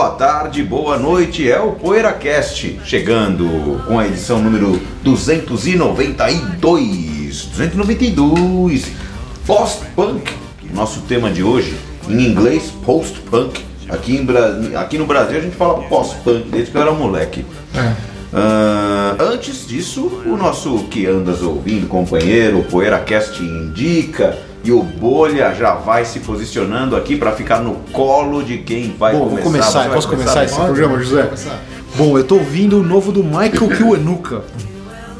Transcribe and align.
boa 0.00 0.12
tarde, 0.12 0.62
boa 0.62 0.96
noite, 0.98 1.46
é 1.50 1.60
o 1.60 1.72
PoeiraCast, 1.72 2.80
chegando 2.86 3.84
com 3.86 3.98
a 3.98 4.06
edição 4.06 4.40
número 4.40 4.80
292, 5.02 7.44
292, 7.54 8.92
Post-Punk, 9.46 10.32
nosso 10.72 11.02
tema 11.02 11.30
de 11.30 11.42
hoje, 11.42 11.74
em 12.08 12.24
inglês, 12.24 12.72
Post-Punk, 12.82 13.62
aqui, 13.90 14.16
em 14.16 14.24
Bra- 14.24 14.58
aqui 14.76 14.96
no 14.96 15.04
Brasil 15.04 15.36
a 15.36 15.40
gente 15.42 15.56
fala 15.56 15.82
Post-Punk, 15.82 16.48
desde 16.48 16.70
que 16.70 16.78
eu 16.78 16.80
era 16.80 16.92
moleque. 16.92 17.44
Ah, 18.32 19.16
antes 19.20 19.68
disso, 19.68 20.22
o 20.24 20.34
nosso 20.34 20.78
Que 20.84 21.04
Andas 21.04 21.42
Ouvindo, 21.42 21.86
companheiro, 21.88 22.64
PoeiraCast 22.70 23.42
indica 23.42 24.38
e 24.62 24.70
o 24.70 24.82
Bolha 24.82 25.54
já 25.54 25.74
vai 25.74 26.04
se 26.04 26.20
posicionando 26.20 26.94
aqui 26.94 27.16
para 27.16 27.32
ficar 27.32 27.60
no 27.60 27.76
colo 27.92 28.42
de 28.42 28.58
quem 28.58 28.94
vai 28.98 29.12
Bom, 29.12 29.20
começar. 29.20 29.34
vou 29.34 29.42
começar. 29.42 29.78
Vai 29.80 29.94
Posso 29.94 30.08
começar 30.08 30.44
esse 30.44 30.54
Pode. 30.54 30.66
programa, 30.66 30.98
José? 31.02 31.30
Bom, 31.96 32.18
eu 32.18 32.24
tô 32.24 32.36
ouvindo 32.36 32.78
o 32.78 32.82
novo 32.82 33.10
do 33.10 33.24
Michael 33.24 33.68
Kiwanuka, 33.76 34.42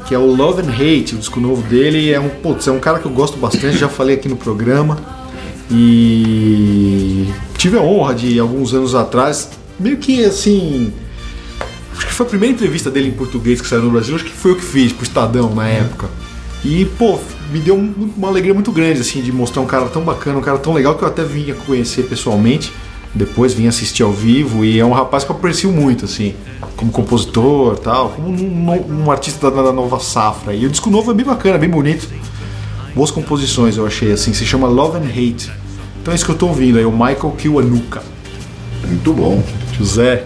que 0.07 0.13
é 0.13 0.17
o 0.17 0.25
Love 0.25 0.61
and 0.61 0.71
Hate, 0.71 1.15
o 1.15 1.17
disco 1.17 1.39
novo 1.39 1.61
dele. 1.63 2.11
É 2.11 2.19
um, 2.19 2.29
putz, 2.29 2.67
é 2.67 2.71
um 2.71 2.79
cara 2.79 2.99
que 2.99 3.05
eu 3.05 3.11
gosto 3.11 3.37
bastante, 3.37 3.77
já 3.77 3.89
falei 3.89 4.15
aqui 4.15 4.29
no 4.29 4.37
programa. 4.37 4.97
E 5.71 7.27
tive 7.57 7.77
a 7.77 7.81
honra 7.81 8.13
de, 8.13 8.39
alguns 8.39 8.73
anos 8.73 8.93
atrás, 8.93 9.49
meio 9.79 9.97
que 9.97 10.23
assim. 10.23 10.93
Acho 11.95 12.07
que 12.07 12.13
foi 12.13 12.25
a 12.25 12.29
primeira 12.29 12.53
entrevista 12.53 12.91
dele 12.91 13.09
em 13.09 13.13
português 13.13 13.59
que 13.59 13.67
saiu 13.67 13.83
no 13.83 13.91
Brasil, 13.91 14.15
acho 14.15 14.25
que 14.25 14.31
foi 14.31 14.51
eu 14.51 14.55
que 14.55 14.63
fiz 14.63 14.91
pro 14.91 15.03
Estadão 15.03 15.53
na 15.55 15.67
época. 15.67 16.09
E, 16.63 16.85
pô, 16.97 17.17
me 17.51 17.59
deu 17.59 17.75
um- 17.75 18.11
uma 18.15 18.27
alegria 18.27 18.53
muito 18.53 18.71
grande, 18.71 19.01
assim, 19.01 19.21
de 19.21 19.31
mostrar 19.31 19.61
um 19.61 19.65
cara 19.65 19.85
tão 19.87 20.03
bacana, 20.03 20.37
um 20.37 20.41
cara 20.41 20.57
tão 20.59 20.73
legal 20.73 20.95
que 20.95 21.03
eu 21.03 21.07
até 21.07 21.23
vinha 21.23 21.55
conhecer 21.55 22.03
pessoalmente. 22.03 22.71
Depois 23.13 23.53
vim 23.53 23.67
assistir 23.67 24.03
ao 24.03 24.11
vivo 24.11 24.63
e 24.63 24.79
é 24.79 24.85
um 24.85 24.91
rapaz 24.93 25.23
que 25.25 25.31
eu 25.31 25.35
aprecio 25.35 25.69
muito, 25.71 26.05
assim, 26.05 26.33
como 26.77 26.91
compositor 26.91 27.77
tal, 27.79 28.09
como 28.11 28.29
um, 28.29 29.03
um 29.05 29.11
artista 29.11 29.51
da, 29.51 29.61
da 29.63 29.73
nova 29.73 29.99
safra. 29.99 30.53
E 30.53 30.65
o 30.65 30.69
disco 30.69 30.89
novo 30.89 31.11
é 31.11 31.13
bem 31.13 31.25
bacana, 31.25 31.57
bem 31.57 31.69
bonito. 31.69 32.07
Boas 32.95 33.11
composições, 33.11 33.75
eu 33.75 33.85
achei, 33.85 34.11
assim, 34.13 34.33
se 34.33 34.45
chama 34.45 34.67
Love 34.67 34.97
and 34.97 35.09
Hate. 35.09 35.51
Então 36.01 36.13
é 36.13 36.15
isso 36.15 36.23
que 36.25 36.31
eu 36.31 36.37
tô 36.37 36.47
ouvindo 36.47 36.77
aí, 36.77 36.85
o 36.85 36.91
Michael 36.91 37.31
Kiwanuka. 37.37 38.01
Muito 38.87 39.13
bom. 39.13 39.43
José. 39.77 40.25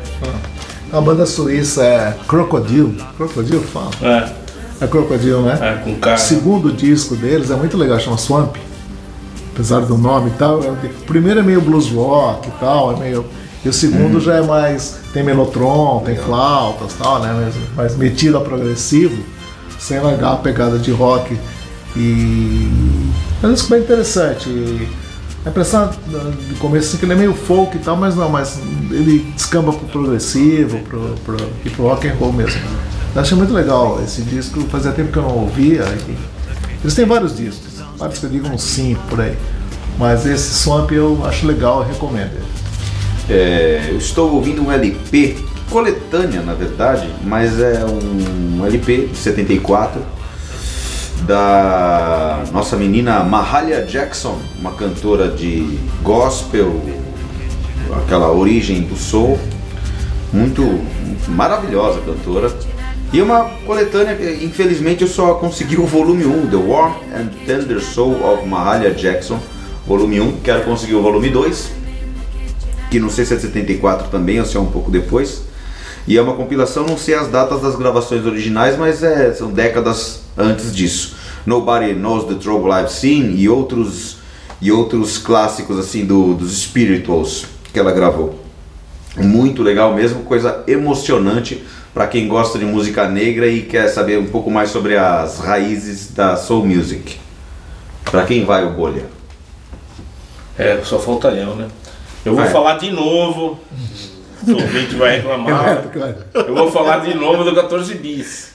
A 0.91 1.01
banda 1.01 1.25
suíça 1.25 1.83
é 1.83 2.15
Crocodile. 2.27 2.95
Crocodile 3.17 3.59
fala? 3.63 3.89
É, 4.01 4.31
É 4.85 4.87
Crocodile, 4.87 5.41
né? 5.41 5.57
é, 5.61 5.83
com 5.83 5.95
cara. 5.99 6.15
O 6.15 6.19
segundo 6.19 6.71
disco 6.71 7.15
deles 7.15 7.49
é 7.51 7.55
muito 7.55 7.75
legal, 7.77 7.99
chama 7.99 8.17
Swamp. 8.17 8.55
Apesar 9.53 9.81
do 9.81 9.97
nome 9.97 10.29
e 10.29 10.33
tal. 10.37 10.61
é- 10.63 10.69
O 10.69 11.05
primeiro 11.05 11.39
é 11.39 11.43
meio 11.43 11.61
blues 11.61 11.89
rock 11.89 12.47
e 12.47 12.51
tal, 12.59 12.93
é 12.93 12.99
meio. 12.99 13.25
E 13.63 13.69
o 13.69 13.73
segundo 13.73 14.19
já 14.19 14.35
é 14.35 14.41
mais. 14.41 14.99
tem 15.13 15.23
melotron, 15.23 16.01
tem 16.05 16.15
flautas 16.15 16.91
e 16.93 16.97
tal, 16.97 17.19
né? 17.21 17.33
Mais, 17.33 17.55
mais 17.75 17.97
metido 17.97 18.37
a 18.37 18.41
progressivo, 18.41 19.23
sem 19.79 19.99
largar 19.99 20.33
a 20.33 20.35
pegada 20.37 20.77
de 20.77 20.91
rock. 20.91 21.37
E. 21.95 22.69
É 23.41 23.47
um 23.47 23.53
disco 23.53 23.69
bem 23.69 23.79
interessante. 23.79 24.49
E 24.49 24.87
a 25.45 25.49
impressão 25.49 25.89
do 26.07 26.59
começo 26.59 26.89
assim, 26.89 26.97
que 26.97 27.05
ele 27.05 27.13
é 27.13 27.15
meio 27.15 27.33
folk 27.33 27.75
e 27.77 27.79
tal, 27.79 27.95
mas 27.95 28.15
não, 28.15 28.29
mas 28.29 28.59
ele 28.91 29.19
descamba 29.35 29.71
pro 29.71 29.87
progressivo 29.87 30.79
pro, 30.79 31.15
pro, 31.25 31.37
e 31.63 31.69
pro 31.69 31.83
rock 31.83 32.07
and 32.07 32.15
roll 32.19 32.33
mesmo. 32.33 32.59
Eu 33.15 33.21
achei 33.21 33.37
muito 33.37 33.53
legal 33.53 34.01
esse 34.03 34.23
disco, 34.23 34.59
fazia 34.63 34.91
tempo 34.91 35.09
que 35.09 35.17
eu 35.17 35.23
não 35.23 35.37
ouvia. 35.37 35.85
eles 36.83 36.93
têm 36.93 37.05
vários 37.05 37.37
discos, 37.37 37.81
vários 37.97 38.19
que 38.19 38.25
eu 38.25 38.29
digo 38.29 38.49
uns 38.49 38.61
5 38.61 39.01
por 39.07 39.21
aí. 39.21 39.37
Mas 39.97 40.25
esse 40.25 40.53
Swamp 40.53 40.91
eu 40.91 41.25
acho 41.25 41.47
legal, 41.47 41.81
eu 41.81 41.87
recomendo. 41.87 42.37
É, 43.29 43.87
eu 43.89 43.97
estou 43.97 44.33
ouvindo 44.33 44.61
um 44.61 44.69
LP, 44.69 45.37
coletânea 45.69 46.41
na 46.41 46.53
verdade, 46.53 47.09
mas 47.23 47.57
é 47.57 47.85
um 47.85 48.65
LP 48.65 49.07
de 49.07 49.17
74 49.17 50.01
da 51.25 52.43
nossa 52.51 52.75
menina 52.75 53.23
Mahalia 53.23 53.83
Jackson, 53.83 54.37
uma 54.59 54.73
cantora 54.73 55.29
de 55.29 55.79
gospel, 56.03 56.81
aquela 58.03 58.29
origem 58.29 58.81
do 58.81 58.97
soul, 58.97 59.39
muito 60.33 60.61
maravilhosa 61.29 62.01
cantora. 62.01 62.74
E 63.15 63.21
uma 63.21 63.45
coletânea, 63.65 64.13
infelizmente 64.43 65.01
eu 65.01 65.07
só 65.07 65.35
consegui 65.35 65.77
o 65.77 65.85
volume 65.85 66.25
1, 66.25 66.47
The 66.47 66.57
Warm 66.57 66.95
and 67.15 67.27
Tender 67.45 67.79
Soul 67.79 68.21
of 68.21 68.45
Mahalia 68.45 68.91
Jackson, 68.91 69.39
volume 69.87 70.19
1, 70.19 70.41
quero 70.43 70.65
conseguir 70.65 70.95
o 70.95 71.01
volume 71.01 71.29
2, 71.29 71.71
que 72.91 72.99
não 72.99 73.09
sei 73.09 73.23
se 73.23 73.35
é 73.35 73.37
de 73.37 73.43
74 73.43 74.09
também 74.09 74.37
ou 74.41 74.45
se 74.45 74.57
é 74.57 74.59
um 74.59 74.65
pouco 74.65 74.91
depois. 74.91 75.43
E 76.05 76.17
é 76.17 76.21
uma 76.21 76.33
compilação, 76.33 76.85
não 76.85 76.97
sei 76.97 77.15
as 77.15 77.29
datas 77.29 77.61
das 77.61 77.77
gravações 77.77 78.25
originais, 78.25 78.77
mas 78.77 79.01
é, 79.01 79.31
são 79.31 79.49
décadas 79.49 80.23
antes 80.37 80.75
disso. 80.75 81.15
Nobody 81.45 81.93
Knows 81.93 82.25
the 82.25 82.35
Trouble 82.35 82.69
I've 82.73 82.91
Seen 82.91 83.33
e 83.37 83.47
outros, 83.47 84.17
e 84.61 84.73
outros 84.73 85.17
clássicos 85.17 85.79
assim 85.79 86.03
do, 86.05 86.33
dos 86.33 86.63
spirituals 86.63 87.45
que 87.71 87.79
ela 87.79 87.93
gravou. 87.93 88.43
Muito 89.15 89.63
legal 89.63 89.93
mesmo, 89.93 90.23
coisa 90.23 90.65
emocionante 90.67 91.63
para 91.95 92.07
quem 92.07 92.27
gosta 92.27 92.59
de 92.59 92.65
música 92.65 93.07
negra 93.07 93.47
e 93.47 93.61
quer 93.61 93.87
saber 93.87 94.19
um 94.19 94.25
pouco 94.25 94.51
mais 94.51 94.69
sobre 94.69 94.97
as 94.97 95.39
raízes 95.39 96.11
da 96.11 96.35
soul 96.35 96.65
music. 96.65 97.17
Para 98.03 98.25
quem 98.25 98.43
vai 98.43 98.65
o 98.65 98.71
bolha? 98.71 99.05
É, 100.59 100.81
só 100.83 100.99
falta 100.99 101.29
eu, 101.29 101.55
né? 101.55 101.69
Eu 102.25 102.35
vou 102.35 102.43
Vai. 102.43 102.51
falar 102.51 102.77
de 102.77 102.91
novo. 102.91 103.57
O 104.47 104.51
ouvinte 104.51 104.93
vai 104.95 105.15
reclamar. 105.15 105.85
Eu 106.35 106.53
vou 106.53 106.71
falar 106.71 106.99
de 106.99 107.15
novo 107.15 107.43
do 107.43 107.55
14 107.55 107.95
bis. 107.95 108.53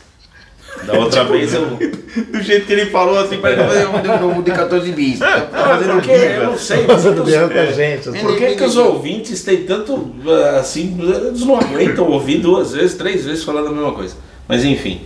Da 0.87 0.99
outra 0.99 1.25
vez 1.25 1.53
eu. 1.55 1.67
Do 1.67 2.43
jeito 2.43 2.67
que 2.67 2.73
ele 2.73 2.87
falou 2.87 3.19
assim, 3.19 3.37
parece 3.39 3.61
que 3.63 3.83
eu 3.83 3.93
fazer 3.93 4.11
um 4.11 4.21
novo 4.21 4.43
de 4.43 4.51
14 4.51 4.93
bis. 4.93 5.19
Tá 5.19 5.49
fazendo 5.53 5.93
Porque 5.95 6.11
eu 6.11 6.45
não 6.45 6.59
sei. 6.59 6.85
Fazendo 6.85 7.23
birra 7.25 7.49
com 7.49 7.59
a 7.59 7.63
é, 7.63 7.73
gente. 7.73 8.09
assim. 8.09 8.19
Por 8.21 8.37
que, 8.37 8.55
que 8.57 8.65
os 8.65 8.77
ouvintes 8.77 9.45
têm 9.45 9.65
tanto. 9.65 10.13
eh, 10.27 10.59
Assim, 10.59 10.99
eles 11.01 11.45
não 11.45 11.57
aguentam 11.57 12.09
ouvir 12.11 12.39
duas 12.39 12.73
vezes, 12.73 12.95
três 12.97 13.25
vezes 13.25 13.45
falando 13.45 13.69
a 13.69 13.73
mesma 13.73 13.93
coisa. 13.93 14.17
Mas 14.49 14.65
enfim. 14.65 15.03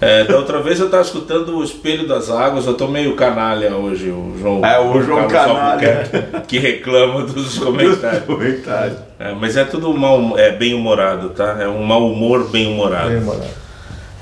É, 0.00 0.24
da 0.24 0.36
outra 0.36 0.60
vez 0.60 0.78
eu 0.80 0.86
estava 0.86 1.02
escutando 1.02 1.56
o 1.56 1.64
Espelho 1.64 2.06
das 2.06 2.28
Águas, 2.30 2.66
eu 2.66 2.74
tô 2.74 2.88
meio 2.88 3.14
canalha 3.14 3.74
hoje, 3.76 4.10
o 4.10 4.34
João. 4.38 4.64
É, 4.64 4.78
o 4.78 5.00
João 5.00 5.26
Carlos 5.28 5.56
Canalha. 5.56 6.10
Que 6.46 6.58
reclama 6.58 7.22
dos 7.22 7.58
comentários. 7.58 8.24
Comentário. 8.24 8.96
É, 9.18 9.32
mas 9.32 9.56
é 9.56 9.64
tudo 9.64 9.92
mal, 9.94 10.38
é 10.38 10.50
bem 10.52 10.74
humorado, 10.74 11.30
tá? 11.30 11.56
É 11.60 11.68
um 11.68 11.82
mau 11.82 12.10
humor 12.10 12.50
bem 12.50 12.66
humorado. 12.66 13.08
Bem 13.10 13.18
humorado. 13.18 13.63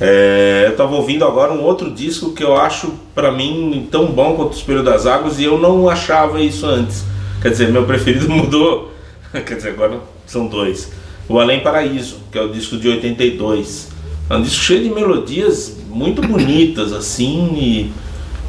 É, 0.02 0.64
eu 0.66 0.76
tava 0.76 0.96
ouvindo 0.96 1.24
agora 1.24 1.52
um 1.52 1.62
outro 1.62 1.90
disco 1.90 2.32
que 2.32 2.42
eu 2.42 2.56
acho, 2.56 2.92
pra 3.14 3.30
mim, 3.30 3.86
tão 3.90 4.06
bom 4.06 4.34
quanto 4.34 4.52
o 4.52 4.56
Espelho 4.56 4.82
das 4.82 5.06
Águas 5.06 5.38
e 5.38 5.44
eu 5.44 5.58
não 5.58 5.88
achava 5.88 6.40
isso 6.40 6.66
antes. 6.66 7.04
Quer 7.40 7.50
dizer, 7.50 7.70
meu 7.70 7.84
preferido 7.84 8.28
mudou. 8.30 8.92
Quer 9.32 9.54
dizer, 9.54 9.70
agora 9.70 10.00
são 10.26 10.46
dois. 10.46 10.90
O 11.28 11.38
Além 11.38 11.60
Paraíso, 11.60 12.16
que 12.30 12.38
é 12.38 12.42
o 12.42 12.48
disco 12.48 12.76
de 12.76 12.88
82. 12.88 13.90
É 14.28 14.36
um 14.36 14.42
disco 14.42 14.62
cheio 14.62 14.82
de 14.82 14.90
melodias 14.90 15.78
muito 15.88 16.20
bonitas, 16.20 16.92
assim, 16.92 17.54
e 17.54 17.92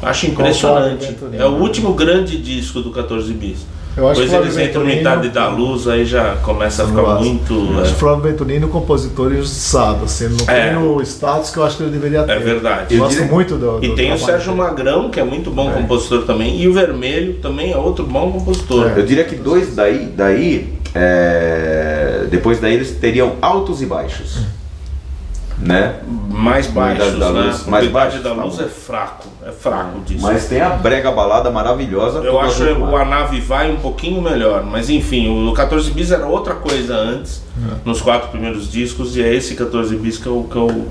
acho 0.02 0.26
impressionante. 0.26 1.16
É 1.32 1.44
o 1.44 1.52
último 1.52 1.94
grande 1.94 2.36
disco 2.36 2.80
do 2.80 2.90
14 2.90 3.32
Bis. 3.32 3.66
Eu 3.96 4.08
acho 4.08 4.20
Depois 4.22 4.30
Flávio 4.30 4.46
eles 4.60 4.68
entram 4.70 4.82
Venturino- 4.82 4.96
metade 5.10 5.28
da 5.28 5.48
luz, 5.48 5.86
aí 5.86 6.04
já 6.04 6.34
começa 6.42 6.82
a 6.82 6.86
ficar 6.88 7.00
Eu 7.00 7.10
acho. 7.12 7.24
muito. 7.24 7.54
Eu 7.54 7.80
é. 7.80 7.84
Flávio 7.86 8.22
Venturino 8.24 8.66
um 8.66 8.70
compositor 8.70 9.32
injustiçado, 9.32 10.04
assim, 10.04 10.28
não 10.28 10.52
É. 10.52 10.68
tem 10.70 10.76
o 10.76 11.00
status 11.02 11.50
que 11.50 11.58
eu 11.58 11.64
acho 11.64 11.76
que 11.76 11.82
ele 11.84 11.92
deveria 11.92 12.24
ter. 12.24 12.32
É 12.32 12.38
verdade. 12.40 12.94
Eu 12.94 13.00
gosto 13.00 13.22
muito 13.24 13.54
do, 13.56 13.78
do 13.78 13.84
E 13.84 13.94
tem 13.94 14.12
o 14.12 14.18
Sérgio 14.18 14.52
dele. 14.52 14.62
Magrão, 14.64 15.10
que 15.10 15.20
é 15.20 15.24
muito 15.24 15.48
bom 15.50 15.70
compositor 15.70 16.22
também, 16.22 16.60
e 16.60 16.66
o 16.66 16.72
Vermelho 16.72 17.34
também 17.34 17.72
é 17.72 17.76
outro 17.76 18.04
bom 18.04 18.32
compositor. 18.32 18.92
Eu 18.96 19.06
diria 19.06 19.22
que 19.24 19.36
dois 19.36 19.76
daí, 19.76 20.06
daí 20.16 20.74
é, 20.94 22.24
depois 22.30 22.58
daí 22.60 22.74
eles 22.74 22.90
teriam 22.92 23.34
altos 23.40 23.80
e 23.80 23.86
baixos. 23.86 24.38
Né? 25.58 26.00
Mais 26.28 26.66
baixos, 26.66 27.18
da 27.18 27.30
né? 27.30 27.42
Luz, 27.42 27.66
mais 27.66 27.88
baixos, 27.90 28.22
da 28.22 28.34
tá 28.34 28.42
Luz 28.44 28.58
é 28.58 28.68
fraco, 28.68 29.28
é 29.46 29.52
fraco 29.52 30.00
disso. 30.00 30.22
Mas 30.22 30.46
tem 30.46 30.60
a 30.60 30.70
brega 30.70 31.10
balada 31.10 31.50
maravilhosa. 31.50 32.18
Eu 32.18 32.40
acho 32.40 32.64
o 32.64 32.96
Anavi 32.96 33.40
vai 33.40 33.70
um 33.70 33.76
pouquinho 33.76 34.20
melhor, 34.20 34.64
mas 34.64 34.90
enfim, 34.90 35.48
o 35.48 35.52
14 35.52 35.90
bis 35.90 36.10
era 36.10 36.26
outra 36.26 36.54
coisa 36.54 36.94
antes, 36.94 37.42
nos 37.84 38.00
quatro 38.00 38.28
primeiros 38.28 38.70
discos, 38.70 39.16
e 39.16 39.22
é 39.22 39.34
esse 39.34 39.54
14 39.54 39.96
bis 39.96 40.18
que 40.18 40.26
eu, 40.26 40.46
que 40.50 40.56
eu 40.56 40.88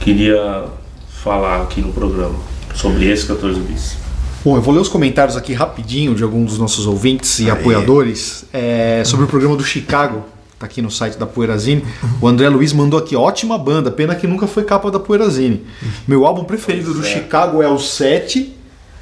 queria 0.00 0.64
falar 1.08 1.62
aqui 1.62 1.80
no 1.80 1.92
programa, 1.92 2.36
sobre 2.74 3.10
esse 3.10 3.26
14 3.26 3.60
bis. 3.60 3.96
Bom, 4.42 4.56
eu 4.56 4.62
vou 4.62 4.72
ler 4.72 4.80
os 4.80 4.88
comentários 4.88 5.36
aqui 5.36 5.52
rapidinho 5.52 6.14
de 6.14 6.22
alguns 6.22 6.52
dos 6.52 6.58
nossos 6.58 6.86
ouvintes 6.86 7.40
e 7.40 7.50
apoiadores 7.50 8.46
é, 8.54 9.02
sobre 9.04 9.26
o 9.26 9.28
programa 9.28 9.54
do 9.54 9.62
Chicago. 9.62 10.24
Tá 10.60 10.66
aqui 10.66 10.82
no 10.82 10.90
site 10.90 11.16
da 11.16 11.24
Poeirazine. 11.24 11.82
O 12.20 12.28
André 12.28 12.46
Luiz 12.50 12.74
mandou 12.74 13.00
aqui, 13.00 13.16
ótima 13.16 13.56
banda, 13.56 13.90
pena 13.90 14.14
que 14.14 14.26
nunca 14.26 14.46
foi 14.46 14.62
capa 14.62 14.90
da 14.90 15.00
Poeirazine. 15.00 15.64
Meu 16.06 16.26
álbum 16.26 16.44
preferido 16.44 16.92
do 16.92 17.00
é. 17.00 17.08
Chicago 17.08 17.62
é 17.62 17.68
o 17.68 17.78
7, 17.78 18.54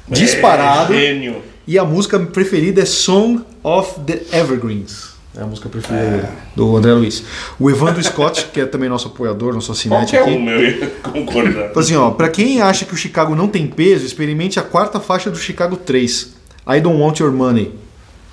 disparado. 0.07 0.93
É. 0.93 1.35
E 1.67 1.77
a 1.77 1.83
música 1.83 2.17
preferida 2.17 2.81
é 2.81 2.85
Song 2.85 3.43
of 3.61 3.99
the 3.99 4.21
Evergreens. 4.31 5.09
É 5.35 5.41
a 5.41 5.45
música 5.45 5.67
preferida 5.67 6.09
dele, 6.09 6.27
do 6.55 6.77
André 6.77 6.93
Luiz. 6.93 7.25
O 7.59 7.69
Evandro 7.69 8.01
Scott, 8.01 8.47
que 8.53 8.61
é 8.61 8.65
também 8.65 8.87
nosso 8.87 9.09
apoiador, 9.09 9.53
nosso 9.53 9.73
assinante 9.73 10.15
Qualquer 10.15 10.31
aqui. 10.31 10.41
um, 10.41 10.49
eu 10.49 10.63
ia 10.63 10.87
concordar. 11.03 11.77
Assim, 11.77 11.95
ó, 11.97 12.09
pra 12.11 12.29
quem 12.29 12.61
acha 12.61 12.85
que 12.85 12.93
o 12.93 12.97
Chicago 12.97 13.35
não 13.35 13.49
tem 13.49 13.67
peso, 13.67 14.05
experimente 14.05 14.61
a 14.61 14.63
quarta 14.63 14.97
faixa 14.97 15.29
do 15.29 15.37
Chicago 15.37 15.75
3. 15.75 16.35
I 16.65 16.79
Don't 16.79 17.01
Want 17.01 17.19
Your 17.19 17.33
Money. 17.33 17.73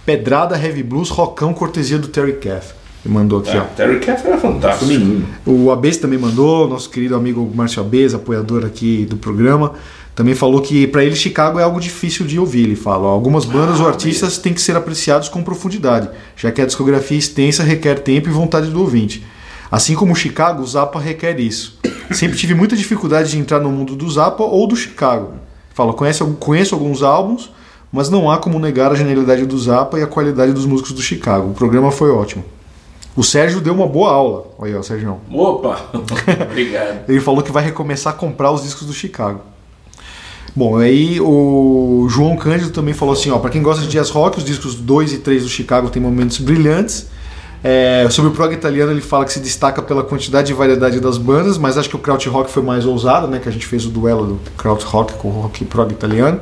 Pedrada, 0.05 0.57
heavy 0.57 0.85
blues, 0.85 1.09
rockão, 1.09 1.53
cortesia 1.53 1.99
do 1.99 2.07
Terry 2.07 2.35
Caff. 2.35 2.86
Mandou 3.07 3.41
aqui, 3.41 3.57
É, 3.57 3.61
ó. 3.61 3.65
Terry 3.65 4.01
Caff 4.01 4.27
era 4.27 4.39
fantástico. 4.39 4.87
Menino. 4.87 5.27
O 5.45 5.71
Abes 5.71 5.97
também 5.97 6.19
mandou, 6.19 6.69
nosso 6.69 6.91
querido 6.91 7.15
amigo 7.15 7.51
Márcio 7.55 7.81
Abes, 7.81 8.15
apoiador 8.15 8.65
aqui 8.65 9.07
do 9.07 9.17
programa, 9.17 9.73
também 10.15 10.35
falou 10.35 10.63
que 10.63 10.87
pra 10.87 11.05
ele 11.05 11.15
Chicago 11.15 11.59
é 11.59 11.63
algo 11.63 11.79
difícil 11.79 12.27
de 12.27 12.39
ouvir. 12.39 12.65
Ele 12.65 12.77
fala: 12.77 13.07
ó, 13.07 13.11
algumas 13.11 13.45
bandas 13.45 13.81
ou 13.81 13.87
artistas 13.87 14.39
têm 14.39 14.55
que 14.55 14.61
ser 14.63 14.75
apreciados 14.75 15.29
com 15.29 15.43
profundidade, 15.43 16.09
já 16.35 16.51
que 16.51 16.63
a 16.63 16.67
discografia 16.67 17.19
extensa 17.19 17.63
requer 17.63 17.97
tempo 18.01 18.29
e 18.29 18.33
vontade 18.33 18.69
do 18.69 18.81
ouvinte. 18.81 19.25
Assim 19.71 19.95
como 19.95 20.13
o 20.13 20.17
Chicago, 20.17 20.63
o 20.63 20.67
Zappa 20.67 20.99
requer 20.99 21.39
isso. 21.39 21.79
Sempre 22.13 22.39
tive 22.39 22.55
muita 22.55 22.77
dificuldade 22.77 23.31
de 23.31 23.39
entrar 23.39 23.61
no 23.61 23.71
mundo 23.71 23.95
do 23.95 24.11
Zappa 24.11 24.43
ou 24.43 24.67
do 24.67 24.75
Chicago. 24.75 25.35
Fala: 25.75 25.93
conhece, 25.93 26.25
conheço 26.41 26.75
alguns 26.75 27.03
álbuns, 27.03 27.51
mas 27.93 28.09
não 28.09 28.31
há 28.31 28.39
como 28.39 28.59
negar 28.59 28.93
a 28.93 28.95
genialidade 28.95 29.45
do 29.45 29.59
Zappa 29.59 29.99
e 29.99 30.03
a 30.03 30.07
qualidade 30.07 30.53
dos 30.53 30.65
músicos 30.65 30.93
do 30.93 31.03
Chicago. 31.03 31.51
O 31.51 31.55
programa 31.55 31.91
foi 31.91 32.11
ótimo. 32.11 32.43
O 33.17 33.23
Sérgio 33.23 33.61
deu 33.61 33.73
uma 33.73 33.87
boa 33.87 34.13
aula. 34.13 34.47
Olha 34.59 34.73
aí, 34.73 34.79
ó, 34.79 34.83
Sérgio. 34.83 35.19
Opa! 35.33 35.81
Obrigado. 36.51 37.09
Ele 37.09 37.21
falou 37.21 37.43
que 37.43 37.51
vai 37.51 37.65
recomeçar 37.65 38.13
a 38.13 38.17
comprar 38.17 38.53
os 38.53 38.63
discos 38.63 38.87
do 38.87 38.93
Chicago. 38.93 39.41
Bom, 40.55 40.77
aí 40.79 41.21
o 41.21 42.07
João 42.09 42.37
Cândido 42.37 42.71
também 42.71 42.95
falou 42.95 43.15
assim, 43.15 43.31
ó, 43.31 43.39
para 43.39 43.51
quem 43.51 43.63
gosta 43.63 43.83
de 43.83 43.89
jazz 43.89 44.11
rock, 44.11 44.39
os 44.39 44.45
discos 44.45 44.75
2 44.75 45.15
e 45.15 45.19
3 45.19 45.43
do 45.43 45.49
Chicago 45.49 45.89
têm 45.91 46.01
momentos 46.01 46.39
brilhantes. 46.39 47.09
É, 47.65 48.07
sobre 48.11 48.31
o 48.31 48.35
prog 48.35 48.53
italiano, 48.53 48.93
ele 48.93 49.01
fala 49.01 49.25
que 49.25 49.33
se 49.33 49.41
destaca 49.41 49.83
pela 49.83 50.05
quantidade 50.05 50.53
e 50.53 50.55
variedade 50.55 51.01
das 51.01 51.19
bandas, 51.19 51.59
mas 51.59 51.77
acho 51.77 51.89
que 51.89 51.97
o 51.97 51.99
krautrock 51.99 52.51
foi 52.51 52.63
mais 52.63 52.87
ousado, 52.87 53.27
né, 53.27 53.39
que 53.39 53.49
a 53.49 53.53
gente 53.53 53.67
fez 53.67 53.85
o 53.85 53.89
duelo 53.89 54.27
do 54.27 54.51
krautrock 54.57 55.15
com 55.15 55.29
o 55.29 55.41
rock 55.43 55.65
prog 55.65 55.91
italiano. 55.91 56.41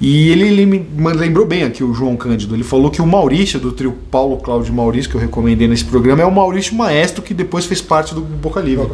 E 0.00 0.30
ele, 0.30 0.46
ele 0.46 0.64
me 0.64 0.86
lembrou 1.12 1.44
bem 1.46 1.62
aqui 1.62 1.84
o 1.84 1.92
João 1.92 2.16
Cândido. 2.16 2.54
Ele 2.54 2.64
falou 2.64 2.90
que 2.90 3.02
o 3.02 3.06
Maurício, 3.06 3.60
do 3.60 3.70
trio 3.70 3.92
Paulo 4.10 4.38
Cláudio 4.38 4.72
Maurício, 4.72 5.10
que 5.10 5.16
eu 5.16 5.20
recomendei 5.20 5.68
nesse 5.68 5.84
programa, 5.84 6.22
é 6.22 6.24
o 6.24 6.32
Maurício 6.32 6.74
Maestro, 6.74 7.20
que 7.22 7.34
depois 7.34 7.66
fez 7.66 7.82
parte 7.82 8.14
do 8.14 8.22
Boca 8.22 8.60
Livre. 8.60 8.86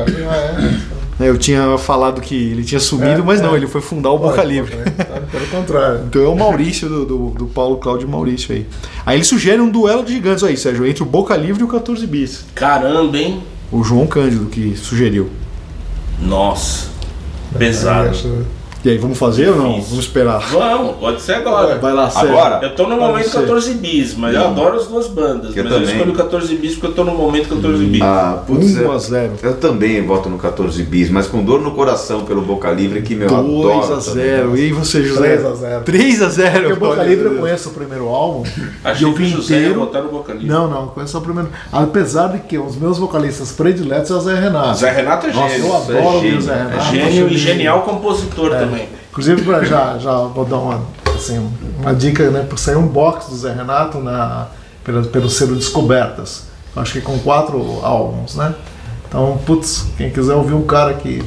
Né, 1.19 1.29
Eu 1.29 1.38
tinha 1.38 1.79
falado 1.79 2.20
que 2.20 2.35
ele 2.35 2.64
tinha 2.64 2.81
sumido, 2.81 3.20
É, 3.20 3.25
mas 3.25 3.41
não, 3.41 3.55
é. 3.55 3.56
ele 3.56 3.69
foi 3.69 3.81
fundar 3.81 4.11
o 4.11 4.19
Boca 4.19 4.43
Livre. 4.43 4.75
Pelo 5.31 5.47
contrário. 5.47 6.00
Então 6.08 6.23
é 6.23 6.29
o 6.29 6.35
Maurício 6.35 6.88
do, 6.88 7.06
do, 7.06 7.31
do 7.31 7.47
Paulo 7.47 7.76
Cláudio 7.76 8.09
Maurício 8.09 8.52
aí. 8.52 8.67
Aí 9.05 9.17
ele 9.17 9.25
sugere 9.25 9.61
um 9.61 9.70
duelo 9.70 10.05
de 10.05 10.12
gigantes 10.12 10.43
aí, 10.43 10.56
Sérgio, 10.56 10.85
entre 10.85 11.05
o 11.05 11.06
Boca 11.06 11.37
Livre 11.37 11.62
e 11.62 11.64
o 11.64 11.69
14 11.69 12.05
Bis. 12.06 12.44
Caramba, 12.55 13.17
hein? 13.17 13.43
O 13.70 13.85
João 13.85 14.06
Cândido 14.09 14.47
que 14.47 14.76
sugeriu. 14.76 15.31
Nossa. 16.20 16.88
Pesado. 17.56 18.17
E 18.87 18.91
aí, 18.91 18.99
vamos 18.99 19.19
fazer 19.19 19.49
ou 19.49 19.56
não? 19.56 19.73
Vamos 19.83 19.99
esperar. 20.05 20.38
Vamos, 20.49 20.94
pode 20.99 21.21
ser 21.21 21.33
agora. 21.35 21.75
Vai 21.75 21.93
lá, 21.93 22.09
Sérgio. 22.09 22.38
Agora? 22.38 22.65
Eu 22.65 22.73
tô 22.77 22.87
no 22.87 22.97
momento 22.97 23.29
você. 23.29 23.41
14 23.41 23.75
bis, 23.75 24.15
mas 24.15 24.33
eu 24.33 24.43
Não. 24.43 24.50
adoro 24.50 24.77
as 24.77 24.87
duas 24.87 25.09
bandas. 25.09 25.56
Eu 25.56 25.65
mas 25.65 25.73
eu 25.73 25.81
também. 25.81 25.97
escolho 25.97 26.12
14 26.15 26.55
bis 26.55 26.75
porque 26.75 26.87
eu 26.87 26.93
tô 26.93 27.03
no 27.03 27.12
momento 27.12 27.49
14 27.49 27.85
bis. 27.85 28.00
Ah, 28.00 28.44
putz, 28.47 28.77
1 28.77 28.79
a 28.79 28.83
eu, 28.94 28.99
0. 29.00 29.33
eu 29.43 29.55
também 29.56 30.06
voto 30.06 30.29
no 30.29 30.38
14 30.38 30.81
bis, 30.85 31.11
mas 31.11 31.27
com 31.27 31.43
dor 31.43 31.61
no 31.61 31.73
coração 31.73 32.21
pelo 32.25 32.43
Boca 32.43 32.71
Livre 32.71 33.03
que 33.03 33.17
meu 33.17 33.27
2 33.29 33.41
adoro 33.41 33.73
a 33.94 33.97
também. 34.00 34.25
0. 34.25 34.56
E 34.56 34.61
aí 34.61 34.73
você, 34.73 35.03
José? 35.03 35.37
3 35.37 35.44
a 35.44 35.55
0. 35.56 35.85
3 35.85 36.23
a 36.23 36.29
0. 36.29 36.53
Porque 36.53 36.73
o 36.73 36.77
Boca 36.77 37.03
Livre 37.03 37.25
eu 37.25 37.35
conheço 37.38 37.69
o 37.71 37.73
primeiro 37.73 38.06
álbum. 38.06 38.44
Achei 38.85 39.05
eu 39.05 39.12
que 39.15 39.23
o 39.25 39.27
José 39.27 39.55
ia 39.55 39.61
inteiro. 39.62 39.81
botar 39.81 40.03
no 40.03 40.11
Boca 40.11 40.33
Livre. 40.33 40.47
Não, 40.47 40.71
não, 40.71 40.87
conheço 40.87 41.11
só 41.15 41.19
o 41.19 41.23
primeiro. 41.23 41.49
Apesar 41.73 42.29
de 42.29 42.38
que 42.38 42.56
os 42.56 42.77
meus 42.77 42.99
vocalistas 42.99 43.50
prediletos 43.50 44.12
é 44.12 44.15
o 44.15 44.21
Zé 44.21 44.35
Renato. 44.38 44.79
Zé 44.79 44.93
Renato 44.93 45.27
é 45.27 45.33
gênio. 45.33 45.56
eu 45.56 45.69
Nossa, 45.73 45.93
é 45.93 45.99
adoro 45.99 46.21
gênio, 46.21 46.38
o 46.38 46.41
Zé 46.41 46.53
é 46.53 46.56
Renato. 46.56 46.85
Gênio 46.94 47.29
e 47.29 47.37
genial 47.37 47.83
compositor 47.83 48.50
também. 48.50 48.75
Inclusive, 49.11 49.43
pra- 49.43 49.64
já, 49.64 49.99
já 49.99 50.12
vou 50.19 50.44
dar 50.44 50.58
uma, 50.58 50.82
assim, 51.14 51.50
uma 51.81 51.94
dica, 51.94 52.31
né? 52.31 52.44
Por 52.49 52.58
sair 52.58 52.76
um 52.76 52.87
box 52.87 53.28
do 53.31 53.37
Zé 53.37 53.52
Renato 53.52 53.99
na, 53.99 54.49
pelo, 54.84 55.05
pelo 55.06 55.28
selo 55.31 55.55
Descobertas. 55.56 56.44
Acho 56.75 56.93
que 56.94 57.00
com 57.00 57.19
quatro 57.20 57.81
álbuns, 57.82 58.34
né? 58.37 58.55
Então, 59.08 59.38
putz, 59.46 59.87
quem 59.96 60.11
quiser 60.11 60.34
ouvir 60.34 60.52
um 60.55 60.62
cara 60.62 60.93
que. 60.94 61.23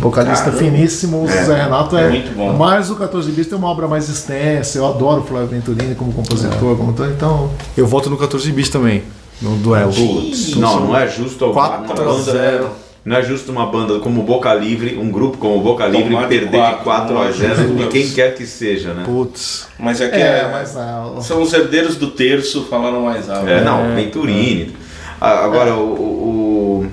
Vocalista 0.00 0.50
Caramba. 0.50 0.58
finíssimo, 0.58 1.22
o 1.22 1.26
Zé 1.26 1.62
Renato 1.62 1.96
é, 1.96 2.04
É 2.06 2.08
muito 2.10 2.34
bom. 2.36 2.52
mais 2.52 2.90
o 2.90 2.96
14 2.96 3.30
bis 3.30 3.46
tem 3.46 3.56
uma 3.56 3.68
obra 3.68 3.86
mais 3.86 4.08
extensa. 4.08 4.78
Eu 4.78 4.86
adoro 4.86 5.20
o 5.20 5.24
Flávio 5.24 5.48
Venturini 5.48 5.94
como 5.94 6.12
compositor, 6.12 6.76
como 6.76 6.92
todo, 6.92 7.10
então 7.10 7.50
Eu 7.76 7.86
voto 7.86 8.10
no 8.10 8.16
14 8.16 8.50
Bis 8.52 8.68
também. 8.68 9.04
No 9.40 9.56
duelo. 9.56 9.92
Putz, 9.92 10.56
não, 10.56 10.80
não 10.86 10.96
é 10.96 11.06
justo 11.08 11.44
uma 11.46 11.54
4 11.54 11.92
a 11.92 11.94
banda- 11.94 12.22
0. 12.22 12.68
Não 13.04 13.16
é 13.16 13.22
justo 13.22 13.52
uma 13.52 13.66
banda 13.66 13.98
como 13.98 14.22
Boca 14.22 14.52
Livre, 14.54 14.96
um 14.96 15.10
grupo 15.10 15.36
como 15.36 15.60
Boca 15.60 15.86
Livre, 15.86 16.08
Tomar 16.08 16.22
de 16.22 16.28
perder 16.38 16.56
quatro, 16.56 16.78
de 16.78 16.84
4 16.84 17.14
não 17.14 17.22
a 17.22 17.26
é 17.28 17.32
0 17.32 17.54
justo. 17.56 17.74
de 17.74 17.86
quem 17.88 18.08
quer 18.10 18.34
que 18.34 18.46
seja, 18.46 18.94
né? 18.94 19.02
Putz. 19.04 19.66
Mas 19.78 20.00
é 20.00 20.08
que 20.08 20.16
é, 20.16 20.20
é- 20.20 20.48
mas 20.50 20.74
não, 20.74 21.20
são 21.20 21.42
os 21.42 21.52
herdeiros 21.52 21.96
do 21.96 22.10
terço 22.12 22.64
falando 22.70 23.00
mais 23.02 23.28
alto. 23.28 23.46
É, 23.46 23.62
não, 23.62 23.94
Venturini. 23.94 24.74
Ah, 25.20 25.44
Agora, 25.44 25.74
o, 25.74 25.80
o- 25.80 26.86
o 26.86 26.90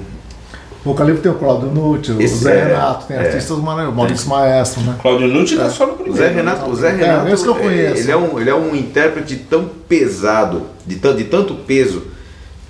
Boca 0.84 1.04
Livre 1.06 1.22
tem 1.22 1.32
o 1.32 1.36
Claudio 1.36 1.70
Nucci, 1.70 2.12
o 2.12 2.28
Zé 2.28 2.58
é- 2.60 2.64
Renato, 2.66 3.06
tem 3.08 3.16
é. 3.16 3.20
artistas 3.22 3.58
maravilhosos, 3.60 3.96
Maurício 3.98 4.30
Maestro, 4.30 4.82
né? 4.82 4.96
Claudio 5.02 5.28
Nucci 5.30 5.56
tá 5.56 5.70
só 5.70 5.86
no 5.86 5.94
o 5.94 5.96
primeiro. 5.96 6.18
Zé 6.18 6.28
Renato, 6.30 6.70
o 6.70 6.76
Zé 6.76 6.90
É, 6.90 6.92
Renato 6.92 7.30
esse 7.30 7.44
que 7.44 7.50
eu 7.50 7.56
é, 7.56 7.60
conheço. 7.60 7.98
ele, 8.02 8.12
é 8.12 8.18
um, 8.18 8.40
ele 8.40 8.50
é 8.50 8.56
um 8.56 8.76
intérprete 8.76 9.36
tão 9.50 9.70
pesado, 9.88 10.64
de, 10.86 10.96
tan- 10.98 11.16
de 11.16 11.24
tanto 11.26 11.54
peso, 11.56 12.04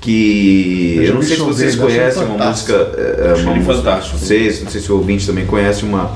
que 0.02 1.00
Eu 1.06 1.14
não 1.14 1.22
sei 1.22 1.36
se 1.38 1.42
vocês 1.44 1.76
conhecem 1.76 2.24
uma 2.24 2.32
fantástico. 2.38 2.74
música. 2.78 3.00
é, 3.00 3.28
é, 3.28 3.32
Acho 3.32 3.44
uma 3.44 3.54
música- 3.56 3.74
fantástico. 3.76 4.18
Vocês, 4.18 4.64
não 4.64 4.70
sei 4.72 4.82
se 4.82 4.92
o 4.92 4.96
ouvinte 4.98 5.26
também 5.28 5.46
conhece 5.46 5.86
uma. 5.86 6.12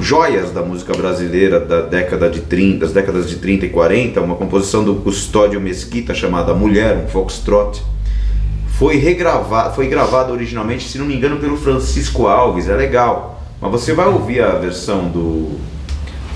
Joias 0.00 0.50
da 0.50 0.62
música 0.62 0.94
brasileira 0.94 1.60
da 1.60 1.82
década 1.82 2.28
de 2.30 2.40
30, 2.40 2.78
das 2.86 2.92
décadas 2.92 3.28
de 3.28 3.36
30 3.36 3.66
e 3.66 3.68
40, 3.68 4.20
uma 4.20 4.34
composição 4.36 4.82
do 4.82 4.94
Custódio 4.96 5.60
Mesquita 5.60 6.14
chamada 6.14 6.54
Mulher, 6.54 6.96
um 7.04 7.08
foxtrot. 7.08 7.82
Foi 8.78 8.96
regravada, 8.96 9.70
foi 9.70 9.86
gravada 9.86 10.32
originalmente, 10.32 10.88
se 10.88 10.98
não 10.98 11.04
me 11.06 11.14
engano, 11.14 11.36
pelo 11.36 11.56
Francisco 11.56 12.26
Alves, 12.26 12.68
é 12.68 12.74
legal. 12.74 13.42
Mas 13.60 13.70
você 13.70 13.92
vai 13.92 14.08
ouvir 14.08 14.42
a 14.42 14.50
versão 14.52 15.08
do 15.08 15.50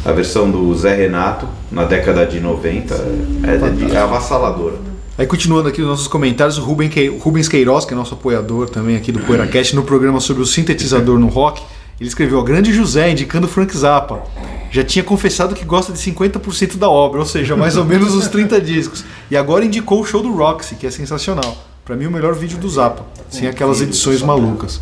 a 0.04 0.12
versão 0.12 0.48
do 0.48 0.72
Zé 0.76 0.94
Renato 0.94 1.48
na 1.72 1.82
década 1.84 2.24
de 2.24 2.38
90, 2.38 2.94
é, 3.42 3.70
de- 3.70 3.96
é 3.96 3.98
avassaladora. 3.98 4.76
Aí 5.18 5.26
continuando 5.26 5.68
aqui 5.68 5.80
nos 5.80 5.88
nossos 5.88 6.08
comentários, 6.08 6.58
o 6.58 6.62
Ruben 6.62 6.88
Que- 6.90 7.08
Rubens 7.08 7.48
Queiroz, 7.48 7.84
que 7.86 7.94
é 7.94 7.96
nosso 7.96 8.14
apoiador 8.14 8.68
também 8.68 8.96
aqui 8.96 9.10
do 9.10 9.20
PoeiraCast, 9.20 9.74
no 9.74 9.82
programa 9.82 10.20
sobre 10.20 10.42
o 10.42 10.46
sintetizador 10.46 11.18
no 11.18 11.26
rock, 11.28 11.62
ele 11.98 12.08
escreveu, 12.08 12.38
ó, 12.38 12.42
grande 12.42 12.70
José, 12.72 13.10
indicando 13.10 13.48
Frank 13.48 13.74
Zappa. 13.74 14.22
Já 14.70 14.84
tinha 14.84 15.02
confessado 15.02 15.54
que 15.54 15.64
gosta 15.64 15.90
de 15.90 15.98
50% 15.98 16.76
da 16.76 16.90
obra, 16.90 17.20
ou 17.20 17.24
seja, 17.26 17.56
mais 17.56 17.78
ou 17.78 17.84
menos 17.86 18.14
os 18.14 18.28
30 18.28 18.60
discos. 18.60 19.04
E 19.30 19.36
agora 19.36 19.64
indicou 19.64 20.02
o 20.02 20.04
show 20.04 20.22
do 20.22 20.30
Roxy, 20.34 20.74
que 20.74 20.86
é 20.86 20.90
sensacional. 20.90 21.56
Pra 21.82 21.96
mim, 21.96 22.04
o 22.04 22.10
melhor 22.10 22.34
vídeo 22.34 22.58
do 22.58 22.68
Zappa, 22.68 23.06
sem 23.30 23.48
aquelas 23.48 23.80
edições 23.80 24.20
malucas. 24.20 24.80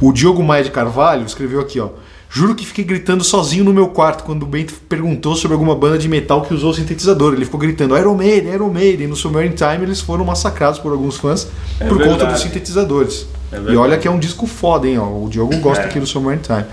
O 0.00 0.10
Diogo 0.12 0.42
Maia 0.42 0.64
de 0.64 0.70
Carvalho 0.70 1.24
escreveu 1.24 1.60
aqui, 1.60 1.78
ó. 1.78 1.90
Juro 2.32 2.54
que 2.54 2.64
fiquei 2.64 2.84
gritando 2.84 3.24
sozinho 3.24 3.64
no 3.64 3.74
meu 3.74 3.88
quarto 3.88 4.22
quando 4.22 4.44
o 4.44 4.46
Bento 4.46 4.72
perguntou 4.88 5.34
sobre 5.34 5.52
alguma 5.54 5.74
banda 5.74 5.98
de 5.98 6.08
metal 6.08 6.42
que 6.42 6.54
usou 6.54 6.72
sintetizador. 6.72 7.34
Ele 7.34 7.44
ficou 7.44 7.58
gritando 7.58 7.98
Iron 7.98 8.14
Maiden, 8.14 8.54
Iron 8.54 8.70
Maiden. 8.70 9.08
No 9.08 9.16
Submarine 9.16 9.54
Time 9.56 9.82
eles 9.82 10.00
foram 10.00 10.24
massacrados 10.24 10.78
por 10.78 10.92
alguns 10.92 11.16
fãs 11.16 11.48
É 11.80 11.88
por 11.88 11.98
conta 11.98 12.10
verdade. 12.10 12.32
dos 12.34 12.42
sintetizadores. 12.42 13.26
É 13.50 13.56
e 13.72 13.76
olha 13.76 13.98
que 13.98 14.06
é 14.06 14.10
um 14.12 14.18
disco 14.20 14.46
foda, 14.46 14.86
hein? 14.86 14.96
Ó. 14.98 15.06
O 15.24 15.28
Diogo 15.28 15.56
gosta 15.58 15.82
É. 15.82 15.86
aqui 15.86 15.98
do 15.98 16.06
Submarine 16.06 16.40
Time. 16.42 16.64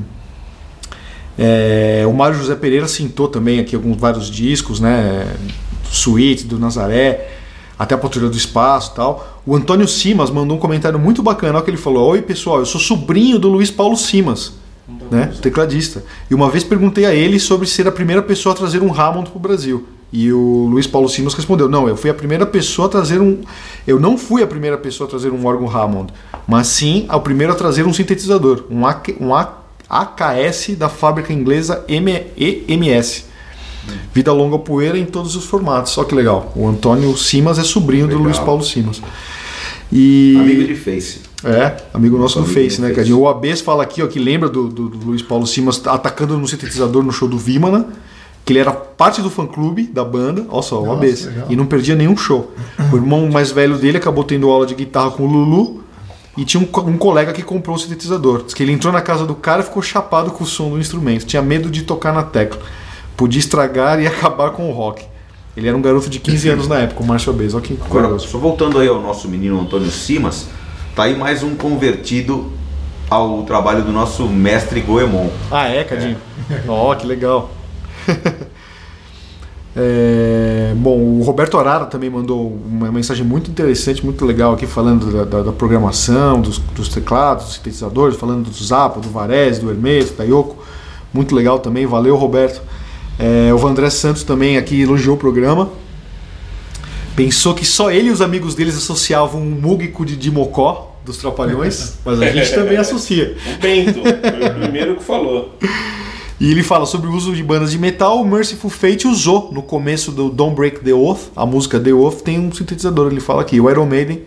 É, 1.36 2.04
o 2.06 2.12
Mário 2.12 2.38
José 2.38 2.54
Pereira 2.54 2.86
cintou 2.86 3.26
também 3.26 3.58
aqui 3.58 3.74
alguns 3.74 3.96
vários 3.96 4.30
discos, 4.30 4.78
né? 4.78 5.26
Suíte, 5.90 6.44
do 6.44 6.58
Nazaré. 6.60 7.28
até 7.76 7.96
a 7.96 7.98
Patrulha 7.98 8.28
do 8.28 8.36
Espaço 8.36 8.92
e 8.92 8.94
tal. 8.94 9.33
O 9.46 9.54
Antônio 9.54 9.86
Simas 9.86 10.30
mandou 10.30 10.56
um 10.56 10.60
comentário 10.60 10.98
muito 10.98 11.22
bacana, 11.22 11.60
que 11.60 11.70
ele 11.70 11.76
falou: 11.76 12.10
Oi 12.10 12.22
pessoal, 12.22 12.60
eu 12.60 12.66
sou 12.66 12.80
sobrinho 12.80 13.38
do 13.38 13.48
Luiz 13.48 13.70
Paulo 13.70 13.96
Simas, 13.96 14.54
né, 15.10 15.32
tecladista. 15.42 16.02
E 16.30 16.34
uma 16.34 16.48
vez 16.48 16.64
perguntei 16.64 17.04
a 17.04 17.14
ele 17.14 17.38
sobre 17.38 17.66
ser 17.66 17.86
a 17.86 17.92
primeira 17.92 18.22
pessoa 18.22 18.54
a 18.54 18.56
trazer 18.56 18.82
um 18.82 18.92
Hammond 18.92 19.30
pro 19.30 19.38
Brasil. 19.38 19.86
E 20.10 20.32
o 20.32 20.66
Luiz 20.70 20.86
Paulo 20.86 21.10
Simas 21.10 21.34
respondeu: 21.34 21.68
Não, 21.68 21.86
eu 21.86 21.96
fui 21.96 22.08
a 22.08 22.14
primeira 22.14 22.46
pessoa 22.46 22.86
a 22.86 22.88
trazer 22.88 23.20
um. 23.20 23.42
Eu 23.86 24.00
não 24.00 24.16
fui 24.16 24.42
a 24.42 24.46
primeira 24.46 24.78
pessoa 24.78 25.06
a 25.06 25.10
trazer 25.10 25.30
um 25.30 25.44
órgão 25.44 25.68
Hammond, 25.68 26.10
mas 26.46 26.68
sim 26.68 27.06
o 27.12 27.20
primeiro 27.20 27.52
a 27.52 27.56
trazer 27.56 27.86
um 27.86 27.92
sintetizador, 27.92 28.64
um, 28.70 28.82
um 29.20 29.34
AKS 29.34 30.70
da 30.78 30.88
fábrica 30.88 31.34
inglesa 31.34 31.84
EMS. 31.86 33.33
Vida 34.12 34.32
longa 34.32 34.58
poeira 34.58 34.98
em 34.98 35.04
todos 35.04 35.34
os 35.36 35.44
formatos. 35.44 35.96
Olha 35.98 36.06
que 36.06 36.14
legal. 36.14 36.52
O 36.56 36.66
Antônio 36.68 37.16
Simas 37.16 37.58
é 37.58 37.62
sobrinho 37.64 38.04
Legal. 38.06 38.18
do 38.20 38.24
Luiz 38.24 38.38
Paulo 38.38 38.62
Simas. 38.64 39.00
E 39.92 40.36
Amigo 40.38 40.64
de 40.64 40.74
Face. 40.74 41.20
é, 41.44 41.76
amigo 41.92 42.16
nosso 42.18 42.40
do 42.40 42.46
Face, 42.46 42.80
né. 42.80 42.90
Cadinho? 42.90 43.20
O 43.20 43.28
Abes 43.28 43.60
fala 43.60 43.82
aqui, 43.82 44.02
ó, 44.02 44.06
que 44.06 44.18
lembra 44.18 44.48
do, 44.48 44.68
do- 44.68 44.88
do 44.88 45.06
Luiz 45.06 45.22
Paulo 45.22 45.46
Simas 45.46 45.80
atacando 45.86 46.36
no 46.38 46.48
sintetizador 46.48 47.02
no 47.02 47.12
show 47.12 47.28
do 47.28 47.38
Vimana, 47.38 47.86
que 48.44 48.52
ele 48.52 48.58
era 48.60 48.72
parte 48.72 49.22
do 49.22 49.30
fã-clube 49.30 49.84
da 49.84 50.04
banda, 50.04 50.46
olha 50.48 50.62
só, 50.62 50.82
o 50.82 50.98
legal. 50.98 51.46
e 51.48 51.56
não 51.56 51.66
perdia 51.66 51.94
nenhum 51.94 52.16
show. 52.16 52.52
O 52.92 52.96
irmão 52.96 53.28
mais 53.30 53.50
velho 53.52 53.76
dele 53.78 53.98
acabou 53.98 54.24
tendo 54.24 54.48
aula 54.50 54.66
de 54.66 54.74
guitarra 54.74 55.10
com 55.12 55.22
o 55.24 55.26
Lulu, 55.26 55.82
e 56.36 56.44
tinha 56.44 56.60
um, 56.60 56.80
um 56.88 56.96
colega 56.98 57.32
que 57.32 57.42
comprou 57.42 57.76
o 57.76 57.78
sintetizador. 57.78 58.42
Diz 58.44 58.54
que 58.54 58.62
ele 58.62 58.72
entrou 58.72 58.92
na 58.92 59.00
casa 59.00 59.24
do 59.24 59.34
cara 59.36 59.60
e 59.60 59.64
ficou 59.64 59.80
chapado 59.82 60.32
com 60.32 60.42
o 60.42 60.46
som 60.46 60.70
do 60.70 60.78
instrumento, 60.80 61.24
tinha 61.24 61.40
medo 61.40 61.70
de 61.70 61.82
tocar 61.82 62.12
na 62.12 62.22
tecla. 62.24 62.60
Podia 63.16 63.38
estragar 63.40 64.00
e 64.00 64.06
acabar 64.08 64.50
com 64.50 64.68
o 64.68 64.72
rock. 64.72 65.04
Ele 65.56 65.68
era 65.68 65.76
um 65.76 65.82
garoto 65.82 66.10
de 66.10 66.18
15 66.18 66.48
anos 66.48 66.68
na 66.68 66.78
época, 66.80 67.02
o 67.02 67.06
Márcio 67.06 67.32
Abes, 67.32 67.54
olha 67.54 67.62
que 67.62 67.74
Agora, 67.84 68.04
curioso. 68.08 68.26
só 68.28 68.38
voltando 68.38 68.78
aí 68.80 68.88
ao 68.88 69.00
nosso 69.00 69.28
menino 69.28 69.60
Antônio 69.60 69.88
Simas, 69.90 70.48
tá 70.96 71.04
aí 71.04 71.16
mais 71.16 71.44
um 71.44 71.54
convertido 71.54 72.50
ao 73.08 73.44
trabalho 73.44 73.84
do 73.84 73.92
nosso 73.92 74.26
mestre 74.26 74.80
Goemon. 74.80 75.28
Ah, 75.52 75.68
é, 75.68 75.84
Cadinho? 75.84 76.16
Ó, 76.66 76.92
que 76.96 77.06
legal. 77.06 77.50
É, 79.76 80.72
bom, 80.76 80.96
o 81.00 81.22
Roberto 81.24 81.58
Arara 81.58 81.86
também 81.86 82.08
mandou 82.08 82.56
uma 82.64 82.92
mensagem 82.92 83.26
muito 83.26 83.50
interessante, 83.50 84.04
muito 84.04 84.24
legal 84.24 84.52
aqui, 84.54 84.66
falando 84.68 85.10
da, 85.12 85.24
da- 85.24 85.42
da 85.42 85.52
programação, 85.52 86.40
dos, 86.40 86.58
dos 86.58 86.88
teclados, 86.88 87.46
dos 87.46 87.54
sintetizadores, 87.54 88.16
falando 88.16 88.48
do 88.48 88.64
Zappa, 88.64 89.00
do 89.00 89.08
Varese, 89.10 89.60
do 89.60 89.70
Hermeto, 89.70 90.12
da 90.14 90.22
Yoko. 90.22 90.62
Muito 91.12 91.34
legal 91.34 91.58
também, 91.58 91.86
valeu, 91.86 92.14
Roberto. 92.14 92.62
É, 93.18 93.52
o 93.52 93.58
Vandré 93.58 93.88
Santos 93.90 94.22
também 94.22 94.56
aqui 94.56 94.82
elogiou 94.82 95.16
o 95.16 95.18
programa. 95.18 95.70
Pensou 97.14 97.54
que 97.54 97.64
só 97.64 97.90
ele 97.90 98.08
e 98.08 98.10
os 98.10 98.20
amigos 98.20 98.54
deles 98.54 98.76
associavam 98.76 99.40
um 99.40 99.50
múgico 99.50 100.04
de, 100.04 100.16
de 100.16 100.30
Mocó, 100.30 100.96
dos 101.04 101.18
Trapalhões, 101.18 101.98
mas 102.04 102.20
a 102.20 102.30
gente 102.30 102.52
também 102.52 102.76
associa. 102.76 103.36
O 103.56 103.60
Bento, 103.60 104.00
foi 104.02 104.48
o 104.48 104.54
primeiro 104.60 104.96
que 104.96 105.04
falou. 105.04 105.56
E 106.40 106.50
ele 106.50 106.64
fala 106.64 106.84
sobre 106.84 107.08
o 107.08 107.12
uso 107.12 107.32
de 107.32 107.42
bandas 107.42 107.70
de 107.70 107.78
metal. 107.78 108.20
O 108.20 108.26
Merciful 108.26 108.68
Fate 108.68 109.06
usou 109.06 109.52
no 109.52 109.62
começo 109.62 110.10
do 110.10 110.28
Don't 110.28 110.56
Break 110.56 110.80
the 110.80 110.92
Oath, 110.92 111.30
a 111.36 111.46
música 111.46 111.78
The 111.78 111.92
Oath 111.92 112.22
tem 112.22 112.40
um 112.40 112.52
sintetizador. 112.52 113.10
Ele 113.10 113.20
fala 113.20 113.42
aqui, 113.42 113.60
o 113.60 113.70
Iron 113.70 113.86
Maiden, 113.86 114.22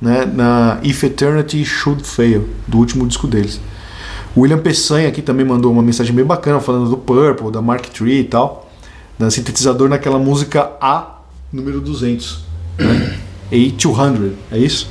né, 0.00 0.24
na 0.24 0.78
If 0.82 1.04
Eternity 1.04 1.62
Should 1.64 2.02
Fail, 2.04 2.48
do 2.66 2.78
último 2.78 3.06
disco 3.06 3.26
deles. 3.26 3.60
O 4.36 4.40
William 4.40 4.58
Peçanha 4.58 5.08
aqui 5.08 5.22
também 5.22 5.46
mandou 5.46 5.70
uma 5.70 5.82
mensagem 5.82 6.14
bem 6.14 6.24
bacana 6.24 6.60
falando 6.60 6.90
do 6.90 6.96
Purple, 6.96 7.52
da 7.52 7.62
Mark 7.62 7.86
III 8.00 8.20
e 8.20 8.24
tal, 8.24 8.68
da 9.18 9.30
sintetizador 9.30 9.88
naquela 9.88 10.18
música 10.18 10.72
A 10.80 11.20
número 11.52 11.80
200, 11.80 12.40
né? 12.78 13.16
A200, 13.52 14.32
é 14.50 14.58
isso? 14.58 14.88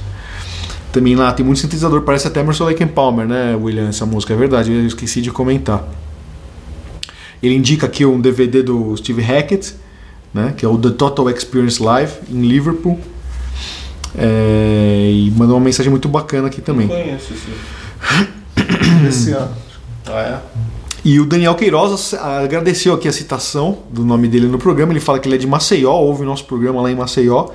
Também 0.94 1.16
lá 1.16 1.34
tem 1.34 1.46
muito 1.46 1.60
sintetizador, 1.60 2.04
parece 2.04 2.28
até 2.28 2.40
Emerson 2.40 2.66
Lake 2.66 2.84
and 2.84 2.90
Palmer, 2.90 3.28
né, 3.28 3.56
William? 3.56 3.90
Essa 3.90 4.06
música 4.06 4.34
é 4.34 4.38
verdade, 4.38 4.72
eu 4.72 4.86
esqueci 4.86 5.22
de 5.22 5.30
comentar. 5.30 5.84
Ele 7.42 7.56
indica 7.56 7.86
aqui 7.86 8.06
um 8.06 8.22
DVD 8.22 8.64
do 8.64 8.96
Steve 8.96 9.22
Hackett, 9.22 9.76
né, 10.34 10.54
que 10.56 10.66
é 10.66 10.70
o 10.70 10.78
The 10.78 10.92
Total 10.92 11.30
Experience 11.30 11.84
Live 11.84 12.14
em 12.30 12.48
Liverpool. 12.48 12.98
É, 14.16 15.10
e 15.12 15.32
mandou 15.32 15.58
uma 15.58 15.66
mensagem 15.66 15.90
muito 15.90 16.08
bacana 16.08 16.48
aqui 16.48 16.62
também. 16.62 16.88
Não 16.88 16.96
conheço. 16.96 17.34
Esse 19.08 19.32
ano. 19.32 19.52
Ah, 20.08 20.22
é? 20.22 20.40
E 21.06 21.20
o 21.20 21.26
Daniel 21.26 21.54
Queiroz 21.56 22.14
agradeceu 22.14 22.94
aqui 22.94 23.08
a 23.08 23.12
citação 23.12 23.80
do 23.90 24.06
nome 24.06 24.28
dele 24.28 24.48
no 24.48 24.58
programa. 24.58 24.94
Ele 24.94 25.00
fala 25.02 25.20
que 25.20 25.28
ele 25.28 25.36
é 25.36 25.38
de 25.38 25.48
Maceió, 25.48 25.92
ouve 25.94 26.24
o 26.24 26.26
nosso 26.26 26.46
programa 26.46 26.82
lá 26.82 26.90
em 26.92 26.96
Maceió. 26.96 27.50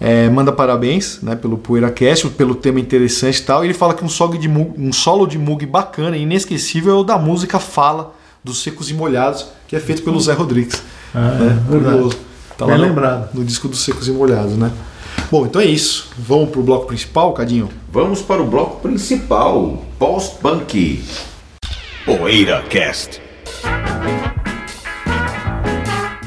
É, 0.00 0.28
manda 0.30 0.50
parabéns 0.50 1.20
né, 1.22 1.36
pelo 1.36 1.58
PoeiraCast, 1.58 2.28
pelo 2.30 2.54
tema 2.54 2.80
interessante 2.80 3.38
e 3.38 3.42
tal. 3.42 3.62
E 3.64 3.66
ele 3.68 3.74
fala 3.74 3.92
que 3.94 4.04
um 4.04 4.08
solo 4.08 4.36
de 4.38 4.48
Moog, 4.48 4.72
um 4.78 4.92
solo 4.92 5.26
de 5.26 5.38
Moog 5.38 5.64
bacana 5.66 6.16
e 6.16 6.22
inesquecível 6.22 6.92
é 6.92 6.96
o 6.98 7.04
da 7.04 7.18
música 7.18 7.58
Fala, 7.60 8.14
dos 8.42 8.62
Secos 8.62 8.90
e 8.90 8.94
Molhados, 8.94 9.46
que 9.68 9.76
é 9.76 9.80
feito 9.80 10.02
pelo 10.02 10.18
Zé 10.18 10.32
Rodrigues. 10.32 10.82
Ah, 11.14 11.18
né? 11.38 11.46
é 11.68 11.70
verdade. 11.70 11.94
Curioso. 11.96 12.16
Tá 12.56 12.66
Bem 12.66 12.74
lá 12.76 12.80
no- 12.82 12.88
lembrado. 12.88 13.28
No 13.34 13.44
disco 13.44 13.68
dos 13.68 13.84
Secos 13.84 14.08
e 14.08 14.10
Molhados, 14.10 14.56
né? 14.56 14.70
Bom, 15.30 15.46
então 15.46 15.62
é 15.62 15.66
isso. 15.66 16.10
Vamos 16.18 16.50
pro 16.50 16.62
bloco 16.62 16.86
principal, 16.86 17.32
Cadinho? 17.32 17.68
Vamos 17.92 18.20
para 18.20 18.42
o 18.42 18.46
bloco 18.46 18.80
principal, 18.80 19.84
Post-Punk. 19.96 21.04
PoeiraCast. 22.04 23.22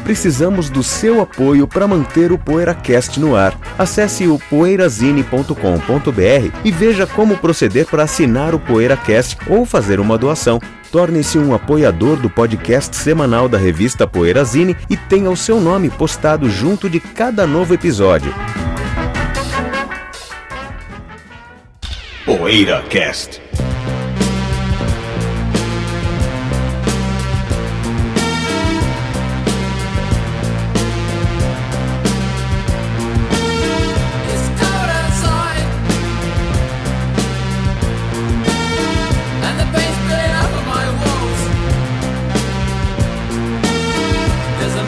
Precisamos 0.06 0.70
do 0.70 0.84
seu 0.84 1.22
apoio 1.22 1.68
para 1.68 1.88
manter 1.88 2.32
o 2.32 2.38
PoeiraCast 2.38 3.20
no 3.20 3.36
ar. 3.36 3.60
Acesse 3.78 4.28
o 4.28 4.40
poeirazine.com.br 4.50 6.58
e 6.64 6.72
veja 6.72 7.06
como 7.06 7.38
proceder 7.38 7.86
para 7.88 8.04
assinar 8.04 8.56
o 8.56 8.60
PoeiraCast 8.60 9.38
ou 9.48 9.66
fazer 9.66 10.00
uma 10.00 10.18
doação. 10.18 10.62
Torne-se 10.92 11.38
um 11.38 11.54
apoiador 11.54 12.18
do 12.18 12.30
podcast 12.30 12.96
semanal 12.96 13.50
da 13.50 13.58
revista 13.58 14.08
Poeirazine 14.08 14.78
e 14.90 14.96
tenha 14.96 15.30
o 15.30 15.36
seu 15.36 15.60
nome 15.60 15.90
postado 15.90 16.50
junto 16.50 16.90
de 16.90 17.00
cada 17.00 17.48
novo 17.48 17.74
episódio. 17.74 18.34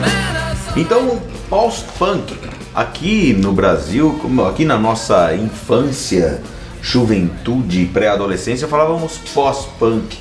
Man 0.00 0.36
outside. 0.36 0.80
Então, 0.80 1.20
post-punk. 1.50 2.34
Aqui 2.74 3.34
no 3.34 3.52
Brasil, 3.52 4.18
aqui 4.48 4.64
na 4.64 4.78
nossa 4.78 5.34
infância, 5.34 6.42
juventude, 6.86 7.84
pré-adolescência, 7.92 8.68
falávamos 8.68 9.18
pós-punk. 9.34 10.18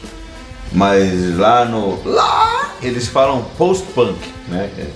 Mas 0.71 1.37
lá 1.37 1.63
no. 1.63 1.99
Lá 2.03 2.71
eles 2.81 3.07
falam 3.07 3.45
post-punk, 3.57 4.17
né? 4.47 4.69
É. 4.77 4.87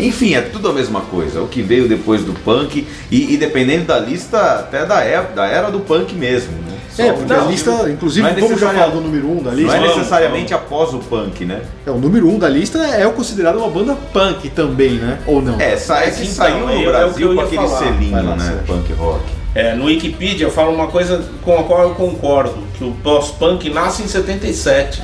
Enfim, 0.00 0.34
é 0.34 0.40
tudo 0.40 0.68
a 0.68 0.72
mesma 0.72 1.02
coisa. 1.02 1.40
O 1.40 1.46
que 1.46 1.62
veio 1.62 1.86
depois 1.88 2.24
do 2.24 2.32
punk 2.32 2.86
e, 3.10 3.34
e 3.34 3.36
dependendo 3.36 3.84
da 3.84 3.98
lista, 3.98 4.38
até 4.60 4.84
da 4.84 5.00
era, 5.04 5.28
da 5.28 5.46
era 5.46 5.70
do 5.70 5.80
punk 5.80 6.14
mesmo. 6.14 6.52
Né? 6.52 6.78
Só 6.90 7.02
É, 7.04 7.12
porque 7.12 7.32
não, 7.32 7.46
a 7.46 7.50
lista, 7.50 7.90
inclusive, 7.90 8.26
não 8.28 8.36
é 8.36 8.40
vamos 8.40 8.60
já 8.60 8.70
falar 8.72 8.88
do 8.88 9.00
número 9.00 9.28
1 9.28 9.30
um 9.38 9.42
da 9.42 9.50
Não 9.50 9.56
lista. 9.56 9.76
é 9.76 9.80
Vamos, 9.80 9.96
necessariamente 9.96 10.52
após 10.54 10.92
o 10.94 10.98
punk, 10.98 11.44
né? 11.44 11.62
É, 11.86 11.90
o 11.90 11.98
número 11.98 12.28
1 12.28 12.34
um 12.34 12.38
da 12.38 12.48
lista 12.48 12.78
é 12.78 13.06
o 13.06 13.12
considerado 13.12 13.56
uma 13.58 13.68
banda 13.70 13.94
punk 14.12 14.48
também, 14.50 14.94
né? 14.94 15.18
Ou 15.26 15.40
não? 15.40 15.60
É, 15.60 15.76
sa 15.76 16.00
é 16.02 16.10
que 16.10 16.22
Então, 16.22 16.34
saiu 16.34 16.66
no 16.66 16.70
é- 16.72 16.82
é 16.82 16.86
Brasil 16.86 17.28
com 17.28 17.34
ia 17.34 17.42
aquele 17.44 17.62
falar. 17.68 17.78
selinho, 17.78 18.12
lá, 18.26 18.36
né? 18.36 18.60
Punk 18.66 18.92
rock. 18.94 19.37
É, 19.54 19.74
no 19.74 19.86
Wikipedia 19.86 20.46
eu 20.46 20.50
falo 20.50 20.72
uma 20.72 20.86
coisa 20.88 21.24
com 21.42 21.58
a 21.58 21.64
qual 21.64 21.82
eu 21.84 21.94
concordo, 21.94 22.58
que 22.76 22.84
o 22.84 22.92
pós-punk 23.02 23.68
nasce 23.70 24.02
em 24.02 24.06
77. 24.08 25.02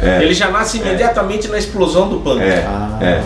É. 0.00 0.22
Ele 0.22 0.34
já 0.34 0.50
nasce 0.50 0.78
imediatamente 0.78 1.46
na 1.48 1.58
explosão 1.58 2.08
do 2.08 2.18
punk. 2.20 2.42
É, 2.42 2.64
Ah. 2.66 2.98
é. 3.00 3.22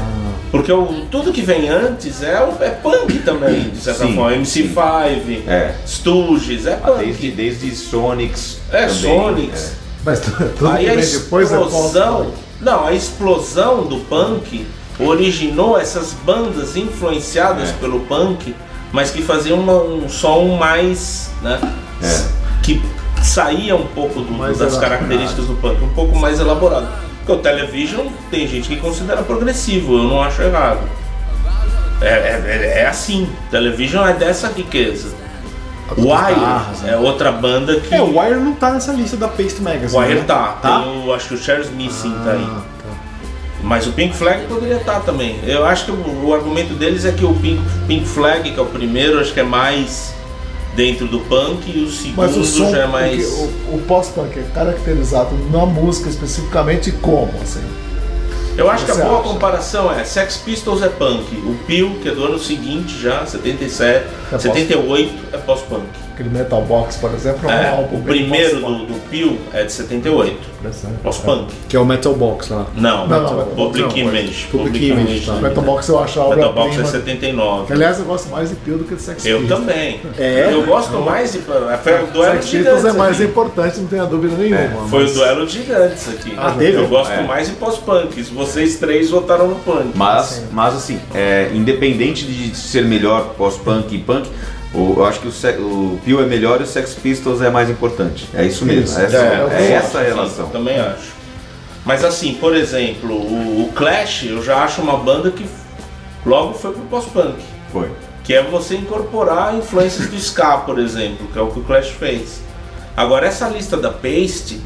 Porque 0.51 0.73
o, 0.73 0.87
tudo 1.11 1.31
que 1.33 1.43
vem 1.43 1.69
antes 1.69 2.23
é, 2.23 2.41
o- 2.43 2.63
é 2.63 2.71
punk 2.71 3.19
também, 3.19 3.69
de 3.71 3.79
certa 3.79 4.07
Sim, 4.07 4.15
forma. 4.15 4.35
MC5, 4.37 5.43
É. 5.47 5.75
Stooges, 5.87 6.67
é 6.67 6.73
Ah, 6.75 6.87
punk. 6.89 6.99
Desde, 7.05 7.31
desde 7.31 7.77
Sonics. 7.77 8.59
É, 8.73 8.87
também, 8.87 8.95
Sonics. 9.19 9.73
Mas 10.05 10.21
tudo 10.21 10.69
Aí 10.71 10.85
que 10.85 10.91
a 10.91 10.95
vem 10.95 11.05
depois 11.07 11.53
é 11.53 11.61
explosão. 11.61 12.17
pós-punk. 12.17 12.39
não, 12.61 12.87
a 12.87 12.93
explosão 12.93 13.85
do 13.85 13.99
punk 14.01 14.67
originou 14.99 15.79
essas 15.79 16.13
bandas 16.25 16.77
influenciadas 16.77 17.71
É. 17.71 17.73
pelo 17.75 18.01
punk, 18.01 18.55
mas 18.93 19.11
que 19.11 19.23
faziam 19.23 19.59
uma- 19.59 19.83
um 19.83 20.09
som 20.09 20.57
mais. 20.57 21.31
Né, 21.43 21.59
É. 22.03 22.25
Que 22.63 22.83
saía 23.23 23.75
um 23.77 23.87
pouco 23.87 24.21
do- 24.21 24.33
Mais 24.33 24.59
das 24.59 24.73
elaborado. 24.75 24.91
características 24.99 25.47
do 25.47 25.55
punk, 25.55 25.83
um 25.83 25.89
pouco 25.95 26.17
mais 26.19 26.39
elaborado. 26.41 26.87
Porque 27.19 27.33
o 27.33 27.37
Television 27.39 28.07
tem 28.31 28.47
gente 28.47 28.69
que 28.69 28.77
considera 28.77 29.23
progressivo, 29.23 29.99
eu 29.99 30.05
não 30.05 30.23
acho 30.23 30.41
errado. 30.43 30.81
É, 32.01 32.07
é, 32.07 32.73
é 32.83 32.87
assim. 32.87 33.29
Television 33.51 34.07
é 34.07 34.13
dessa 34.13 34.49
riqueza. 34.49 35.09
Wire 35.97 36.05
guitarras, 36.35 36.81
né? 36.83 36.93
é 36.93 36.97
outra 36.97 37.33
banda 37.33 37.81
que. 37.81 37.95
É, 37.95 38.01
o 38.01 38.19
Wire 38.19 38.37
não 38.39 38.53
tá 38.53 38.71
nessa 38.71 38.93
lista 38.93 39.17
da 39.17 39.27
Paste 39.27 39.61
Magazine. 39.63 40.01
Wire 40.01 40.15
né? 40.21 40.25
tá. 40.27 40.59
Tá? 40.61 40.81
Tem 40.81 41.07
o, 41.09 41.13
acho 41.15 41.29
que 41.29 41.35
o 41.35 41.39
Charles 41.39 41.71
Missing 41.71 42.15
tá 42.25 42.33
aí. 42.33 42.47
Tá. 43.61 43.67
Mas 43.67 43.87
o 43.87 43.93
Pink 43.93 44.15
Flag 44.17 44.47
poderia 44.47 44.77
estar 44.77 45.01
também. 45.01 45.39
Eu 45.45 45.65
acho 45.65 45.87
que 45.87 45.91
o, 45.91 46.27
o 46.27 46.35
argumento 46.35 46.75
deles 46.75 47.05
é 47.05 47.13
que 47.13 47.25
o 47.25 47.35
Pink, 47.35 47.61
Pink 47.87 48.07
Flag, 48.07 48.51
que 48.51 48.59
é 48.59 48.63
o 48.63 48.67
primeiro, 48.67 49.19
acho 49.21 49.33
que 49.33 49.41
é 49.41 49.45
mais 49.45 50.15
dentro 50.75 51.09
do 51.09 51.19
punk 51.21 51.69
e 51.69 51.83
o 51.83 51.91
segundo 51.91 52.17
Mas 52.19 52.37
o 52.37 52.45
som, 52.45 52.71
já 52.71 52.85
é 52.85 52.87
mais. 52.87 53.27
o, 53.33 53.75
o 53.75 53.83
pós-punk 53.89 54.39
é 54.39 54.45
caracterizado 54.55 55.35
na 55.51 55.67
música 55.67 56.09
especificamente 56.09 56.93
como, 56.93 57.33
assim? 57.43 57.65
Eu 58.57 58.71
acho 58.71 58.85
que 58.85 58.91
a 58.91 58.95
boa 58.95 59.21
acha? 59.21 59.29
comparação 59.29 59.93
é 59.93 60.05
Sex 60.05 60.37
Pistols 60.39 60.83
é 60.83 60.89
punk, 60.89 61.35
o 61.37 61.57
Peel, 61.67 61.97
que 62.03 62.09
é 62.09 62.13
do 62.13 62.25
ano 62.25 62.39
seguinte 62.39 63.01
já, 63.01 63.25
77, 63.27 64.07
É 64.33 64.39
78 64.39 65.13
é 65.33 65.39
pós-punk. 65.39 65.87
Aquele 66.19 66.31
Metal 66.37 66.61
Box, 66.63 66.97
por 66.97 67.15
exemplo, 67.15 67.49
é 67.49 67.55
um 67.55 67.57
É, 67.59 67.69
álbum 67.69 67.97
o 67.99 68.03
primeiro 68.03 68.57
do, 68.59 68.87
do 68.87 69.09
Peel 69.09 69.37
é 69.53 69.63
de 69.63 69.71
78, 69.73 70.37
por 70.61 70.69
exemplo. 70.69 70.97
pós-punk. 71.05 71.53
Que 71.69 71.77
é 71.77 71.79
o 71.79 71.85
Metal 71.87 72.13
Box 72.13 72.51
lá. 72.51 72.67
Não, 72.75 73.07
Não, 73.07 73.23
não, 73.37 73.45
Public 73.55 74.03
não, 74.03 74.09
Image. 74.11 74.47
Public 74.51 74.85
Image, 74.89 75.27
tá. 75.27 75.35
Metal 75.35 75.63
Box 75.63 75.89
eu 75.89 75.99
acho 76.03 76.21
a 76.21 76.35
Metal 76.35 76.53
Box 76.53 76.71
é 76.77 76.81
obra-prima. 76.81 76.87
79. 77.05 77.73
Aliás, 77.73 78.01
eu 78.01 78.05
gosto 78.05 78.29
mais 78.31 78.51
de 78.51 78.57
Peel 78.57 78.79
do 78.79 78.85
que 78.85 78.97
de 78.97 79.03
Sex 79.03 79.25
Eu 79.25 79.47
também. 79.47 80.01
É? 80.19 80.53
Eu 80.53 80.67
gosto 80.67 80.99
mais 80.99 81.31
de. 81.33 81.39
Foi 81.39 81.53
o 82.03 82.07
duelo 82.09 82.43
Sex 82.43 82.51
Pistols 82.51 82.85
é 82.85 82.93
mais 82.95 83.21
aqui. 83.21 83.31
importante, 83.31 83.79
não 83.79 83.87
tenha 83.87 84.05
dúvida 84.05 84.35
nenhuma. 84.37 84.89
Foi 84.89 85.03
mas- 85.05 85.13
o 85.13 85.15
duelo 85.15 85.47
de 85.47 85.53
gigantes 85.53 86.09
aqui. 86.09 86.35
Ah, 86.37 86.53
teve? 86.59 86.79
Eu 86.79 86.89
gosto 86.89 87.13
É. 87.13 87.23
mais 87.23 87.47
de 87.47 87.55
pós-punk. 87.55 88.21
Vocês 88.35 88.77
três 88.77 89.11
votaram 89.11 89.47
no 89.47 89.55
punk. 89.61 89.93
Mas, 89.95 90.43
mas 90.51 90.75
assim, 90.75 90.99
é, 91.15 91.51
independente 91.55 92.25
de 92.25 92.57
ser 92.57 92.85
melhor 92.85 93.35
pós-punk 93.39 93.95
e 93.95 93.99
punk, 93.99 94.29
o- 94.75 94.95
eu 94.99 95.05
acho 95.05 95.21
que 95.21 95.29
o, 95.29 95.31
o 95.63 96.01
Peel 96.05 96.21
é 96.23 96.27
melhor 96.27 96.61
e 96.61 96.65
o 96.65 96.67
Sex 96.67 96.95
Pistols 96.95 97.41
é 97.43 97.51
mais 97.51 97.69
importante. 97.71 98.29
É 98.35 98.45
isso 98.45 98.65
mesmo. 98.65 98.85
Isso. 98.85 99.01
Essa, 99.01 99.17
É, 99.17 99.21
é, 99.21 99.23
eu 99.41 99.47
é 99.47 99.49
gosto, 99.49 99.63
essa 99.63 99.99
a 99.99 100.03
Sim, 100.05 100.09
relação. 100.11 100.49
também 100.51 100.79
acho. 100.79 101.19
Mas 101.85 102.05
assim, 102.05 102.35
por 102.35 102.55
exemplo, 102.55 103.15
o, 103.15 103.63
o 103.69 103.73
Clash 103.75 104.25
eu 104.29 104.43
já 104.45 104.59
acho 104.65 104.83
uma 104.83 104.97
banda 104.99 105.31
que 105.31 105.47
logo 106.27 106.55
foi 106.55 106.73
pro 106.73 106.83
pós-punk. 106.83 107.37
Foi. 107.73 107.91
Que 108.25 108.35
é 108.35 108.43
você 108.43 108.75
incorporar 108.77 109.57
influências 109.57 110.07
do 110.09 110.17
ska, 110.17 110.59
por 110.59 110.79
exemplo, 110.79 111.27
que 111.33 111.39
é 111.39 111.41
o 111.43 111.47
que 111.47 111.61
o 111.61 111.63
Clash 111.63 111.89
fez. 111.91 112.43
Agora, 112.95 113.27
essa 113.27 113.49
lista 113.49 113.77
da 113.79 113.91
Paste, 113.91 114.61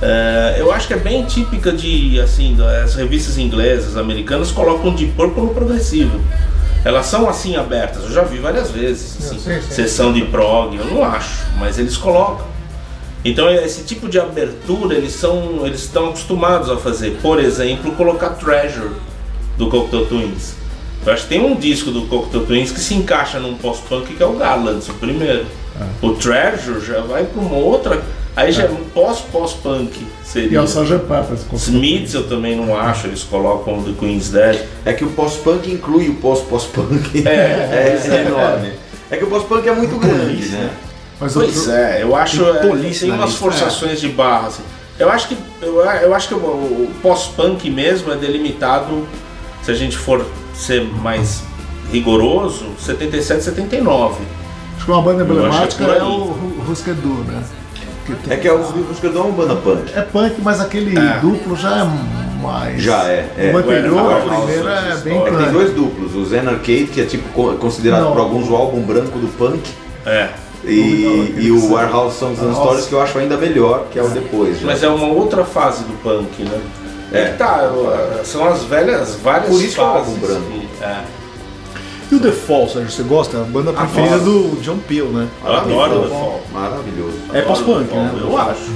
eh, 0.00 0.56
eu 0.58 0.70
acho 0.70 0.86
que 0.86 0.94
é 0.94 0.98
bem 0.98 1.24
típica 1.24 1.72
de, 1.72 2.20
assim, 2.20 2.56
as 2.84 2.94
revistas 2.94 3.36
inglesas, 3.38 3.96
americanas, 3.96 4.52
colocam 4.52 4.94
de 4.94 5.06
Purple 5.06 5.42
no 5.42 5.54
progressivo. 5.54 6.20
Elas 6.84 7.06
são 7.06 7.28
assim 7.28 7.56
abertas, 7.56 8.04
eu 8.04 8.12
já 8.12 8.22
vi 8.22 8.38
várias 8.38 8.70
vezes. 8.70 9.16
assim, 9.18 9.38
Sim, 9.38 9.60
sim. 9.62 9.70
Sessão 9.74 10.12
de 10.12 10.22
prog, 10.26 10.76
eu 10.76 10.84
não 10.84 11.02
acho, 11.02 11.44
mas 11.58 11.78
eles 11.78 11.96
colocam. 11.96 12.46
Então 13.24 13.50
esse 13.50 13.84
tipo 13.84 14.06
de 14.06 14.20
abertura 14.20 14.94
eles 14.94 15.12
são 15.12 15.64
eles 15.64 15.80
estão 15.80 16.08
acostumados 16.10 16.70
a 16.70 16.76
fazer. 16.76 17.18
Por 17.22 17.40
exemplo, 17.40 17.92
colocar 17.92 18.30
Treasure 18.30 18.90
do 19.56 19.68
Cocteau 19.70 20.04
Twins. 20.04 20.54
Eu 21.06 21.12
acho 21.12 21.22
que 21.22 21.28
tem 21.30 21.40
um 21.42 21.54
disco 21.56 21.90
do 21.90 22.02
Cocteau 22.02 22.44
Twins 22.44 22.70
que 22.70 22.80
se 22.80 22.94
encaixa 22.94 23.38
num 23.38 23.56
pós-punk 23.56 24.14
que 24.14 24.22
é 24.22 24.26
o 24.26 24.34
Garlands, 24.34 24.88
o 24.90 24.94
primeiro. 24.94 25.46
O 26.02 26.10
Treasure 26.10 26.84
já 26.84 27.00
vai 27.00 27.24
para 27.24 27.40
uma 27.40 27.56
outra, 27.56 28.02
aí 28.36 28.50
já 28.52 28.64
é 28.64 28.70
um 28.70 28.84
pós-pós-punk 28.92 30.00
E 30.00 30.06
seria. 30.26 30.58
é 30.58 30.60
o 30.60 30.64
Sgt. 30.64 30.98
Pepper's. 31.06 31.40
Smiths 31.52 32.14
eu 32.14 32.28
também 32.28 32.56
não 32.56 32.76
acho, 32.78 33.06
eles 33.06 33.22
colocam 33.22 33.82
The 33.82 33.92
Queen's 33.98 34.30
Dead. 34.30 34.60
É 34.84 34.92
que 34.92 35.04
o 35.04 35.10
pós-punk 35.10 35.70
inclui 35.70 36.08
o 36.08 36.14
pós-pós-punk. 36.16 37.26
É, 37.26 37.30
é, 37.30 37.96
isso 37.98 38.10
é 38.12 38.22
enorme. 38.26 38.72
É 39.10 39.16
que 39.16 39.24
o 39.24 39.28
pós-punk 39.28 39.68
é 39.68 39.74
muito 39.74 39.96
grande, 39.96 40.46
né? 40.48 40.70
Mas 41.20 41.32
Pois 41.34 41.66
o, 41.68 41.70
é, 41.70 42.02
eu 42.02 42.16
acho 42.16 42.44
Tem 42.44 42.54
é, 42.56 42.66
police 42.68 43.00
tem 43.00 43.10
umas 43.12 43.26
lista, 43.30 43.40
forçações 43.40 44.00
de 44.00 44.08
barra. 44.08 44.48
assim. 44.48 44.62
Eu 44.98 45.08
acho 45.10 45.28
que 45.28 45.36
eu, 45.62 45.80
eu 45.80 46.14
acho 46.14 46.28
que 46.28 46.34
o, 46.34 46.38
o 46.38 46.90
pós-punk 47.02 47.70
mesmo 47.70 48.12
é 48.12 48.16
delimitado, 48.16 49.06
se 49.62 49.70
a 49.70 49.74
gente 49.74 49.96
for 49.96 50.24
ser 50.54 50.82
mais 50.84 51.42
rigoroso, 51.92 52.66
77, 52.78 53.44
79. 53.44 54.16
acho 54.76 54.84
que 54.84 54.90
uma 54.90 55.02
banda 55.02 55.22
acho 55.22 55.32
emblemática 55.32 55.84
é 55.84 55.98
é 55.98 56.02
o 56.02 56.24
Ru- 56.24 56.72
Husker 56.72 56.94
Né? 58.08 58.16
Que 58.16 58.28
tem- 58.28 58.32
É 58.32 58.40
que 58.40 58.48
é 58.48 58.52
o 58.52 58.58
Buscador 58.58 59.24
é 59.26 59.28
uma 59.28 59.32
banda 59.32 59.56
punk. 59.56 59.92
É 59.96 60.02
punk, 60.02 60.34
mas 60.42 60.60
aquele 60.60 60.98
É. 60.98 61.18
duplo 61.20 61.56
já 61.56 61.78
é 61.78 62.42
mais. 62.42 62.82
Já 62.82 63.04
é, 63.04 63.28
é. 63.38 63.52
O 63.54 63.58
anterior, 63.58 64.06
Ué, 64.06 64.14
a 64.14 64.20
primeira 64.36 64.70
é 64.72 64.96
bem 64.96 65.16
É 65.18 65.20
que 65.24 65.30
tem 65.30 65.38
punk. 65.38 65.52
dois 65.52 65.72
duplos, 65.72 66.14
o 66.14 66.24
Zen 66.26 66.40
Arcade, 66.40 66.86
que 66.92 67.00
é 67.00 67.04
tipo 67.04 67.28
co- 67.30 67.54
considerado 67.54 68.02
Não. 68.02 68.12
por 68.12 68.20
alguns 68.20 68.48
o 68.48 68.54
álbum 68.54 68.82
branco 68.82 69.18
do 69.18 69.28
punk, 69.38 69.62
É. 70.04 70.28
e, 70.64 71.34
e 71.38 71.50
o 71.50 71.72
Warehouse 71.72 72.18
Songs 72.18 72.40
and. 72.42 72.54
Stories, 72.54 72.86
que 72.86 72.92
eu 72.92 73.00
acho 73.00 73.18
ainda 73.18 73.36
melhor, 73.36 73.86
que 73.90 73.98
é 73.98 74.02
o 74.02 74.08
depois. 74.08 74.60
já. 74.60 74.66
Mas 74.66 74.82
é 74.82 74.88
uma 74.88 75.06
outra 75.08 75.44
fase 75.44 75.84
do 75.84 75.92
punk, 76.02 76.42
né? 76.42 76.60
É, 77.12 77.20
É. 77.20 77.24
que 77.30 77.38
tá, 77.38 77.60
eu- 77.72 78.24
são 78.24 78.44
as 78.46 78.64
velhas, 78.64 79.16
várias 79.22 79.48
Por 79.50 79.62
isso 79.62 79.74
que 79.76 79.80
é 79.80 79.84
o 79.84 79.92
fases. 79.92 80.08
álbum 80.08 80.20
branco. 80.26 80.42
que- 80.50 80.84
é. 80.84 80.96
E 82.14 82.16
o 82.16 82.20
The 82.20 82.30
Fall, 82.30 82.68
Sérgio, 82.68 82.92
você 82.92 83.02
gosta? 83.02 83.38
É 83.38 83.40
a 83.40 83.44
banda 83.44 83.72
preferida 83.72 84.20
do 84.20 84.56
John 84.62 84.78
Peel, 84.78 85.06
né? 85.06 85.26
Eu 85.44 85.52
adoro 85.52 86.02
The 86.02 86.08
Fall. 86.08 86.42
Maravilhoso. 86.52 87.16
É 87.32 87.42
pós-punk, 87.42 87.90
Adoro 87.90 88.04
né? 88.04 88.10
The 88.12 88.20
Fall, 88.20 88.30
Eu 88.30 88.38
acho. 88.38 88.70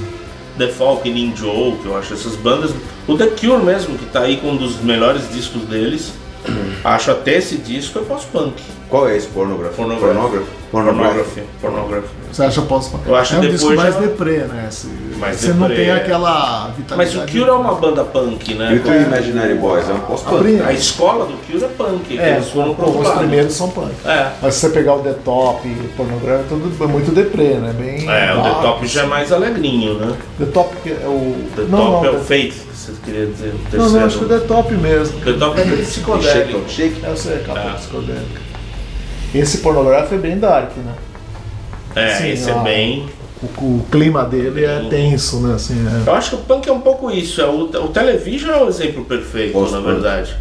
The 0.58 0.68
Fall, 0.68 0.96
Killing 0.96 1.36
Joe, 1.36 1.76
que 1.76 1.86
eu 1.86 1.96
acho 1.96 2.14
essas 2.14 2.34
bandas. 2.34 2.72
O 3.06 3.16
The 3.16 3.28
Cure 3.28 3.62
mesmo, 3.62 3.96
que 3.96 4.06
tá 4.06 4.22
aí 4.22 4.38
com 4.38 4.48
um 4.48 4.56
dos 4.56 4.80
melhores 4.80 5.30
discos 5.32 5.62
deles. 5.62 6.10
acho 6.82 7.12
até 7.12 7.36
esse 7.36 7.58
disco 7.58 8.00
é 8.00 8.02
pós-punk. 8.02 8.60
Qual 8.88 9.08
é 9.08 9.16
esse? 9.16 9.28
Pornography. 9.28 9.76
Pornography? 9.76 10.57
Pornography. 10.70 11.42
Pornography. 11.60 12.08
Você 12.30 12.42
acha 12.44 12.60
pós-punk? 12.62 13.06
Eu 13.08 13.16
acho 13.16 13.34
é 13.34 13.38
um 13.38 13.40
que 13.40 13.48
disco 13.48 13.70
depois 13.70 13.80
mais 13.90 13.94
já- 13.94 14.00
deprê, 14.00 14.36
né? 14.38 14.66
Se- 14.70 14.86
Mais 15.18 15.36
você 15.36 15.48
não 15.54 15.66
deprê, 15.66 15.76
tem 15.76 15.88
é. 15.88 15.96
aquela 15.96 16.66
Mas 16.68 16.76
vitalidade. 16.76 17.16
o 17.16 17.32
Cure 17.40 17.50
é 17.50 17.52
uma 17.52 17.74
banda 17.74 18.04
punk, 18.04 18.52
E 18.52 18.54
né? 18.54 18.74
o 18.74 18.80
Three 18.86 19.02
Imaginary 19.04 19.54
Boys 19.54 19.88
é 19.88 19.92
um 19.92 19.96
A 19.96 20.00
pós-punk. 20.00 20.38
pri- 20.42 20.60
A 20.62 20.72
escola 20.72 21.24
do 21.24 21.32
Cure 21.46 21.64
é 21.64 21.68
punk, 21.68 22.04
que 22.06 22.18
É, 22.18 22.34
eles 22.34 22.50
foram 22.50 22.72
os 22.72 23.04
lado. 23.06 23.18
primeiros 23.18 23.54
são 23.54 23.70
punk. 23.70 23.92
É. 24.04 24.30
Mas 24.42 24.54
se 24.54 24.60
você 24.60 24.68
pegar 24.70 24.94
o 24.94 25.00
The 25.00 25.14
Top, 25.24 25.68
pornografia, 25.96 26.44
tudo 26.48 26.84
é 26.84 26.86
muito 26.86 27.10
deprê, 27.12 27.54
né? 27.54 27.74
Bem 27.76 28.08
É, 28.08 28.34
o 28.34 28.42
The 28.42 28.62
Top 28.62 28.86
já 28.86 29.02
é 29.02 29.06
mais 29.06 29.32
alegrinho, 29.32 29.94
né? 29.94 30.14
The 30.38 30.46
Top 30.46 30.76
que 30.82 30.90
é 30.90 31.06
o. 31.06 31.34
The 31.56 31.62
não, 31.62 31.78
Top 31.78 31.90
não, 31.92 32.04
é 32.04 32.10
o 32.10 32.14
The- 32.18 32.24
Faith, 32.24 32.52
que 32.54 32.76
você 32.76 32.92
queria 33.04 33.26
dizer. 33.26 33.48
O 33.48 33.52
Não, 33.54 33.70
terceiro. 33.70 33.90
não, 34.00 34.06
acho 34.06 34.18
que 34.18 34.24
o 34.24 34.28
The 34.28 34.38
Top 34.40 34.74
mesmo. 34.74 35.20
The 35.20 35.32
Top 35.32 35.58
é 35.58 35.62
aquele 35.62 35.82
psicodélico. 35.82 36.58
Shake, 36.68 36.94
shake. 36.94 37.04
Eu 37.04 37.16
sei, 37.16 37.38
capa 37.38 37.60
Ah. 37.70 37.74
psicodélica. 37.74 38.47
Esse 39.34 39.58
pornográfico 39.58 40.14
é 40.14 40.18
bem 40.18 40.38
dark, 40.38 40.70
né? 40.76 40.92
É, 41.94 42.14
Sim, 42.14 42.28
esse 42.30 42.50
é 42.50 42.54
ó. 42.54 42.58
bem. 42.62 43.06
O, 43.42 43.46
o 43.46 43.86
clima 43.90 44.24
dele 44.24 44.64
é 44.64 44.86
tenso, 44.90 45.40
né? 45.40 45.54
Assim, 45.54 45.74
é. 45.86 46.08
Eu 46.08 46.14
acho 46.14 46.30
que 46.30 46.36
o 46.36 46.38
punk 46.40 46.68
é 46.68 46.72
um 46.72 46.80
pouco 46.80 47.10
isso. 47.10 47.40
É 47.40 47.46
o, 47.46 47.62
o 47.64 47.88
Television 47.88 48.50
é 48.50 48.62
o 48.62 48.68
exemplo 48.68 49.04
perfeito, 49.04 49.54
na 49.54 49.60
Pós-punk. 49.60 49.84
verdade. 49.86 50.36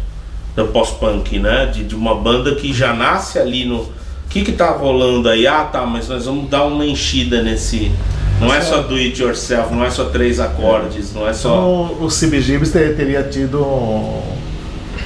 Do 0.56 0.64
pós-punk, 0.66 1.38
né? 1.38 1.66
De, 1.66 1.84
de 1.84 1.94
uma 1.94 2.14
banda 2.16 2.54
que 2.54 2.72
já 2.72 2.92
nasce 2.92 3.38
ali 3.38 3.64
no. 3.64 3.76
O 3.82 3.90
que 4.30 4.42
que 4.42 4.52
tá 4.52 4.70
rolando 4.72 5.28
aí? 5.28 5.46
Ah, 5.46 5.64
tá, 5.64 5.86
mas 5.86 6.08
nós 6.08 6.26
vamos 6.26 6.50
dar 6.50 6.64
uma 6.64 6.84
enchida 6.84 7.42
nesse. 7.42 7.92
Não 8.40 8.52
é 8.54 8.60
só 8.60 8.82
do 8.82 8.94
it 8.94 9.20
yourself, 9.20 9.72
não 9.74 9.84
é 9.84 9.90
só 9.90 10.04
três 10.06 10.38
acordes, 10.38 11.12
não 11.14 11.26
é 11.28 11.32
só. 11.32 11.48
Então, 11.88 12.04
o 12.04 12.08
CBGBs 12.08 12.70
ter- 12.72 12.96
teria 12.96 13.22
tido. 13.22 13.60
um- 13.62 14.37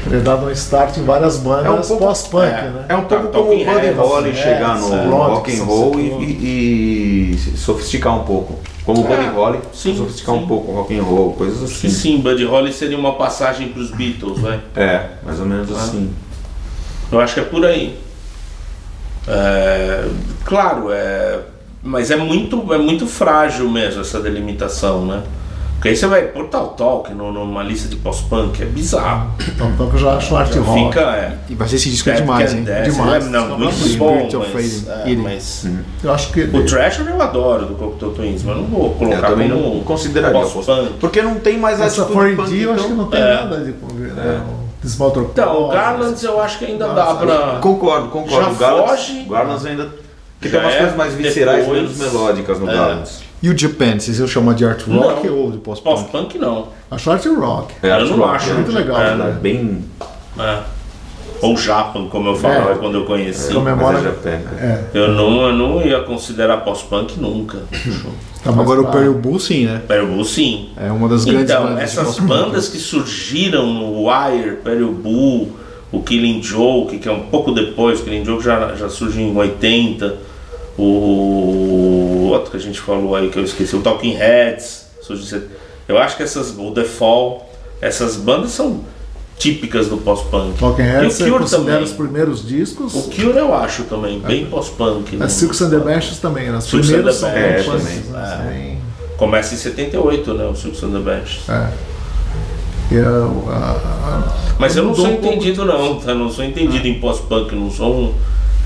Teria 0.04 0.20
dado 0.20 0.46
um 0.46 0.50
start 0.50 0.96
em 0.96 1.04
várias 1.04 1.36
bandas 1.36 1.66
É 1.66 1.70
um 1.70 1.80
pouco- 1.80 2.04
pós-punk, 2.06 2.44
é. 2.44 2.62
né? 2.70 2.84
É 2.88 2.96
um 2.96 3.04
pouco 3.04 3.26
Tá, 3.28 3.38
como 3.38 3.52
o 3.52 3.64
Buddy 3.64 3.90
Holly 3.90 4.30
é, 4.30 4.34
chegar 4.34 4.78
no 4.78 4.94
é, 4.94 5.06
rock 5.06 5.60
and 5.60 5.64
roll 5.64 6.00
e, 6.00 6.02
e- 6.02 7.30
e 7.32 7.56
sofisticar 7.56 8.16
um 8.20 8.24
pouco. 8.24 8.58
Como 8.84 9.00
o 9.00 9.04
Buddy 9.04 9.26
É, 9.26 9.28
Holly, 9.30 9.58
sim, 9.72 9.96
sofisticar 9.96 10.34
sim. 10.34 10.40
um 10.42 10.46
pouco 10.48 10.72
o 10.72 10.74
rock 10.74 10.98
and 10.98 11.02
roll, 11.04 11.32
coisas 11.34 11.62
assim. 11.62 11.88
sim, 11.88 12.18
Buddy 12.20 12.44
Holly 12.44 12.72
seria 12.72 12.98
uma 12.98 13.12
passagem 13.14 13.68
pros 13.68 13.90
Beatles, 13.92 14.40
vai. 14.40 14.60
É, 14.74 15.06
mais 15.24 15.38
ou 15.38 15.46
menos 15.46 15.70
Ah. 15.70 15.76
assim. 15.76 16.12
Eu 17.12 17.20
acho 17.20 17.34
que 17.34 17.40
é 17.40 17.44
por 17.44 17.64
aí. 17.64 17.96
É, 19.28 20.08
claro, 20.44 20.88
é, 20.90 21.38
mas 21.82 22.10
é 22.10 22.16
muito, 22.16 22.72
é 22.74 22.78
muito 22.78 23.06
frágil 23.06 23.70
mesmo 23.70 24.00
essa 24.00 24.18
delimitação, 24.20 25.06
né? 25.06 25.22
Porque 25.82 25.88
aí 25.88 25.96
você 25.96 26.06
vai 26.06 26.22
pôr 26.22 26.44
tal 26.46 26.68
talk 26.68 27.12
no- 27.12 27.32
numa 27.32 27.60
lista 27.64 27.88
de 27.88 27.96
pós-punk, 27.96 28.62
é 28.62 28.66
bizarro. 28.66 29.32
Então, 29.52 29.68
então 29.70 29.90
eu 29.92 29.98
já 29.98 30.12
acho 30.16 30.36
art 30.36 30.54
rock. 30.54 30.84
Fica, 30.86 31.00
é. 31.00 31.36
E 31.50 31.56
vai 31.56 31.66
ser 31.66 31.74
esse 31.74 31.90
disco 31.90 32.08
é 32.08 32.12
Dead 32.12 32.22
demais, 32.22 32.50
Can 32.52 32.56
hein? 32.58 32.64
Dance, 32.64 32.90
Demais. 32.92 33.26
é, 33.26 33.28
Não, 33.30 33.58
muito 33.58 33.98
bom, 33.98 34.26
of 34.26 34.50
mas, 34.54 34.88
é, 34.88 35.02
Ele. 35.10 35.16
mas 35.22 35.66
Eu 36.04 36.12
acho 36.12 36.32
que. 36.32 36.42
o 36.44 36.64
Thrasher 36.64 37.04
eu 37.08 37.20
adoro 37.20 37.66
do 37.66 37.74
Cocteau 37.74 38.12
Twins, 38.12 38.44
mas 38.44 38.56
não 38.58 38.64
vou 38.64 38.84
Eu 38.86 38.90
colocar 38.90 39.28
também 39.30 39.50
como 39.50 39.74
não 39.74 39.80
consideraria 39.80 40.40
pós-punk. 40.40 40.92
Porque 41.00 41.20
não 41.20 41.34
tem 41.40 41.58
mais 41.58 41.80
Essa 41.80 42.02
atitude 42.02 42.36
4D 42.36 42.36
punk, 42.36 42.60
eu 42.62 42.72
acho 42.74 42.84
que 42.84 42.92
então- 42.92 42.96
não 43.04 43.10
tem 43.10 43.20
É. 43.20 43.34
nada 43.34 43.56
de 43.64 43.72
punk, 43.72 43.94
né? 43.94 44.40
O 44.84 44.88
Small 44.88 45.12
Então, 45.32 45.62
o 45.64 45.68
Garlands 45.68 46.22
eu 46.22 46.40
acho 46.40 46.58
que 46.60 46.64
ainda 46.64 46.86
dá 46.88 47.14
pra. 47.16 47.58
Concordo, 47.60 48.06
concordo. 48.08 48.46
Já 48.46 48.50
o 48.52 48.54
Garlands, 48.54 48.90
foge. 48.90 49.26
Garlands 49.28 49.66
ainda. 49.66 49.88
Que 50.40 50.48
Já 50.48 50.58
tem 50.58 50.60
umas 50.66 50.74
é 50.74 50.78
coisas 50.78 50.96
mais 50.96 51.14
viscerais, 51.14 51.60
depois- 51.66 51.82
menos 51.82 51.96
melódicas 51.98 52.58
no 52.60 52.70
É. 52.70 52.72
Garlands. 52.74 53.31
E 53.42 53.50
o 53.50 53.58
Japan, 53.58 53.98
vocês 53.98 54.18
iam 54.18 54.28
chamar 54.28 54.54
de 54.54 54.64
art 54.64 54.82
rock 54.86 55.26
Não. 55.26 55.36
ou 55.36 55.50
de 55.50 55.58
pós-punk? 55.58 55.96
Pós-punk 55.96 56.38
não. 56.38 56.68
Acho 56.90 57.10
art 57.10 57.24
rock. 57.26 57.74
É, 57.82 57.88
Eu 57.88 57.94
art 57.94 58.08
não 58.08 58.16
rock, 58.18 58.36
acho. 58.36 58.48
né? 58.50 58.54
Muito 58.54 58.72
legal, 58.72 59.00
É, 59.00 59.14
né? 59.16 59.38
Bem. 59.42 59.84
É. 60.38 60.58
Ou 61.40 61.56
Japan, 61.56 62.06
como 62.06 62.28
eu 62.28 62.36
falava 62.36 62.72
É. 62.72 62.74
quando 62.76 62.98
eu 62.98 63.04
conheci. 63.04 63.52
Comemora. 63.52 63.98
É 63.98 64.02
Japan, 64.02 64.38
cara. 64.44 64.56
É, 64.60 64.84
Eu 64.94 65.08
não, 65.12 65.42
eu 65.48 65.52
não 65.52 65.82
ia 65.84 66.00
considerar 66.02 66.58
pós-punk 66.58 67.18
nunca. 67.18 67.58
tá 68.44 68.50
Agora 68.50 68.80
o. 68.80 68.86
Perry 68.92 69.10
Bull, 69.10 69.40
sim, 69.40 69.66
né? 69.66 69.82
Peril 69.88 70.24
sim. 70.24 70.68
É 70.76 70.92
uma 70.92 71.08
das 71.08 71.24
grandes 71.24 71.50
Então, 71.50 71.76
essas 71.78 72.20
bandas 72.20 72.68
que 72.68 72.78
surgiram 72.78 73.66
no 73.66 74.06
Wire, 74.08 74.58
Peril 74.62 74.92
Bull, 74.92 75.56
o 75.90 76.00
Killing 76.00 76.40
Joke, 76.42 76.96
que 76.98 77.08
é 77.08 77.12
um 77.12 77.22
pouco 77.22 77.50
depois, 77.50 77.98
o 78.00 78.04
Killing 78.04 78.24
Joke 78.24 78.44
já, 78.44 78.74
já 78.76 78.88
surgiu 78.88 79.22
em 79.22 79.36
80, 79.36 80.14
o 80.78 82.28
outro 82.32 82.50
que 82.50 82.56
a 82.56 82.60
gente 82.60 82.80
falou 82.80 83.14
aí 83.16 83.28
que 83.30 83.38
eu 83.38 83.44
esqueci, 83.44 83.74
o 83.76 83.80
Talking 83.80 84.14
Heads, 84.14 84.86
eu 85.88 85.98
acho 85.98 86.16
que 86.16 86.22
essas, 86.22 86.54
o 86.56 86.70
The 86.70 86.84
Fall, 86.84 87.50
essas 87.80 88.16
bandas 88.16 88.52
são 88.52 88.80
típicas 89.38 89.88
do 89.88 89.96
pós-punk. 89.98 90.58
Talking 90.58 90.82
E 90.82 90.84
Heads 90.84 91.14
o 91.14 91.24
você 91.24 91.30
Cure 91.30 91.44
também. 91.50 91.82
os 91.82 91.92
primeiros 91.92 92.46
discos. 92.46 92.94
O 92.94 93.02
Cure 93.02 93.36
eu 93.36 93.52
acho 93.54 93.84
também, 93.84 94.18
bem 94.20 94.46
pós-punk. 94.46 95.16
né? 95.16 95.26
As 95.26 95.32
Silks 95.32 95.60
and 95.62 95.70
the 95.70 95.78
Bashes 95.78 96.18
também, 96.18 96.50
né? 96.50 96.58
Os 96.58 96.64
Silks 96.64 96.88
and 96.88 96.92
primeiros 96.92 97.20
the 97.20 97.26
são 97.26 97.32
bem 97.32 97.64
punks, 97.64 97.82
também. 97.82 98.12
né? 98.12 98.48
Bem- 98.48 98.82
Começa 99.16 99.54
em 99.54 99.58
78, 99.58 100.34
né, 100.34 100.44
o 100.46 100.54
Silks 100.56 100.82
and 100.82 100.92
the 100.92 100.98
Bashes. 100.98 101.48
É. 101.48 101.68
E 102.90 102.98
a- 102.98 103.52
a- 103.52 103.70
a- 104.28 104.54
Mas 104.58 104.76
eu 104.76 104.84
não 104.84 104.94
sou 104.94 105.06
um 105.06 105.12
entendido 105.14 105.64
não, 105.64 105.98
tá? 105.98 106.14
Não 106.14 106.30
sou 106.30 106.44
entendido 106.44 106.86
em 106.86 106.98
pós-punk, 107.00 107.54
não 107.54 107.70
sou 107.70 107.94
um, 107.94 108.14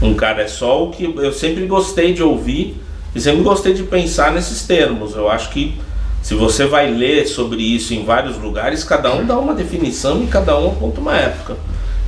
um 0.01 0.15
cara, 0.15 0.43
é 0.43 0.49
só 0.49 0.85
o 0.85 0.91
que 0.91 1.05
eu 1.05 1.33
sempre 1.33 1.67
gostei 1.67 2.13
de 2.13 2.23
ouvir 2.23 2.77
e 3.15 3.21
sempre 3.21 3.43
gostei 3.43 3.73
de 3.73 3.83
pensar 3.83 4.33
nesses 4.33 4.67
termos. 4.67 5.15
Eu 5.15 5.31
acho 5.31 5.51
que 5.51 5.75
se 6.23 6.35
você 6.35 6.67
vai 6.67 6.91
ler 6.91 7.27
sobre 7.27 7.63
isso 7.63 7.95
em 7.95 8.05
vários 8.05 8.37
lugares, 8.37 8.83
cada 8.83 9.15
um 9.15 9.25
dá 9.25 9.39
uma 9.39 9.55
definição 9.55 10.23
e 10.25 10.27
cada 10.27 10.59
um 10.59 10.69
aponta 10.69 11.01
uma 11.01 11.17
época. 11.17 11.57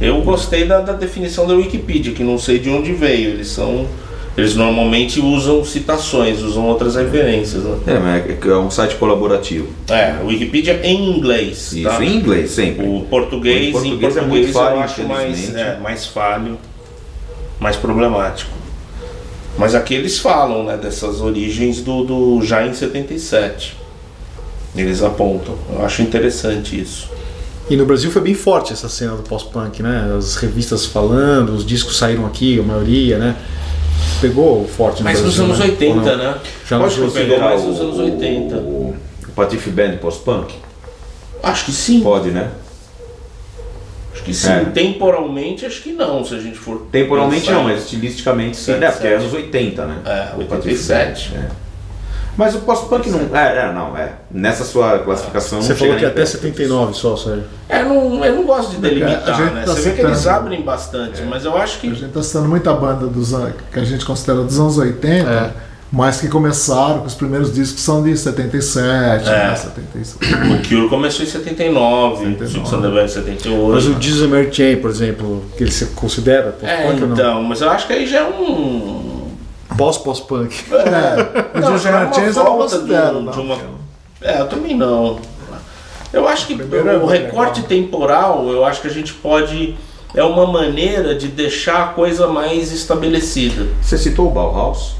Eu 0.00 0.20
gostei 0.22 0.64
da, 0.64 0.80
da 0.80 0.92
definição 0.92 1.46
da 1.46 1.54
Wikipedia, 1.54 2.12
que 2.12 2.22
não 2.22 2.38
sei 2.38 2.58
de 2.58 2.68
onde 2.68 2.92
veio. 2.92 3.30
Eles 3.30 3.48
são. 3.48 3.86
Eles 4.36 4.54
normalmente 4.54 5.20
usam 5.20 5.64
citações, 5.64 6.42
usam 6.42 6.64
outras 6.66 6.94
referências. 6.94 7.64
Né? 7.64 7.78
É, 7.88 7.98
mas 7.98 8.24
é 8.26 8.48
é 8.48 8.56
um 8.56 8.70
site 8.70 8.94
colaborativo. 8.94 9.68
É, 9.88 10.14
Wikipedia 10.24 10.80
em 10.84 11.16
inglês. 11.16 11.72
Isso, 11.72 11.88
tá? 11.88 12.04
em 12.04 12.16
inglês 12.16 12.50
sempre. 12.50 12.86
O 12.86 13.06
português, 13.10 13.70
O 13.70 13.72
português 13.72 13.86
em 13.86 14.00
português 14.00 14.16
é 14.16 14.22
muito 14.22 14.52
falho, 14.52 14.76
eu 14.76 14.80
acho 14.80 15.02
mais, 15.04 15.54
é, 15.54 15.78
mais 15.78 16.06
falho, 16.06 16.56
mais 17.60 17.76
problemático. 17.76 18.50
Mas 19.56 19.74
aqui 19.74 19.94
eles 19.94 20.18
falam 20.18 20.64
né, 20.64 20.76
dessas 20.76 21.20
origens 21.20 21.80
do, 21.80 22.04
do 22.04 22.42
já 22.42 22.64
em 22.66 22.72
77. 22.72 23.76
Eles 24.76 25.02
apontam. 25.02 25.56
Eu 25.72 25.84
acho 25.84 26.02
interessante 26.02 26.80
isso. 26.80 27.10
E 27.68 27.76
no 27.76 27.84
Brasil 27.84 28.10
foi 28.10 28.22
bem 28.22 28.34
forte 28.34 28.72
essa 28.72 28.88
cena 28.88 29.16
do 29.16 29.22
pós-punk, 29.22 29.82
né? 29.82 30.14
As 30.16 30.36
revistas 30.36 30.86
falando, 30.86 31.50
os 31.50 31.66
discos 31.66 31.98
saíram 31.98 32.24
aqui, 32.24 32.58
a 32.58 32.62
maioria, 32.62 33.18
né? 33.18 33.36
Pegou 34.20 34.66
forte 34.66 34.98
no 35.00 35.04
Mas 35.04 35.20
nos 35.20 35.36
Brasil, 35.36 35.44
anos 35.44 35.58
né? 35.58 35.66
80, 35.66 35.94
Ou 35.94 36.04
não? 36.04 36.16
né? 36.16 36.38
Já 36.68 36.78
Pode 36.78 37.00
nos 37.00 37.12
pegou 37.12 37.40
mais 37.40 37.62
o, 37.62 37.66
nos 37.66 37.80
anos 37.80 37.98
80. 37.98 38.56
o, 38.56 38.96
o 39.28 39.32
Patife 39.32 39.70
Band 39.70 39.96
pós-punk? 40.00 40.54
Acho 41.42 41.64
que 41.66 41.72
sim. 41.72 42.00
Pode, 42.00 42.30
né? 42.30 42.50
Que 44.28 44.34
sim. 44.34 44.50
É. 44.50 44.64
Temporalmente, 44.66 45.64
acho 45.66 45.82
que 45.82 45.92
não, 45.92 46.24
se 46.24 46.34
a 46.34 46.38
gente 46.38 46.58
for. 46.58 46.86
Temporalmente 46.92 47.42
pensar. 47.46 47.52
não, 47.54 47.64
mas 47.64 47.82
estilisticamente 47.84 48.56
sim. 48.56 48.72
Sete, 48.72 48.84
É, 48.84 48.90
porque 48.90 49.06
é 49.06 49.14
anos 49.16 49.32
80, 49.32 49.86
né? 49.86 49.96
É, 50.04 50.22
O 50.36 50.44
Patife 50.46 50.68
87. 50.68 51.30
Band, 51.32 51.38
é. 51.38 51.48
Mas 52.36 52.54
o 52.54 52.60
pós-punk 52.60 53.10
não. 53.10 53.36
É, 53.36 53.66
é, 53.68 53.72
não, 53.72 53.96
é. 53.98 54.12
Nessa 54.30 54.62
sua 54.62 55.00
classificação 55.00 55.60
Você 55.60 55.70
não 55.70 55.76
falou 55.76 55.96
que 55.96 56.04
até 56.04 56.14
perto 56.14 56.28
79 56.28 56.94
só, 56.94 57.16
Sérgio. 57.16 57.42
É, 57.68 57.82
não, 57.82 58.24
eu 58.24 58.36
não 58.36 58.44
gosto 58.44 58.70
de 58.70 58.76
a 58.76 58.80
delimitar, 58.80 59.36
gente 59.36 59.54
né? 59.54 59.62
tá 59.66 59.72
Você 59.72 59.90
vê 59.90 59.96
que 59.96 60.00
eles 60.02 60.18
citando- 60.18 60.36
abrem 60.36 60.62
bastante, 60.62 61.22
mas 61.22 61.44
eu 61.44 61.56
acho 61.56 61.80
que. 61.80 61.90
A 61.90 61.94
gente 61.94 62.12
tá 62.12 62.22
citando 62.22 62.48
muita 62.48 62.72
banda 62.74 63.08
dos 63.08 63.30
que 63.72 63.80
a 63.80 63.84
gente 63.84 64.04
considera 64.04 64.42
dos 64.42 64.60
anos 64.60 64.78
80, 64.78 65.28
É. 65.28 65.67
mas 65.90 66.20
que 66.20 66.28
começaram, 66.28 67.00
que 67.00 67.06
os 67.06 67.14
primeiros 67.14 67.52
discos 67.52 67.80
são 67.82 68.02
de 68.02 68.16
77, 68.16 69.28
É. 69.28 69.48
né? 69.48 69.54
76. 69.56 70.14
O 70.14 70.68
Cure 70.68 70.88
começou 70.88 71.24
em 71.24 71.28
79, 71.28 72.26
o 72.26 72.48
Six 72.48 72.72
and 72.72 72.82
the 72.82 72.88
Band 72.88 73.04
em 73.04 73.08
78. 73.08 73.72
Mas 73.72 73.86
o 74.20 74.28
Mary 74.28 74.48
Chain, 74.52 74.76
por 74.76 74.90
exemplo, 74.90 75.44
que 75.56 75.64
ele 75.64 75.70
se 75.70 75.86
considera 75.86 76.56
É, 76.62 76.82
pós-punk 76.82 77.00
não? 77.06 77.12
então, 77.14 77.42
mas 77.44 77.60
eu 77.60 77.70
acho 77.70 77.86
que 77.86 77.92
aí 77.94 78.06
já 78.06 78.18
é 78.20 78.24
um. 78.24 79.28
Pós-pós-punk. 79.76 80.54
O 81.54 81.60
Não, 81.60 81.72
Disney 81.72 81.78
já 81.92 82.00
é 82.00 82.04
uma 82.04 82.12
Chains 82.12 82.36
eu 82.36 82.44
não 82.44 82.56
volta 82.56 82.74
de, 82.74 82.80
considero, 82.82 83.18
um- 83.18 83.22
não. 83.22 83.32
de 83.32 83.40
uma. 83.40 83.56
É, 84.20 84.40
eu 84.40 84.46
também 84.48 84.76
não. 84.76 85.18
Eu 86.12 86.26
acho 86.26 86.46
que 86.46 86.54
Primeiro 86.54 86.88
é 86.88 86.96
o 86.96 87.06
recorte 87.06 87.62
temporal, 87.62 88.48
eu 88.48 88.64
acho 88.64 88.80
que 88.80 88.88
a 88.88 88.90
gente 88.90 89.12
pode. 89.14 89.76
É 90.14 90.24
uma 90.24 90.46
maneira 90.46 91.14
de 91.14 91.28
deixar 91.28 91.82
a 91.82 91.86
coisa 91.88 92.26
mais 92.28 92.72
estabelecida. 92.72 93.66
Você 93.82 93.98
citou 93.98 94.28
o 94.28 94.30
Bauhaus? 94.30 94.94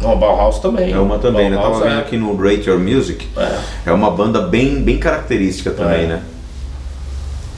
Não, 0.00 0.12
o 0.12 0.16
Bauhaus 0.16 0.58
também. 0.60 0.92
É 0.92 0.98
uma 0.98 1.18
também, 1.18 1.50
né? 1.50 1.56
Eu 1.56 1.60
Bauhaus 1.60 1.78
tava 1.78 1.90
vendo 1.90 1.98
é- 1.98 2.02
aqui 2.02 2.16
no 2.16 2.36
Rate 2.36 2.68
Your 2.68 2.78
Music. 2.78 3.26
é. 3.36 3.58
É 3.86 3.92
uma 3.92 4.10
banda 4.10 4.40
bem, 4.42 4.80
bem 4.82 4.98
característica 4.98 5.70
também, 5.72 6.04
É. 6.04 6.06
né? 6.06 6.22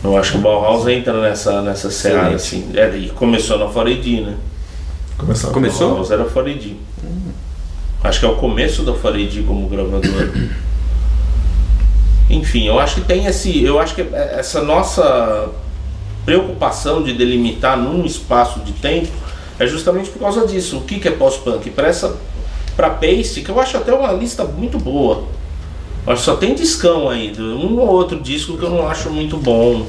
Eu 0.02 0.16
acho 0.16 0.32
que 0.32 0.38
o 0.38 0.40
Bauhaus 0.40 0.86
entra 0.88 1.20
nessa, 1.20 1.60
nessa 1.60 1.90
seara, 1.90 2.34
assim. 2.34 2.70
Excelente. 2.70 2.78
É, 2.78 2.98
e 2.98 3.10
começou 3.10 3.58
na 3.58 3.68
Faredi, 3.68 4.22
né? 4.22 4.34
Começaram 5.18 5.52
Começou? 5.52 5.86
O 5.88 5.90
Bauhaus 5.90 6.10
era 6.10 6.24
Faredi. 6.24 6.76
Acho 8.02 8.20
que 8.20 8.24
é 8.24 8.28
o 8.30 8.36
começo 8.36 8.82
da 8.82 8.94
Faredi 8.94 9.42
como 9.42 9.68
gravadora. 9.68 10.32
Enfim, 12.30 12.66
eu 12.66 12.78
acho 12.78 12.94
que 12.94 13.00
tem 13.02 13.26
esse. 13.26 13.62
Eu 13.62 13.78
acho 13.78 13.94
que 13.94 14.06
essa 14.14 14.62
nossa 14.62 15.48
preocupação 16.24 17.02
de 17.02 17.12
delimitar 17.12 17.76
num 17.76 18.04
espaço 18.06 18.60
de 18.60 18.72
tempo 18.72 19.08
é 19.58 19.66
justamente 19.66 20.08
por 20.10 20.20
causa 20.20 20.46
disso. 20.46 20.78
O 20.78 20.82
que, 20.82 20.98
que 20.98 21.08
é 21.08 21.10
pós-punk? 21.10 21.68
Para 21.70 21.88
essa. 21.88 22.16
Pra 22.80 22.88
Pace, 22.88 23.42
que 23.42 23.50
eu 23.50 23.60
acho 23.60 23.76
até 23.76 23.92
uma 23.92 24.10
lista 24.10 24.42
muito 24.42 24.78
boa. 24.78 25.24
Eu 26.06 26.14
acho 26.14 26.22
que 26.22 26.24
só 26.24 26.36
tem 26.36 26.54
discão 26.54 27.10
aí, 27.10 27.30
um 27.38 27.78
ou 27.78 27.88
outro 27.88 28.18
disco 28.18 28.56
que 28.56 28.62
eu 28.64 28.70
não 28.70 28.88
acho 28.88 29.10
muito 29.10 29.36
bom, 29.36 29.84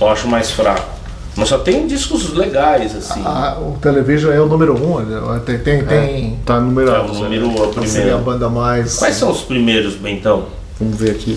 eu 0.00 0.08
acho 0.08 0.26
mais 0.26 0.50
fraco. 0.50 0.88
Mas 1.36 1.50
só 1.50 1.58
tem 1.58 1.86
discos 1.86 2.32
legais, 2.32 2.96
assim. 2.96 3.20
Ah, 3.26 3.58
o 3.60 3.76
Television 3.78 4.32
é 4.32 4.40
o 4.40 4.46
número 4.46 4.74
um, 4.74 5.00
né? 5.00 5.42
tem, 5.44 5.58
tem, 5.58 5.84
tem 5.84 6.38
Tá 6.46 6.56
é 6.56 6.60
numerado. 6.60 7.12
o 7.12 7.14
número 7.14 7.46
o 7.50 7.52
seria 7.52 7.66
a 7.66 7.82
primeiro. 7.82 8.18
banda 8.20 8.48
mais. 8.48 8.96
Quais 8.96 9.16
são 9.16 9.30
os 9.30 9.42
primeiros, 9.42 9.96
Bentão? 9.96 10.46
Vamos 10.80 10.96
ver 10.96 11.10
aqui. 11.10 11.36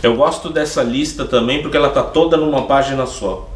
Eu 0.00 0.14
gosto 0.14 0.48
dessa 0.48 0.80
lista 0.84 1.24
também 1.24 1.60
porque 1.60 1.76
ela 1.76 1.88
tá 1.88 2.04
toda 2.04 2.36
numa 2.36 2.62
página 2.68 3.04
só. 3.04 3.48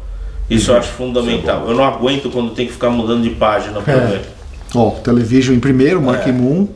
Isso 0.49 0.71
eu 0.71 0.75
acho 0.77 0.89
fundamental. 0.91 1.63
Eu 1.69 1.73
não 1.73 1.85
aguento 1.85 2.29
quando 2.29 2.51
tem 2.51 2.67
que 2.67 2.73
ficar 2.73 2.89
mudando 2.89 3.23
de 3.23 3.29
página 3.29 3.79
pra 3.79 3.93
É. 3.93 4.05
ver. 4.07 4.40
Ó, 4.73 4.91
Television 4.91 5.55
em 5.55 5.59
primeiro, 5.59 6.01
Mark 6.01 6.27
É. 6.27 6.31
Moon. 6.31 6.67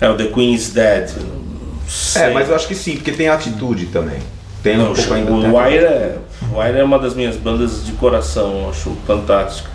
É 0.00 0.08
o 0.08 0.16
The 0.16 0.26
Queen's 0.26 0.70
Dead. 0.72 1.10
Sei. 1.88 2.22
É, 2.22 2.30
mas 2.32 2.48
eu 2.48 2.54
acho 2.54 2.68
que 2.68 2.74
sim, 2.74 2.96
porque 2.96 3.12
tem 3.12 3.28
atitude 3.28 3.86
também. 3.86 4.18
Tem 4.62 4.76
um 4.78 4.84
Não, 4.84 4.92
pouco 4.94 5.14
ainda. 5.14 5.32
o 5.32 5.40
tem- 5.42 5.50
Wire 5.50 5.84
é, 5.84 6.18
o 6.52 6.58
Wire 6.60 6.78
é 6.78 6.84
uma 6.84 6.98
das 6.98 7.14
minhas 7.14 7.36
bandas 7.36 7.84
de 7.84 7.92
coração, 7.92 8.62
eu 8.62 8.70
acho 8.70 8.90
fantástico. 9.06 9.68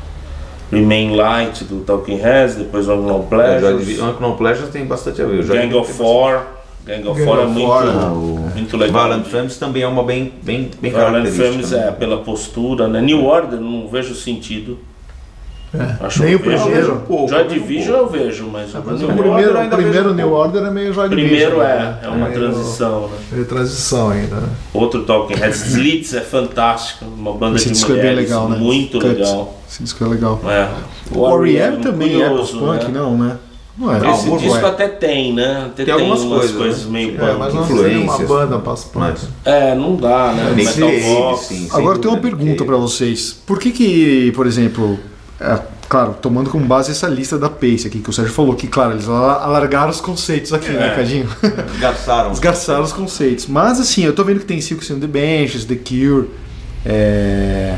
Remain 0.71 1.15
Light 1.15 1.63
do 1.65 1.82
Talking 1.82 2.17
Heads, 2.17 2.56
depois 2.56 2.88
É, 2.88 2.95
Joy 2.95 3.21
Pleasures, 3.30 3.80
Division- 3.80 4.10
Unknown 4.10 4.36
Pleasures 4.36 4.69
tem 4.69 4.86
bastante 4.86 5.21
a 5.21 5.26
ver. 5.26 5.41
O 5.41 5.48
Gang 5.48 5.74
of 5.76 5.91
Four. 5.93 6.41
Gang 6.86 7.08
of 7.08 7.24
Four 7.24 7.39
é 7.39 7.45
muito, 7.45 7.67
Four, 7.67 7.84
o 7.84 8.52
muito 8.56 8.78
legal. 8.78 9.08
Violent 9.08 9.26
Femmes 9.26 9.58
também 9.58 9.82
é 9.84 9.88
uma 9.88 10.04
bem, 10.04 10.32
bem, 10.43 10.69
bem 10.80 10.91
Violent 10.91 11.12
característica. 11.24 11.52
Femmes 11.52 11.71
né? 11.71 11.88
é 11.88 11.91
pela 11.91 12.17
postura, 12.17 12.88
né? 12.88 13.02
New 13.02 13.26
Order 13.26 13.60
não 13.60 13.88
vejo 13.88 14.13
sentido. 14.15 14.78
Acho 16.01 16.23
Nem 16.23 16.35
o 16.35 16.39
eu 16.39 16.39
vejo. 16.39 16.63
primeiro. 16.63 16.93
Um 16.93 16.97
pouco, 16.99 17.27
Joy 17.29 17.47
Division 17.47 17.95
eu 17.97 18.07
vejo, 18.07 18.49
mas 18.51 18.73
New 18.73 18.83
o 18.83 18.88
Order- 18.89 19.07
primeiro, 19.17 19.51
eu 19.51 19.65
o 19.65 19.69
primeiro 19.69 19.91
vejo 20.03 20.13
New 20.15 20.27
pouco. 20.29 20.41
Order 20.43 20.63
é 20.63 20.71
meio 20.71 20.93
Joy 20.93 21.09
primeiro 21.09 21.35
Division, 21.55 21.61
é, 21.61 21.79
né? 21.79 21.99
é 22.03 22.07
uma 22.07 22.27
meio- 22.29 22.39
transição, 22.39 23.01
né? 23.07 23.17
Meio 23.31 23.45
transição 23.45 24.09
ainda. 24.09 24.35
né? 24.35 24.49
Outro 24.73 25.03
Talking 25.03 25.35
Heads, 25.35 25.65
Slits 25.67 26.13
é 26.13 26.21
fantástico, 26.21 27.05
uma 27.05 27.33
banda 27.33 27.55
Esse 27.57 27.65
de 27.67 27.71
disco 27.73 27.91
é 27.91 27.95
mulheres 27.95 28.15
bem 28.17 28.25
legal, 28.25 28.49
né? 28.49 28.57
muito 28.57 28.99
Cuts. 28.99 29.07
legal. 29.17 29.53
Esse 29.69 29.83
disco 29.83 30.03
é 30.03 30.07
legal. 30.07 30.39
É. 30.47 30.67
O 31.11 31.27
R.E.M. 31.43 31.77
é 31.77 31.79
também 31.79 32.21
é 32.21 32.27
curioso, 32.27 32.59
pós-punk, 32.59 32.85
né? 32.91 32.99
não, 32.99 33.17
né? 33.17 33.38
Não 33.77 33.93
é. 33.93 34.09
Esse 34.11 34.31
disco 34.38 34.65
é. 34.65 34.69
até 34.69 34.88
tem, 34.88 35.33
né? 35.33 35.63
Até 35.65 35.83
Tem 35.83 35.93
algumas 35.93 36.21
umas 36.21 36.49
coisas, 36.51 36.85
né? 36.85 36.91
meio 36.91 37.15
É, 37.15 37.17
punk. 37.27 37.39
mas 37.39 37.53
não 37.53 37.67
seria 37.67 37.99
uma 37.99 38.17
banda 38.19 38.57
pós 38.59 38.89
Mas, 38.93 39.27
É, 39.43 39.75
não 39.75 39.97
dá, 39.97 40.31
né? 40.31 40.53
Metal 40.55 41.38
sim, 41.38 41.67
sem 41.67 41.77
Agora 41.77 41.99
tem 41.99 42.09
uma 42.09 42.17
pergunta 42.19 42.63
pra 42.63 42.77
vocês. 42.77 43.38
Por 43.45 43.59
que 43.59 43.71
que, 43.71 44.31
por 44.33 44.47
exemplo, 44.47 44.97
é, 45.39 45.60
claro, 45.89 46.15
tomando 46.21 46.50
como 46.50 46.65
base 46.65 46.91
essa 46.91 47.08
lista 47.08 47.38
da 47.38 47.50
Pace 47.50 47.88
aqui, 47.88 48.00
que 48.00 48.10
o 48.10 48.13
Sérgio 48.13 48.34
falou 48.34 48.56
que, 48.56 48.67
claro, 48.67 48.93
eles 48.93 49.08
alargaram 49.08 49.89
os 49.89 50.00
conceitos 50.00 50.54
aqui, 50.54 50.69
né, 50.69 50.76
é, 50.76 50.89
né, 50.89 50.95
Cadinho? 50.95 51.28
Esgarçaram. 51.76 52.32
esgarçaram 52.32 52.84
os 52.84 52.93
conceitos. 52.93 53.45
Mas, 53.48 53.80
assim, 53.80 54.04
eu 54.04 54.13
tô 54.13 54.24
vendo 54.24 54.39
que 54.39 54.45
tem 54.45 54.62
Silk 54.62 54.91
and 54.91 55.00
the 55.00 55.08
Benches, 55.08 55.65
The 55.65 55.76
Cure, 55.76 56.30
é... 56.86 57.78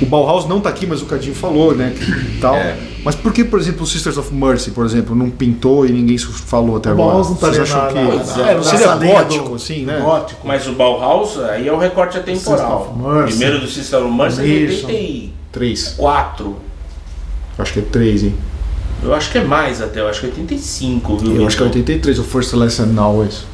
O 0.00 0.06
Bauhaus 0.06 0.48
não 0.48 0.60
tá 0.60 0.70
aqui, 0.70 0.86
mas 0.86 1.02
o 1.02 1.06
Cadinho 1.06 1.34
falou, 1.34 1.74
né, 1.74 1.94
tal. 2.40 2.54
É. 2.54 2.74
Mas 3.04 3.14
por 3.14 3.32
que, 3.32 3.44
por 3.44 3.58
exemplo, 3.58 3.82
o 3.82 3.86
Sisters 3.86 4.16
of 4.16 4.32
Mercy, 4.32 4.70
por 4.70 4.86
exemplo, 4.86 5.14
não 5.14 5.28
pintou 5.28 5.84
e 5.84 5.90
ninguém 5.90 6.16
falou 6.16 6.76
até 6.76 6.88
o 6.88 6.92
agora? 6.92 7.08
O 7.08 7.10
Bauhaus 7.10 7.28
não 7.30 7.36
tá 7.36 7.48
Vocês 7.48 7.60
acham 7.60 7.88
que... 7.88 7.98
É, 7.98 8.54
não 8.54 8.60
é 8.60 8.62
seria 8.62 8.94
gótico, 8.94 9.54
assim, 9.56 9.84
né? 9.84 10.00
Gótico. 10.00 10.46
Mas 10.46 10.66
o 10.66 10.72
Bauhaus, 10.72 11.38
aí 11.38 11.68
é 11.68 11.72
o 11.72 11.78
recorte 11.78 12.16
atemporal. 12.16 12.96
Primeiro 13.26 13.60
do 13.60 13.66
Sisters 13.66 14.02
of 14.02 14.14
Mercy, 14.14 14.40
é 14.40 15.39
Três. 15.52 15.94
Quatro. 15.96 16.56
Acho 17.58 17.72
que 17.72 17.78
é 17.80 17.82
3, 17.82 18.24
hein? 18.24 18.34
Eu 19.02 19.14
acho 19.14 19.30
que 19.30 19.38
é 19.38 19.44
mais 19.44 19.80
até, 19.80 20.00
eu 20.00 20.08
acho 20.08 20.20
que 20.20 20.26
é 20.26 20.30
85, 20.30 21.16
viu? 21.16 21.26
Eu 21.26 21.32
Bentão? 21.32 21.46
acho 21.46 21.56
que 21.56 21.62
é 21.62 21.66
83, 21.66 22.18
o 22.18 22.24
First 22.24 22.52
Lesson 22.52 22.94
Always. 22.98 23.44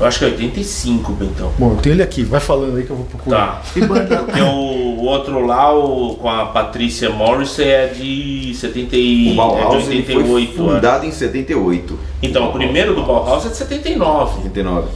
Eu 0.00 0.06
acho 0.06 0.18
que 0.20 0.24
é 0.24 0.28
85, 0.28 1.10
é 1.10 1.14
é 1.14 1.18
Bentão. 1.18 1.52
Bom, 1.58 1.76
tem 1.76 1.92
ele 1.92 2.02
aqui, 2.02 2.22
vai 2.22 2.40
falando 2.40 2.76
aí 2.76 2.84
que 2.84 2.90
eu 2.90 2.96
vou 2.96 3.06
procurar. 3.06 3.62
Tá. 3.62 3.62
Tem 4.32 4.42
o 4.42 5.02
outro 5.02 5.44
lá, 5.44 5.76
o, 5.76 6.14
com 6.14 6.28
a 6.28 6.46
Patrícia 6.46 7.10
Morris, 7.10 7.58
é 7.58 7.88
de 7.88 8.54
78. 8.54 9.32
o 9.32 9.36
Bauhaus, 9.36 9.86
é 9.86 9.90
de 9.90 9.96
88. 9.96 10.10
Ele 10.12 10.28
foi 10.28 10.56
fundado 10.56 11.04
em 11.04 11.10
78. 11.10 11.98
Então, 12.22 12.46
o, 12.46 12.48
o 12.50 12.52
primeiro 12.52 12.94
do 12.94 13.02
Bauhaus 13.02 13.46
é 13.46 13.48
de 13.48 13.56
79. 13.56 14.36
79. 14.36 14.88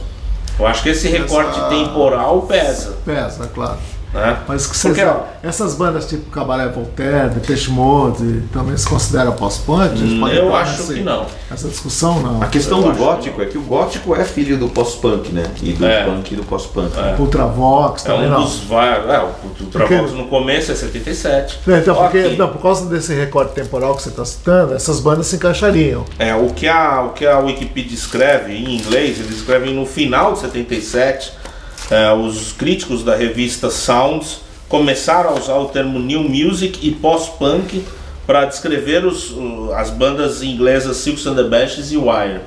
Eu 0.59 0.67
acho 0.67 0.83
que 0.83 0.89
esse 0.89 1.07
recorte 1.09 1.57
Essa... 1.57 1.69
temporal 1.69 2.41
pesa. 2.43 2.97
Pesa, 3.03 3.49
claro. 3.53 3.79
Né? 4.13 4.37
Mas 4.47 4.67
que 4.67 4.79
Porque, 4.79 5.03
essas 5.41 5.73
bandas 5.75 6.05
tipo 6.05 6.29
Cabaré 6.29 6.67
Voltaire, 6.69 7.29
Depeche 7.31 7.71
Mode, 7.71 8.43
também 8.53 8.77
se 8.77 8.87
considera 8.87 9.31
pós-punk? 9.31 10.19
Podem 10.19 10.37
eu 10.37 10.55
acho 10.55 10.83
que 10.87 11.01
não. 11.01 11.25
Essa 11.51 11.67
discussão 11.67 12.19
não. 12.21 12.41
A 12.41 12.45
questão 12.47 12.79
Eu 12.85 12.91
do 12.91 12.97
gótico 12.97 13.41
é 13.41 13.45
que 13.45 13.57
o 13.57 13.61
gótico 13.61 14.15
é 14.15 14.23
filho 14.23 14.57
do 14.57 14.69
pós-punk, 14.69 15.31
né? 15.31 15.43
E 15.61 15.73
do 15.73 15.85
É. 15.85 16.03
punk 16.05 16.31
e 16.31 16.35
do 16.35 16.43
pós-punk. 16.43 16.91
É. 16.97 17.15
Ultravox 17.19 18.05
É 18.05 18.09
também 18.09 18.27
um 18.27 18.31
não. 18.31 18.41
dos 18.43 18.59
vários. 18.59 19.09
É, 19.09 19.19
o, 19.19 19.25
o 19.63 19.65
Travaux 19.67 20.11
no 20.13 20.27
começo 20.27 20.71
é 20.71 20.75
77. 20.75 21.59
Não, 21.65 21.77
Então, 21.77 21.95
porque, 21.95 22.29
não, 22.37 22.49
por 22.49 22.61
causa 22.61 22.85
desse 22.85 23.13
recorte 23.15 23.53
temporal 23.53 23.95
que 23.95 24.03
você 24.03 24.09
está 24.09 24.23
citando, 24.23 24.73
essas 24.75 24.99
bandas 24.99 25.25
se 25.27 25.35
encaixariam. 25.37 26.05
É, 26.19 26.35
o 26.35 26.47
que, 26.49 26.67
a, 26.67 27.01
o 27.01 27.09
que 27.13 27.25
a 27.25 27.39
Wikipedia 27.39 27.95
escreve 27.95 28.53
em 28.53 28.75
inglês, 28.75 29.19
eles 29.19 29.37
escrevem 29.37 29.73
no 29.73 29.85
final 29.85 30.33
de 30.33 30.39
77, 30.39 31.33
é, 31.33 31.42
os 32.13 32.51
críticos 32.53 33.03
da 33.03 33.15
revista 33.15 33.69
Sounds 33.69 34.41
começaram 34.67 35.31
a 35.31 35.39
usar 35.39 35.55
o 35.55 35.65
termo 35.65 35.99
New 35.99 36.23
Music 36.23 36.79
e 36.81 36.91
Post-Punk 36.91 37.83
para 38.25 38.45
descrever 38.45 39.05
os, 39.05 39.33
as 39.75 39.89
bandas 39.89 40.41
inglesas 40.41 40.97
Silks 40.97 41.25
and 41.27 41.35
the 41.35 41.43
Bashes 41.43 41.91
e 41.91 41.97
Wire. 41.97 42.41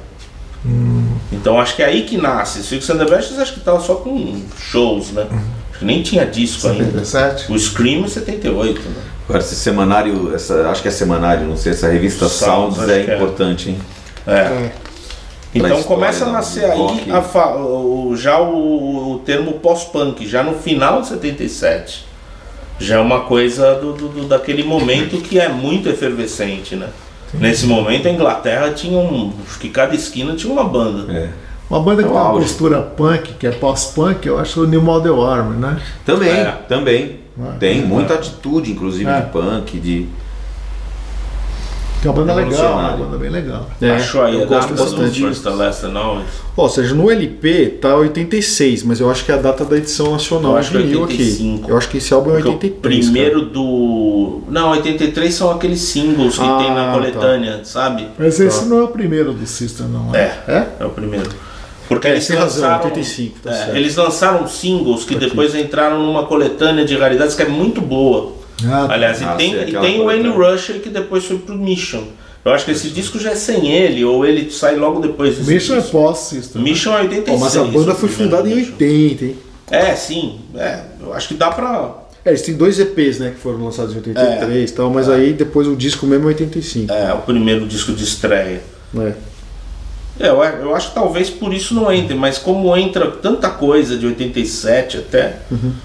Então 1.30 1.61
acho 1.61 1.76
que 1.76 1.82
é 1.82 1.87
aí 1.87 2.02
que 2.02 2.16
nasce. 2.16 2.62
Silks 2.62 2.88
and 2.90 2.98
the 2.98 3.04
Bashes 3.04 3.38
acho 3.38 3.54
que 3.54 3.61
tava 3.61 3.80
só 3.80 3.96
com 3.96 4.42
shows, 4.59 5.12
né? 5.12 5.26
Acho 5.70 5.78
que 5.80 5.85
nem 5.85 6.02
tinha 6.02 6.24
disco 6.24 6.66
ainda. 6.66 7.04
77. 7.04 7.52
O 7.52 7.59
Scream 7.59 8.04
é 8.04 8.09
78, 8.09 8.80
né? 8.80 9.02
Agora, 9.28 9.40
esse 9.40 9.56
semanário, 9.56 10.35
essa, 10.35 10.68
acho 10.68 10.82
que 10.82 10.88
é 10.88 10.90
semanário, 10.90 11.46
não 11.46 11.56
sei, 11.56 11.72
essa 11.72 11.88
revista 11.88 12.28
Sounds, 12.28 12.76
Sounds, 12.76 12.90
é 12.90 13.11
é. 13.11 13.14
importante, 13.16 13.70
hein? 13.70 13.78
É. 14.26 14.70
Então 15.57 15.83
começa 15.85 16.25
a 16.27 16.33
nascer 16.33 16.64
aí 16.64 17.11
a 17.11 17.23
fa- 17.23 17.57
o- 17.57 18.14
já 18.16 18.38
o, 18.40 19.12
o 19.14 19.19
termo 19.21 19.53
pós-punk, 19.55 20.27
já 20.27 20.42
no 20.42 20.55
final 20.55 21.01
de 21.01 21.09
77. 21.09 22.05
Já 22.79 22.97
é 22.97 23.01
uma 23.01 23.21
coisa 23.21 23.75
do, 23.77 23.92
do- 23.95 24.09
do- 24.09 24.25
daquele 24.25 24.62
momento 24.62 25.19
que 25.19 25.38
é 25.40 25.49
muito 25.49 25.88
efervescente, 25.88 26.77
né? 26.77 26.88
Nesse 27.35 27.66
momento 27.66 28.07
a 28.07 28.11
Inglaterra 28.11 28.71
tinha 28.71 28.99
um. 28.99 29.33
Acho 29.49 29.59
que 29.59 29.69
cada 29.69 29.95
esquina 29.95 30.35
tinha 30.35 30.53
uma 30.53 30.64
banda. 30.64 31.12
É. 31.12 31.29
Uma 31.69 31.81
banda 31.81 32.03
que 32.03 32.09
É 32.09 32.12
tem 32.12 32.21
uma 32.21 32.33
postura 32.33 32.81
punk, 32.81 33.33
que 33.35 33.47
é 33.47 33.51
pós-punk, 33.51 34.25
eu 34.27 34.38
acho 34.38 34.62
o 34.62 34.66
New 34.66 34.81
Model 34.81 35.25
Army, 35.25 35.57
né? 35.57 35.81
Também, 36.05 36.31
É. 36.31 36.45
também. 36.69 37.21
É. 37.38 37.59
Tem 37.59 37.83
muita 37.83 38.14
atitude, 38.14 38.71
inclusive, 38.71 39.11
É. 39.11 39.21
de 39.21 39.31
punk, 39.31 39.79
de. 39.81 40.07
Que 42.07 42.09
é 42.09 42.12
uma 42.12 42.25
banda 42.25 42.35
legal, 42.35 42.51
uma 42.51 42.59
Revolucionário. 42.61 43.05
banda 43.05 43.19
bem 43.19 43.31
legal. 43.31 43.71
É, 43.83 43.90
Achou 43.90 44.23
aí 44.23 44.40
eu 44.40 44.47
gosto 44.47 44.75
bastante. 44.75 45.25
Ó, 46.57 46.62
ou 46.62 46.69
seja, 46.69 46.95
no 46.95 47.11
LP 47.11 47.79
tá 47.81 47.97
86, 47.97 48.83
mas 48.85 49.01
eu 49.01 49.11
acho 49.11 49.25
que 49.25 49.33
é 49.33 49.35
a 49.35 49.38
data 49.38 49.64
da 49.64 49.77
edição 49.77 50.12
nacional 50.12 50.53
Eu 50.53 50.59
acho 50.59 50.71
que 50.71 50.77
é 50.77 50.81
vinil 50.83 51.01
85. 51.03 51.62
aqui. 51.62 51.71
Eu 51.73 51.77
acho 51.77 51.88
que 51.88 51.97
esse 51.99 52.14
álbum 52.14 52.31
é 52.31 52.35
Porque 52.35 52.49
83. 52.49 53.09
o 53.09 53.11
primeiro 53.12 53.40
do. 53.47 54.42
Não, 54.49 54.71
83 54.71 55.35
são 55.35 55.51
aqueles 55.51 55.81
singles 55.81 56.38
que 56.38 56.45
Ah, 56.45 56.59
tem 56.59 56.69
na 56.75 56.87
tá. 56.87 56.92
coletânea, 56.92 57.61
sabe? 57.64 58.07
Mas 58.19 58.38
esse 58.38 58.64
não 58.66 58.79
é 58.79 58.83
o 58.85 58.88
primeiro 58.88 59.33
do 59.33 59.47
System, 59.47 59.87
não 59.88 60.14
é? 60.14 60.33
É. 60.47 60.66
É 60.81 60.85
o 60.85 60.90
primeiro. 60.90 61.29
Porque 61.88 62.09
É, 62.09 62.12
eles 62.12 62.27
tem 62.27 62.37
razão, 62.37 62.62
lançaram, 62.62 62.85
85, 62.87 63.38
tá 63.42 63.51
é, 63.51 63.55
certo. 63.55 63.77
eles 63.77 63.97
lançaram 63.97 64.47
singles 64.49 65.05
que 65.05 65.14
Tá 65.14 65.19
aqui. 65.21 65.29
depois 65.29 65.55
entraram 65.55 66.05
numa 66.05 66.25
coletânea 66.25 66.85
de 66.85 66.97
raridades 66.97 67.35
que 67.35 67.42
é 67.42 67.49
muito 67.49 67.81
boa. 67.81 68.33
Ah, 68.64 68.87
Aliás, 68.90 69.23
Ah, 69.23 69.35
e 69.35 69.37
tem, 69.38 69.51
sim, 69.53 69.61
e 69.61 69.64
tem 69.66 70.01
o 70.01 70.09
Annie 70.09 70.23
coletânea. 70.25 70.53
Rusher 70.53 70.81
que 70.81 70.88
depois 70.88 71.25
foi 71.25 71.38
pro 71.38 71.55
Mission. 71.57 72.05
Eu 72.45 72.53
acho 72.53 72.64
que 72.64 72.71
esse 72.71 72.90
disco 72.90 73.19
já 73.19 73.33
é 73.33 73.35
sem 73.35 73.73
ele, 73.73 74.05
ou 74.05 74.25
ele 74.25 74.51
sai 74.51 74.77
logo 74.77 75.01
depois 75.01 75.37
desse 75.37 75.51
Mission 75.51 75.75
é 75.75 75.79
disco. 75.81 75.92
pós-System. 75.92 76.62
né? 76.62 76.71
Mission 76.71 76.92
é 76.97 77.01
86. 77.03 77.37
Ó, 77.40 77.45
mas 77.45 77.57
a 77.57 77.64
banda 77.64 77.95
foi 77.95 78.09
fundada 78.09 78.49
em 78.49 78.55
Mission. 78.55 78.73
80, 78.73 79.25
hein? 79.25 79.37
É, 79.71 79.95
sim. 79.97 80.38
É, 80.55 80.81
eu 81.01 81.12
acho 81.12 81.29
que 81.29 81.35
dá 81.35 81.51
pra. 81.51 82.03
É, 82.25 82.31
eles 82.31 82.42
têm 82.42 82.55
dois 82.57 82.79
EPs, 82.79 83.19
né, 83.19 83.31
que 83.31 83.40
foram 83.40 83.64
lançados 83.64 83.92
em 83.95 83.97
83 83.99 84.71
e 84.71 84.73
tal, 84.73 84.90
mas 84.90 85.09
aí 85.09 85.33
depois 85.33 85.66
o 85.66 85.75
disco 85.77 86.07
mesmo 86.07 86.25
é 86.25 86.29
85. 86.29 86.92
É, 86.92 87.12
o 87.12 87.19
primeiro 87.19 87.66
disco 87.66 87.92
de 87.92 88.05
estreia. 88.05 88.61
É. 88.97 89.12
É, 90.18 90.29
eu, 90.29 90.42
eu 90.42 90.74
acho 90.74 90.88
que 90.88 90.94
talvez 90.94 91.29
por 91.29 91.52
isso 91.52 91.74
não 91.74 91.92
entre, 91.92 92.14
mas 92.14 92.38
como 92.38 92.74
entra 92.76 93.11
tanta 93.11 93.50
coisa 93.50 93.96
de 93.96 94.07
87 94.07 94.98
até, 94.98 95.40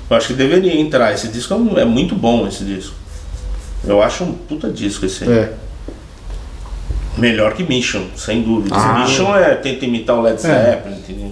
eu 0.10 0.16
acho 0.16 0.28
que 0.28 0.34
deveria 0.34 0.80
entrar. 0.80 1.14
Esse 1.14 1.28
disco 1.28 1.54
é 1.54 1.82
é 1.82 1.86
muito 1.86 2.16
bom, 2.16 2.48
esse 2.48 2.64
disco. 2.64 2.94
Eu 3.86 4.02
acho 4.02 4.24
um 4.24 4.34
puta 4.34 4.70
disco 4.70 5.06
esse 5.06 5.24
aí. 5.24 5.30
É. 5.30 5.54
Melhor 7.18 7.54
que 7.54 7.64
Mission, 7.64 8.06
sem 8.16 8.42
dúvida. 8.42 8.76
Ah. 8.76 9.00
Mission 9.00 9.36
é, 9.36 9.56
tenta 9.56 9.86
imitar 9.86 10.16
o 10.16 10.22
Led 10.22 10.42
Zeppelin, 10.42 10.96
entendeu? 10.96 11.32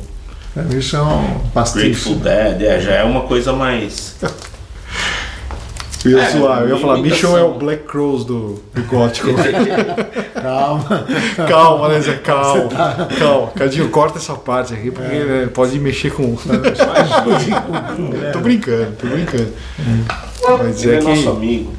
É, 0.57 0.62
Mission 0.62 0.97
é 0.97 1.03
um 1.03 1.49
pastiche. 1.49 1.85
Grateful 1.85 2.15
Dead, 2.15 2.62
é, 2.63 2.81
já 2.81 2.91
é 2.95 3.03
uma 3.03 3.21
coisa 3.21 3.53
mais. 3.53 4.15
Eu 6.05 6.12
ia 6.12 6.23
É, 6.23 6.31
zoar, 6.31 6.62
eu 6.62 6.69
ia 6.69 6.77
falar. 6.77 6.97
Mission 6.97 7.38
é 7.38 7.43
o 7.43 7.53
Black 7.55 7.83
Crows 7.83 8.23
do, 8.23 8.62
do 8.73 8.83
gótico. 8.83 9.27
Calma. 10.41 11.05
calma, 11.47 11.89
né, 11.89 11.99
Zé? 11.99 12.13
Calma. 12.15 12.69
Calma. 13.19 13.47
Cadinho, 13.55 13.89
corta 13.89 14.17
essa 14.17 14.33
parte 14.35 14.73
aqui, 14.73 14.89
porque 14.91 15.13
né, 15.15 15.49
pode 15.53 15.77
mexer 15.79 16.12
com. 16.12 16.35
tô 18.31 18.39
brincando, 18.39 18.93
tô 18.97 19.07
brincando. 19.07 19.53
Mas 20.57 20.83
Ele 20.83 20.95
é 20.95 20.97
é 20.97 21.01
nosso 21.01 21.21
que. 21.21 21.27
amigo. 21.27 21.73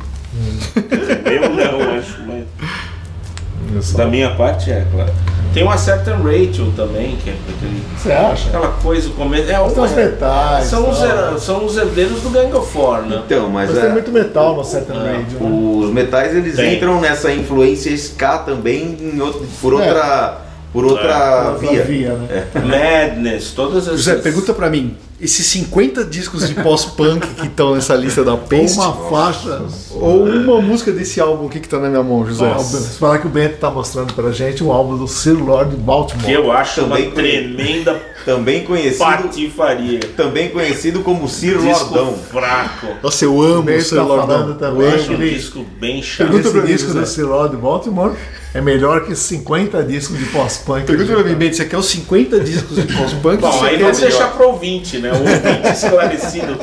Dizer, 0.90 1.22
eu 1.26 1.50
não 1.50 1.98
acho, 1.98 2.18
mas. 2.26 3.92
Da 3.94 4.06
minha 4.06 4.34
parte 4.34 4.70
é, 4.70 4.86
claro. 4.92 5.12
Tem 5.52 5.64
uma 5.64 5.76
certa 5.76 6.14
Rachel 6.14 6.72
também, 6.76 7.16
que 7.16 7.30
é 7.30 7.32
aquele, 7.48 7.82
Você 7.98 8.12
acha? 8.12 8.48
aquela 8.48 8.68
coisa, 8.68 9.08
o 9.08 9.12
começo. 9.12 9.50
É, 9.50 9.58
Mas 9.58 9.72
tem 9.72 9.82
os 9.82 9.92
é, 9.92 10.04
metais. 10.04 10.64
são, 10.66 10.88
os, 10.88 11.02
her- 11.02 11.38
são 11.40 11.64
os 11.66 11.76
herdeiros 11.76 12.20
do 12.22 12.30
Gang 12.30 12.52
of 12.54 12.72
Four, 12.72 13.02
né? 13.02 13.22
Então, 13.26 13.48
mas, 13.50 13.68
Mas 13.68 13.78
é, 13.78 13.80
tem 13.82 13.90
muito 13.92 14.12
metal 14.12 14.54
no 14.54 14.64
Certain 14.64 14.94
É. 14.96 15.12
Radio. 15.12 15.40
né? 15.40 15.84
os 15.86 15.90
metais 15.92 16.36
eles 16.36 16.54
Tem. 16.54 16.76
entram 16.76 17.00
nessa 17.00 17.32
influência 17.32 17.90
ska 17.94 18.38
também 18.38 18.96
em 19.00 19.20
outro- 19.20 19.44
por 19.60 19.72
É. 19.72 19.76
outra, 19.76 20.38
por 20.72 20.84
outra 20.84 21.50
Outra 21.52 21.68
via. 21.68 21.82
via, 21.82 22.12
né? 22.12 22.44
Madness, 22.54 23.50
todas 23.50 23.88
essas. 23.88 23.98
José, 24.02 24.16
pergunta 24.16 24.54
pra 24.54 24.70
mim, 24.70 24.96
esses 25.20 25.44
50 25.46 26.04
discos 26.04 26.48
de 26.48 26.54
pós-punk 26.54 27.26
que 27.34 27.46
estão 27.46 27.74
nessa 27.74 27.94
lista 27.94 28.24
da 28.24 28.32
Ou 28.32 28.38
Paste, 28.38 28.78
uma 28.78 28.92
faixa. 29.10 29.62
ou 29.92 30.24
uma 30.24 30.60
música 30.62 30.90
desse 30.92 31.20
álbum 31.20 31.46
aqui 31.46 31.60
que 31.60 31.68
tá 31.68 31.78
na 31.78 31.88
minha 31.88 32.02
mão, 32.02 32.26
José? 32.26 32.44
Ó, 32.46 32.54
Você 32.58 32.98
falar 32.98 33.18
que 33.18 33.26
o 33.26 33.30
Bento 33.30 33.58
tá 33.58 33.70
mostrando 33.70 34.14
pra 34.14 34.32
gente 34.32 34.64
um 34.64 34.72
álbum 34.72 34.96
do 34.96 35.06
Sir 35.06 35.32
Lord 35.42 35.76
Baltimore. 35.76 36.24
Que 36.24 36.32
eu 36.32 36.50
acho 36.50 36.80
uma 36.82 36.96
Também 36.96 37.10
conhe- 37.10 37.14
tremenda 37.54 38.00
Também 38.24 38.64
conhecido, 38.64 38.98
patifaria. 39.04 40.00
também 40.16 40.48
conhecido 40.50 41.00
como 41.00 41.26
Disco 41.26 41.56
Lordão. 41.94 42.14
fraco. 42.30 42.86
Nossa, 43.02 43.24
eu 43.24 43.40
amo 43.42 43.70
O 43.70 43.74
o 43.76 43.80
Sir 43.82 43.96
tá 43.96 44.02
Lordão. 44.02 44.54
também. 44.54 44.82
Eu 44.88 44.94
Acho 44.94 45.10
um 45.12 45.14
Ele- 45.14 45.30
disco 45.34 45.64
bem 45.78 46.02
chato. 46.02 46.28
Pergunta 46.28 46.50
pra 46.50 46.60
mim, 46.62 46.66
disco 46.68 46.88
José. 46.88 47.00
do 47.00 47.06
Sir 47.06 47.24
Lord 47.26 47.56
Baltimore 47.56 48.12
é 48.52 48.60
melhor 48.60 49.04
que 49.04 49.14
50 49.14 49.82
discos 49.82 50.18
de 50.18 50.24
pós-punk. 50.26 50.84
Pergunta 50.86 51.12
pra 51.14 51.22
mim, 51.24 51.34
Bento, 51.34 51.56
você 51.56 51.64
quer 51.64 51.76
os 51.76 51.86
50 51.86 52.40
discos 52.40 52.76
de 52.76 52.92
pós-punk? 52.92 53.42
ou 53.44 53.50
Bom, 53.50 53.58
você 53.58 53.64
aí 53.66 53.76
quer 53.76 53.82
vamos 53.84 53.98
melhor? 54.00 54.10
deixar 54.10 54.32
pro 54.32 54.48
ouvinte, 54.48 54.98
né? 54.98 55.09
O 55.12 55.18
ouvinte 55.18 55.68
esclarecido 55.72 56.58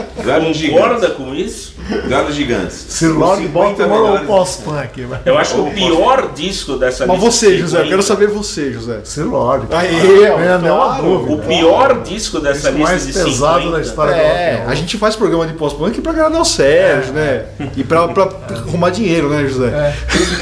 concorda 0.71 1.09
com 1.11 1.33
isso? 1.33 1.75
Galos 2.09 2.35
Gigantes. 2.35 3.01
Lord 3.01 3.43
50 3.43 3.87
Baltimore 3.87 4.11
ou 4.11 4.19
pós-punk? 4.25 5.07
Eu 5.25 5.37
acho 5.37 5.53
que 5.55 5.59
o 5.61 5.71
pior 5.71 6.31
disco 6.33 6.75
dessa 6.77 7.05
Mas 7.05 7.17
lista 7.21 7.31
você, 7.31 7.51
de 7.51 7.57
José, 7.59 7.77
eu 7.77 7.83
50 7.83 7.89
quero 7.89 8.03
saber 8.03 8.27
você, 8.27 8.73
José. 8.73 8.99
Sir 9.03 9.23
Lord. 9.25 9.67
Aê, 9.73 10.29
ó, 10.29 10.39
é, 10.39 10.57
não 10.57 10.67
é 10.67 10.71
uma 10.71 11.01
dúvida. 11.01 11.33
O 11.33 11.39
pior 11.39 12.01
disco 12.03 12.39
dessa 12.39 12.71
disco 12.71 12.77
lista 12.77 12.83
mais 12.83 13.05
de 13.07 13.13
pesado 13.13 13.59
50 13.63 13.71
da 13.77 13.81
história 13.81 14.11
É, 14.15 14.65
a 14.67 14.75
gente 14.75 14.97
faz 14.97 15.15
programa 15.15 15.47
de 15.47 15.53
pós-punk 15.53 16.01
pra 16.01 16.11
agradar 16.11 16.41
o 16.41 16.45
Sérgio, 16.45 17.13
né? 17.13 17.45
E 17.75 17.83
pra, 17.83 18.07
pra 18.09 18.29
arrumar 18.67 18.89
dinheiro, 18.89 19.29
né, 19.29 19.45
José? 19.47 19.93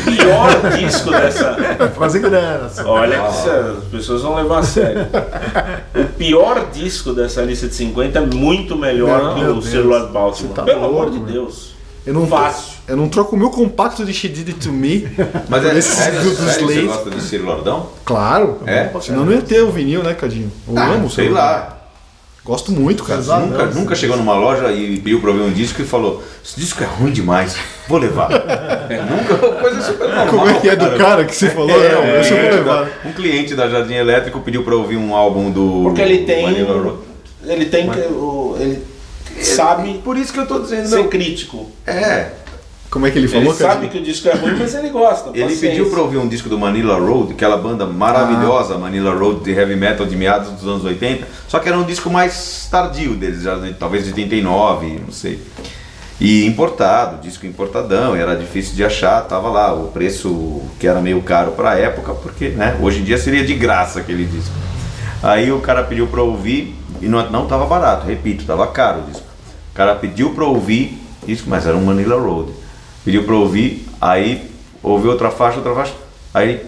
O 0.08 0.12
pior 0.12 0.72
disco 0.78 1.12
dessa. 1.12 1.56
Fazer 1.98 2.20
grana. 2.20 2.70
só. 2.70 2.86
Olha 2.88 3.20
que 3.20 3.34
cê- 3.34 3.50
as 3.50 3.84
pessoas 3.92 4.22
vão 4.22 4.36
levar 4.36 4.60
a 4.60 4.64
sério. 4.64 5.06
O 5.96 6.04
pior 6.18 6.66
disco 6.72 7.14
dessa 7.14 7.42
lista 7.42 7.68
de 7.68 7.76
50 7.76 8.20
é 8.20 8.22
muito 8.26 8.76
melhor 8.78 9.22
Não, 9.24 9.36
que 9.36 9.42
o 9.42 9.54
Deus. 9.62 9.86
Lord 9.86 10.12
Baltimore. 10.12 10.54
Tá 10.56 10.64
Pelo 10.64 10.82
louco, 10.82 10.96
amor 10.96 11.12
de 11.12 11.20
meu. 11.20 11.35
Deus. 11.36 11.76
Eu 12.06 12.14
não, 12.14 12.28
Fácil. 12.28 12.74
Eu 12.88 12.96
não 12.96 13.10
troco 13.10 13.36
o 13.36 13.40
meu 13.40 13.50
compacto 13.50 14.06
de 14.06 14.14
She 14.14 14.28
Did 14.30 14.48
It 14.50 14.60
To 14.60 14.72
Me. 14.72 15.08
Mas 15.50 15.66
é 15.66 15.76
Esse 15.78 15.96
sério, 15.96 16.22
do- 16.22 16.30
do 16.30 16.36
que 16.36 16.42
você 16.44 16.60
Slade. 16.62 16.82
gosta 16.88 17.10
de 17.10 17.22
Ciro 17.22 17.46
Lordão? 17.46 17.90
Claro. 18.06 18.60
É? 18.68 18.90
Senão 19.02 19.26
não 19.26 19.32
ia 19.34 19.42
ter 19.42 19.62
o 19.64 19.72
vinil, 19.72 20.04
né, 20.04 20.14
Cadinho? 20.14 20.52
Eu 20.68 20.78
amo 20.78 21.08
o 21.08 21.10
Sei 21.10 21.30
lá. 21.30 21.72
Gosto 22.46 22.72
muito, 22.72 23.04
cara. 23.04 23.20
Exato. 23.20 23.48
Nunca, 23.48 23.66
não, 23.66 23.74
nunca 23.74 23.96
chegou 23.96 24.16
numa 24.18 24.36
loja 24.36 24.72
e 24.72 25.00
pediu 25.00 25.20
pra 25.20 25.32
ver 25.32 25.42
um 25.42 25.52
disco 25.52 25.82
e 25.82 25.86
falou: 25.86 26.22
Esse 26.46 26.60
disco 26.60 26.84
é 26.84 26.86
ruim 26.86 27.12
demais, 27.12 27.56
vou 27.88 27.98
levar. 27.98 28.30
nunca, 29.10 29.36
coisa 29.60 29.82
super 29.82 30.08
normal. 30.08 30.28
Como 30.28 30.48
é 30.48 30.54
que 30.60 30.70
é 30.70 30.76
do 30.76 30.92
cara 30.96 31.26
que 31.26 31.36
você 31.36 31.50
falou? 31.50 31.72
É, 31.72 31.96
não, 31.96 32.02
deixa 32.04 32.36
eu 32.36 32.46
é, 32.46 32.52
levar. 32.52 32.88
Um 33.04 33.14
cliente 33.14 33.56
da 33.56 33.68
Jardim 33.68 33.96
Elétrico 33.96 34.40
pediu 34.42 34.64
pra 34.64 34.76
ouvir 34.76 34.96
um 34.96 35.16
álbum 35.16 35.50
do. 35.50 35.82
Porque 35.86 36.02
ele 36.02 36.20
tem. 36.20 36.46
Ele 37.48 37.66
tem. 37.66 37.90
que- 37.90 38.00
o- 38.00 38.56
Ele 38.60 38.95
sabe 39.46 40.02
Por 40.04 40.18
isso 40.18 40.32
que 40.34 40.40
eu 40.40 40.48
tô 40.48 40.60
dizendo. 40.60 40.88
ser 40.88 40.96
Não, 40.98 41.08
crítico. 41.08 41.72
é. 41.86 42.30
Como 42.90 43.06
é 43.06 43.12
que 43.12 43.18
ele 43.18 43.26
Ele 43.26 43.34
falou, 43.34 43.54
sabe 43.54 43.74
Cadinho? 43.74 43.92
que 43.92 43.98
o 43.98 44.04
disco 44.04 44.30
é 44.30 44.34
ruim, 44.36 44.56
mas 44.58 44.74
ele 44.74 44.88
gosta. 44.90 45.30
Ele 45.34 45.42
paciência. 45.44 45.70
pediu 45.70 45.90
pra 45.90 46.00
ouvir 46.02 46.18
um 46.18 46.30
disco 46.30 46.48
do 46.48 46.58
Manila 46.58 46.98
Road, 46.98 47.34
aquela 47.34 47.58
banda 47.58 47.86
maravilhosa, 47.86 48.78
Manila 48.78 49.14
Road 49.14 49.44
de 49.44 49.52
heavy 49.52 49.76
metal 49.76 50.06
de 50.06 50.16
meados 50.16 50.52
dos 50.52 50.66
anos 50.66 50.86
80, 50.86 51.28
só 51.46 51.60
que 51.60 51.68
era 51.68 51.78
um 51.78 51.84
disco 51.84 52.10
mais 52.10 52.70
tardio 52.72 53.14
deles, 53.16 53.42
já, 53.42 53.60
talvez 53.78 54.06
de 54.06 54.12
89, 54.12 55.02
não 55.06 55.12
sei. 55.12 55.42
E 56.22 56.46
importado, 56.46 57.22
disco 57.22 57.46
importadão, 57.46 58.16
era 58.16 58.34
difícil 58.34 58.74
de 58.76 58.86
achar, 58.86 59.20
tava 59.24 59.50
lá 59.50 59.74
o 59.74 59.88
preço 59.90 60.62
que 60.80 60.88
era 60.88 61.02
meio 61.02 61.22
caro 61.22 61.52
pra 61.52 61.78
época, 61.78 62.14
porque 62.14 62.50
né, 62.50 62.78
hoje 62.82 63.02
em 63.02 63.04
dia 63.04 63.18
seria 63.18 63.44
de 63.44 63.56
graça 63.56 64.00
aquele 64.00 64.24
disco. 64.24 64.54
Aí 65.22 65.52
o 65.52 65.60
cara 65.60 65.84
pediu 65.84 66.08
pra 66.08 66.22
ouvir 66.22 66.74
e 67.02 67.08
não, 67.08 67.30
não 67.30 67.46
tava 67.46 67.66
barato, 67.66 68.08
repito, 68.08 68.46
tava 68.46 68.66
caro 68.68 69.00
o 69.06 69.12
disco. 69.12 69.25
O 69.76 69.78
cara 69.78 69.94
pediu 69.96 70.30
pra 70.30 70.46
ouvir 70.46 70.98
disco, 71.28 71.50
mas 71.50 71.68
era 71.68 71.76
um 71.76 71.84
Manila 71.84 72.18
Road. 72.18 72.50
Pediu 73.04 73.26
pra 73.26 73.36
ouvir, 73.36 73.86
aí 74.00 74.50
ouviu 74.82 75.12
outra 75.12 75.30
faixa, 75.30 75.58
outra 75.58 75.76
faixa. 75.76 75.94
Aí, 76.34 76.66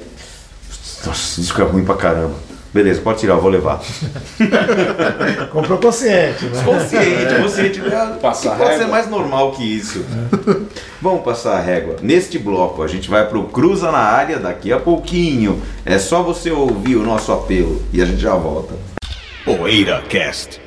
nossa, 1.05 1.11
esse 1.31 1.39
disco 1.39 1.61
é 1.61 1.63
ruim 1.63 1.85
pra 1.85 1.95
caramba. 1.95 2.35
Beleza, 2.73 2.99
pode 2.99 3.19
tirar, 3.21 3.35
eu 3.35 3.41
vou 3.41 3.49
levar. 3.49 3.79
Comprou 5.53 5.77
consciente, 5.77 6.47
né? 6.47 6.61
Consciente, 6.65 7.35
consciente. 7.41 7.79
né? 7.79 8.17
Passar 8.21 8.51
que 8.51 8.57
pode 8.57 8.71
régua. 8.71 8.85
ser 8.85 8.91
mais 8.91 9.09
normal 9.09 9.53
que 9.53 9.63
isso. 9.63 10.03
Vamos 11.01 11.23
passar 11.23 11.53
a 11.53 11.61
régua. 11.61 11.95
Neste 12.01 12.37
bloco, 12.37 12.83
a 12.83 12.87
gente 12.89 13.09
vai 13.09 13.25
pro 13.25 13.45
Cruza 13.45 13.89
na 13.89 13.99
área 13.99 14.37
daqui 14.37 14.73
a 14.73 14.79
pouquinho. 14.81 15.61
É 15.85 15.97
só 15.97 16.21
você 16.21 16.51
ouvir 16.51 16.97
o 16.97 17.03
nosso 17.03 17.31
apelo 17.31 17.81
e 17.93 18.01
a 18.01 18.05
gente 18.05 18.19
já 18.19 18.35
volta. 18.35 18.75
Poeira 19.45 20.03
Cast. 20.09 20.66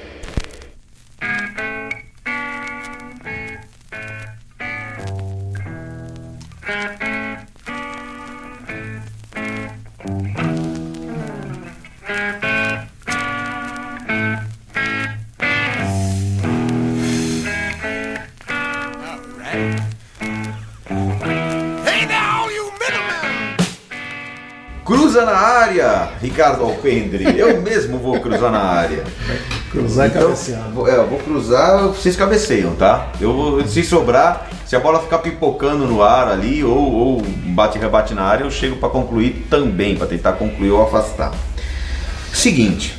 Cruza 24.83 25.23
na 25.25 25.37
área, 25.37 26.09
Ricardo 26.21 26.63
Alpendre. 26.63 27.23
Eu 27.37 27.61
mesmo 27.61 27.97
vou 27.99 28.19
cruzar 28.19 28.51
na 28.51 28.59
área. 28.61 29.03
Cruzar 29.69 30.07
e 30.07 30.09
Então, 30.09 30.23
cabecear. 30.23 30.69
vou- 30.73 30.87
é, 30.89 30.95
eu 30.97 31.07
vou 31.07 31.19
cruzar, 31.19 31.87
vocês 31.87 32.15
cabeceiam, 32.15 32.75
tá? 32.75 33.07
Eu 33.21 33.33
vou, 33.33 33.67
se 33.67 33.83
sobrar, 33.83 34.49
se 34.65 34.75
a 34.75 34.79
bola 34.79 34.99
ficar 35.01 35.19
pipocando 35.19 35.85
no 35.85 36.01
ar 36.01 36.27
ali 36.27 36.63
ou, 36.63 36.77
ou 36.91 37.21
bate 37.21 37.77
e 37.77 37.81
rebate 37.81 38.13
na 38.13 38.23
área, 38.23 38.43
eu 38.43 38.51
chego 38.51 38.77
para 38.77 38.89
concluir 38.89 39.45
também, 39.49 39.95
para 39.95 40.07
tentar 40.07 40.33
concluir 40.33 40.71
ou 40.71 40.81
afastar. 40.83 41.31
Seguinte, 42.33 42.97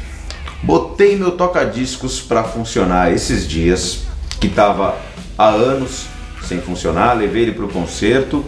botei 0.63 1.17
meu 1.17 1.33
toca-discos 1.33 2.21
para 2.21 2.45
funcionar 2.45 3.13
esses 3.13 3.47
dias, 3.47 4.05
que 4.41 4.49
tava 4.49 4.95
há 5.37 5.49
anos 5.49 6.07
sem 6.47 6.61
funcionar, 6.61 7.15
levei 7.15 7.43
ele 7.43 7.53
pro 7.53 7.69
concerto. 7.69 8.45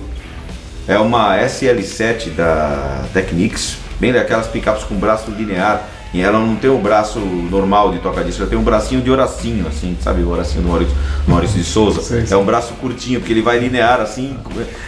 É 0.86 0.98
uma 0.98 1.36
SL7 1.38 2.30
da 2.30 3.04
Technics, 3.12 3.78
bem 3.98 4.12
daquelas 4.12 4.46
picapes 4.46 4.84
com 4.84 4.94
braço 4.96 5.30
linear. 5.30 5.88
E 6.12 6.20
ela 6.20 6.38
não 6.38 6.54
tem 6.54 6.70
o 6.70 6.78
braço 6.78 7.18
normal 7.18 7.90
de 7.90 7.98
toca-disco, 7.98 8.42
ela 8.42 8.48
tem 8.48 8.56
um 8.58 8.62
bracinho 8.62 9.02
de 9.02 9.10
oracinho, 9.10 9.66
assim, 9.66 9.96
sabe 10.00 10.22
o 10.22 10.28
oracinho 10.28 10.62
do 10.62 10.68
Maurício, 10.68 10.94
Maurício 11.26 11.58
de 11.58 11.64
Souza? 11.64 12.00
Sei, 12.02 12.24
sei. 12.24 12.36
É 12.36 12.40
um 12.40 12.44
braço 12.44 12.72
curtinho, 12.74 13.18
porque 13.18 13.32
ele 13.32 13.42
vai 13.42 13.58
linear 13.58 14.00
assim, 14.00 14.38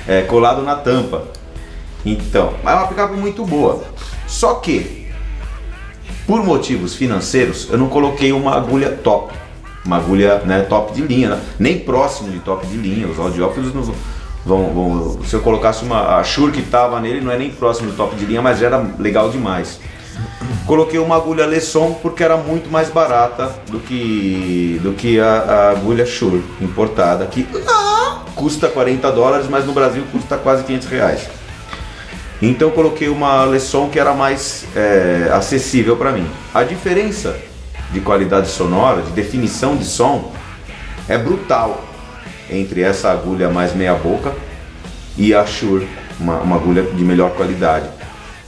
é, 0.07 0.23
colado 0.23 0.63
na 0.63 0.77
tampa. 0.77 1.25
Então, 2.05 2.55
é 2.65 2.73
uma 2.73 2.87
picape 2.87 3.17
muito 3.17 3.45
boa. 3.45 3.83
Só 4.29 4.55
que, 4.55 5.09
por 6.29 6.45
motivos 6.45 6.95
financeiros, 6.95 7.69
eu 7.73 7.77
não 7.77 7.89
coloquei 7.89 8.31
uma 8.31 8.55
agulha 8.55 8.91
top. 8.91 9.35
Uma 9.87 9.97
agulha 9.99 10.39
né, 10.45 10.63
top 10.69 10.93
de 10.93 11.03
linha, 11.03 11.31
né? 11.31 11.41
nem 11.59 11.79
próximo 11.79 12.31
de 12.31 12.41
top 12.41 12.67
de 12.67 12.77
linha. 12.77 13.07
Os 13.07 13.19
audiófilos 13.19 13.73
não 13.73 13.83
vão, 14.45 14.75
vão- 14.75 15.19
Se 15.25 15.35
eu 15.35 15.41
colocasse 15.41 15.85
uma. 15.85 16.17
A 16.19 16.25
Shure 16.25 16.53
que 16.53 16.61
estava 16.61 17.01
nele 17.01 17.21
não 17.21 17.31
é 17.33 17.39
nem 17.39 17.51
próximo 17.51 17.91
do 17.91 17.97
top 17.97 18.17
de 18.17 18.25
linha, 18.25 18.43
mas 18.43 18.63
era 18.63 18.85
legal 18.99 19.31
demais. 19.31 19.79
Coloquei 20.67 20.99
uma 20.99 21.15
agulha 21.17 21.47
Lesson 21.47 21.93
porque 22.03 22.25
era 22.25 22.37
muito 22.37 22.71
mais 22.71 22.91
barata 22.91 23.55
do 23.71 23.79
que, 23.79 24.81
do 24.83 24.93
que 24.95 25.21
a, 25.21 25.27
a 25.27 25.71
agulha 25.71 26.05
Shure 26.05 26.43
importada, 26.61 27.25
que 27.27 27.47
custa 28.35 28.67
40 28.69 29.13
dólares, 29.13 29.47
mas 29.49 29.65
no 29.65 29.73
Brasil 29.73 30.03
custa 30.11 30.37
quase 30.37 30.65
500 30.65 30.89
reais. 30.89 31.29
Então 32.43 32.71
coloquei 32.71 33.09
uma 33.09 33.45
Lesson 33.45 33.89
que 33.89 33.99
era 33.99 34.13
mais 34.13 34.65
é, 34.75 35.31
acessível 35.33 35.97
para 35.97 36.11
mim. 36.13 36.27
A 36.53 36.63
diferença 36.65 37.37
de 37.93 38.01
qualidade 38.01 38.49
sonora, 38.49 39.03
de 39.03 39.11
definição 39.11 39.77
de 39.77 39.85
som, 39.85 40.33
é 41.09 41.17
brutal 41.17 41.85
entre 42.51 42.83
essa 42.83 43.11
agulha 43.11 43.49
mais 43.49 43.75
meia 43.75 43.95
boca 43.95 44.35
e 45.17 45.35
a 45.35 45.45
Shure, 45.47 45.89
uma, 46.19 46.41
uma 46.41 46.57
agulha 46.57 46.83
de 46.83 47.05
melhor 47.05 47.31
qualidade. 47.33 47.89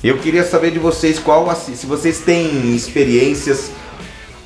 Eu 0.02 0.18
queria 0.18 0.44
saber 0.44 0.70
de 0.70 0.78
vocês 0.78 1.18
qual 1.18 1.50
assim, 1.50 1.74
se 1.74 1.86
vocês 1.86 2.20
têm 2.20 2.74
experiências 2.74 3.70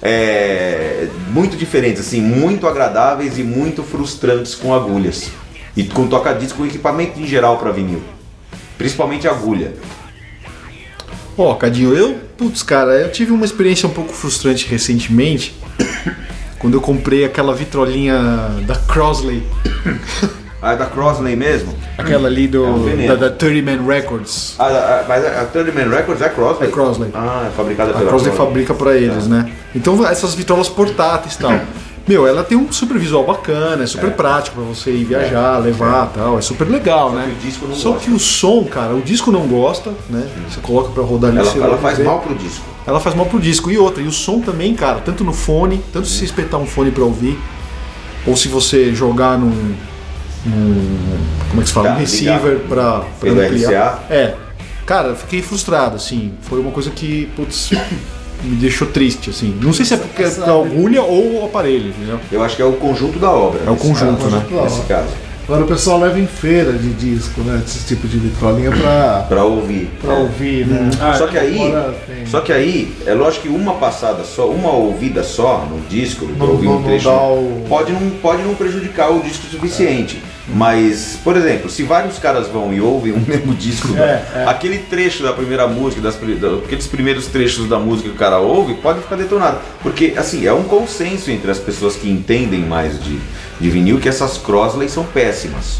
é, 0.00 1.08
muito 1.28 1.56
diferentes, 1.56 2.00
assim, 2.00 2.20
muito 2.20 2.66
agradáveis 2.66 3.38
e 3.38 3.42
muito 3.42 3.82
frustrantes 3.82 4.54
com 4.54 4.74
agulhas 4.74 5.30
e 5.76 5.84
com 5.84 6.06
toca-disco, 6.08 6.58
com 6.58 6.66
equipamento 6.66 7.20
em 7.20 7.26
geral 7.26 7.58
para 7.58 7.70
vinil, 7.70 8.02
principalmente 8.76 9.28
agulha. 9.28 9.74
Ó, 11.36 11.54
Cadinho, 11.54 11.94
eu, 11.94 12.18
putz, 12.36 12.62
cara, 12.62 12.92
eu 12.92 13.10
tive 13.10 13.32
uma 13.32 13.44
experiência 13.44 13.88
um 13.88 13.92
pouco 13.92 14.12
frustrante 14.12 14.66
recentemente. 14.68 15.54
Quando 16.58 16.74
eu 16.74 16.80
comprei 16.80 17.24
aquela 17.24 17.54
vitrolinha 17.54 18.18
da 18.66 18.76
Crosley, 18.76 19.42
Ah, 20.62 20.74
é 20.74 20.76
da 20.76 20.86
Crosley 20.86 21.34
mesmo? 21.34 21.74
aquela 21.98 22.28
ali 22.28 22.46
do, 22.46 22.64
É 22.64 22.68
um 22.70 23.06
da, 23.08 23.14
da 23.16 23.30
30 23.30 23.68
Man 23.68 23.84
Records. 23.84 24.54
Ah, 24.60 25.00
a, 25.00 25.08
mas 25.08 25.26
a 25.26 25.44
Third 25.46 25.72
Man 25.72 25.90
Records 25.90 26.22
é 26.22 26.28
Crosley? 26.28 26.68
É 26.68 26.70
Crosley. 26.70 27.10
Ah, 27.12 27.48
é 27.48 27.50
fabricada 27.50 27.90
A 27.90 27.94
pela 27.94 28.08
Crosley 28.08 28.32
fabrica 28.32 28.72
pra 28.72 28.96
eles, 28.96 29.26
né? 29.26 29.50
Então 29.74 30.06
essas 30.06 30.34
vitrolas 30.34 30.68
portáteis 30.68 31.34
e 31.34 31.38
tal. 31.38 31.50
Meu, 32.06 32.26
ela 32.26 32.42
tem 32.42 32.58
um 32.58 32.70
super 32.72 32.98
visual 32.98 33.24
bacana, 33.24 33.84
é 33.84 33.86
super 33.86 34.10
prático 34.12 34.56
pra 34.56 34.64
você 34.64 34.90
ir 34.90 35.04
viajar, 35.04 35.58
levar 35.58 36.10
e 36.10 36.18
tal, 36.18 36.38
é 36.38 36.42
super 36.42 36.68
legal, 36.68 37.10
Só 37.10 37.14
né? 37.16 37.32
que 37.40 37.52
Só 37.52 37.90
gosta. 37.92 38.04
que 38.04 38.10
o 38.10 38.18
som, 38.18 38.64
cara, 38.64 38.94
o 38.94 39.00
disco 39.00 39.30
não 39.30 39.46
gosta, 39.46 39.92
né? 40.10 40.28
Você 40.50 40.60
coloca 40.60 40.90
pra 40.90 41.02
rodar 41.04 41.30
ali, 41.30 41.38
Ela, 41.38 41.64
ela 41.66 41.78
faz 41.78 41.98
ver. 41.98 42.04
mal 42.04 42.18
pro 42.18 42.34
disco. 42.34 42.64
Ela 42.84 42.98
faz 42.98 43.14
mal 43.14 43.26
pro 43.26 43.38
disco. 43.38 43.70
E 43.70 43.78
outra, 43.78 44.02
e 44.02 44.06
o 44.08 44.12
som 44.12 44.40
também, 44.40 44.74
cara, 44.74 44.98
tanto 45.00 45.22
no 45.22 45.32
fone, 45.32 45.80
tanto 45.92 46.08
se 46.08 46.18
você 46.18 46.24
espetar 46.24 46.58
um 46.58 46.66
fone 46.66 46.90
pra 46.90 47.04
ouvir, 47.04 47.38
ou 48.26 48.36
se 48.36 48.48
você 48.48 48.92
jogar 48.92 49.38
num. 49.38 49.74
num 50.44 50.98
como 51.50 51.60
é 51.60 51.62
que 51.62 51.68
se 51.68 51.74
fala? 51.74 51.88
Tá, 51.90 51.94
um 51.94 51.98
receiver 51.98 52.58
Pelo 53.20 53.40
ampliar. 53.40 54.06
É. 54.10 54.34
Cara, 54.84 55.14
fiquei 55.14 55.40
frustrado, 55.40 55.94
assim. 55.94 56.32
Foi 56.42 56.58
uma 56.58 56.72
coisa 56.72 56.90
que, 56.90 57.26
putz, 57.36 57.70
me 58.42 58.56
deixou 58.56 58.88
triste, 58.88 59.30
assim. 59.30 59.56
Não 59.60 59.72
sei 59.72 59.84
se 59.84 59.94
é 59.94 59.96
porque 59.96 60.22
é 60.22 60.26
essa- 60.26 60.44
a 60.44 60.50
agulha 60.54 61.02
ou 61.02 61.42
o 61.42 61.44
aparelho, 61.46 61.88
entendeu? 61.90 62.18
Eu 62.30 62.42
acho 62.42 62.56
que 62.56 62.62
é 62.62 62.64
o 62.64 62.72
conjunto 62.74 63.18
da 63.18 63.30
obra. 63.30 63.60
É 63.66 63.70
o 63.70 63.76
conjunto, 63.76 64.22
caso. 64.24 64.30
né? 64.36 64.44
Nesse 64.50 64.74
obra. 64.80 64.84
caso. 64.96 65.08
Agora 65.44 65.64
o 65.64 65.66
pessoal 65.66 65.98
leva 65.98 66.20
em 66.20 66.26
feira 66.26 66.72
de 66.72 66.88
disco, 66.90 67.40
né? 67.40 67.60
Esse 67.66 67.84
tipo 67.84 68.06
de 68.06 68.16
vitrolinha 68.16 68.70
pra, 68.70 69.26
Pra 69.28 69.44
ouvir. 69.44 69.90
pra 70.00 70.14
É. 70.14 70.18
ouvir, 70.20 70.66
né? 70.68 70.88
só 71.18 71.26
que 71.26 71.36
aí, 71.36 71.66
Agora 71.66 71.94
tem- 72.06 72.26
só 72.26 72.40
que 72.40 72.52
aí, 72.52 72.94
é 73.04 73.12
lógico 73.12 73.42
que 73.42 73.48
uma 73.48 73.74
passada 73.74 74.22
só, 74.24 74.46
uma 74.48 74.70
ouvida 74.70 75.22
só 75.24 75.66
no 75.68 75.80
disco, 75.88 76.26
Não- 76.38 76.48
ouvir 76.50 76.68
um 76.68 76.82
trecho, 76.84 77.08
pode, 77.68 77.92
não, 77.92 78.10
pode 78.22 78.42
não 78.42 78.54
prejudicar 78.54 79.10
o 79.10 79.20
disco 79.20 79.44
o 79.48 79.50
suficiente. 79.50 80.22
Mas, 80.48 81.18
por 81.22 81.36
exemplo, 81.36 81.70
se 81.70 81.84
vários 81.84 82.18
caras 82.18 82.48
vão 82.48 82.72
e 82.74 82.80
ouvem 82.80 83.12
o 83.12 83.20
mesmo 83.26 83.54
disco, 83.54 83.96
É, 83.96 84.22
é. 84.34 84.44
aquele 84.46 84.78
trecho 84.78 85.22
da 85.22 85.32
primeira 85.32 85.66
música, 85.68 86.02
das, 86.02 86.16
da- 86.16 86.56
aqueles 86.64 86.86
primeiros 86.88 87.26
trechos 87.26 87.68
da 87.68 87.78
música 87.78 88.08
que 88.08 88.14
o 88.14 88.18
cara 88.18 88.38
ouve, 88.38 88.74
pode 88.74 89.00
ficar 89.00 89.16
detonado. 89.16 89.58
Porque, 89.82 90.14
assim, 90.16 90.44
é 90.46 90.52
um 90.52 90.64
consenso 90.64 91.30
entre 91.30 91.50
as 91.50 91.58
pessoas 91.58 91.94
que 91.94 92.10
entendem 92.10 92.60
mais 92.60 93.00
de, 93.02 93.18
de 93.60 93.70
vinil 93.70 94.00
que 94.00 94.08
essas 94.08 94.36
Crossley 94.36 94.88
são 94.88 95.04
péssimas. 95.04 95.78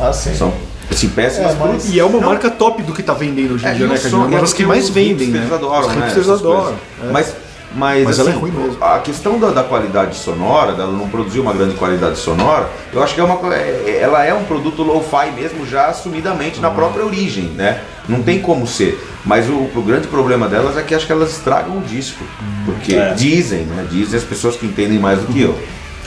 Ah, 0.00 0.12
sim. 0.12 0.34
São, 0.34 0.52
assim, 0.90 1.08
péssimas 1.10 1.52
É, 1.52 1.56
mas- 1.58 1.88
E 1.92 2.00
é 2.00 2.04
uma 2.04 2.18
Não, 2.20 2.28
marca 2.28 2.50
top 2.50 2.82
do 2.82 2.92
que 2.94 3.02
tá 3.02 3.12
vendendo 3.12 3.54
hoje 3.54 3.64
em 3.66 3.68
é, 3.68 3.74
dia, 3.74 3.86
né, 3.86 4.00
Uma 4.12 4.36
é 4.36 4.40
das 4.40 4.52
que 4.54 4.64
mais 4.64 4.84
os 4.84 4.90
vendem, 4.90 5.28
né? 5.28 5.40
hipsters 5.40 5.52
adoram, 5.62 5.88
Os 5.88 5.94
né? 5.94 6.10
adoram. 6.32 6.74
coisas. 7.12 7.43
É. 7.74 7.78
Mas, 7.78 8.04
mas, 8.04 8.04
Mas 8.04 8.18
ela 8.18 8.28
é 8.28 8.32
assim, 8.32 8.40
ruim 8.40 8.50
mesmo. 8.52 8.82
A 8.84 8.98
questão 9.00 9.38
da, 9.38 9.50
da 9.50 9.62
qualidade 9.64 10.16
sonora, 10.16 10.72
dela 10.72 10.92
não 10.92 11.08
produzir 11.08 11.40
uma 11.40 11.52
grande 11.52 11.74
qualidade 11.74 12.18
sonora, 12.18 12.68
eu 12.92 13.02
acho 13.02 13.14
que 13.14 13.20
é 13.20 13.24
uma, 13.24 13.36
co- 13.36 13.52
é- 13.52 13.98
ela 14.00 14.24
é 14.24 14.32
um 14.32 14.44
produto 14.44 14.82
lo-fi 14.82 15.30
mesmo, 15.34 15.66
já 15.66 15.86
assumidamente 15.86 16.56
Uhum. 16.56 16.62
na 16.62 16.70
própria 16.70 17.04
origem, 17.04 17.44
né? 17.56 17.80
Não 18.08 18.22
tem 18.22 18.40
como 18.40 18.66
ser. 18.66 18.98
Mas 19.24 19.48
o, 19.48 19.54
o 19.74 19.82
grande 19.86 20.06
problema 20.08 20.46
delas 20.48 20.76
é 20.76 20.82
que 20.82 20.94
acho 20.94 21.06
que 21.06 21.12
elas 21.12 21.30
estragam 21.32 21.78
o 21.78 21.80
disco. 21.80 22.22
Porque 22.66 22.94
É. 22.94 23.14
dizem, 23.14 23.60
né? 23.62 23.86
Dizem 23.90 24.18
as 24.18 24.24
pessoas 24.24 24.56
que 24.56 24.66
entendem 24.66 24.98
mais 24.98 25.18
do 25.20 25.26
que 25.32 25.40
eu. 25.40 25.58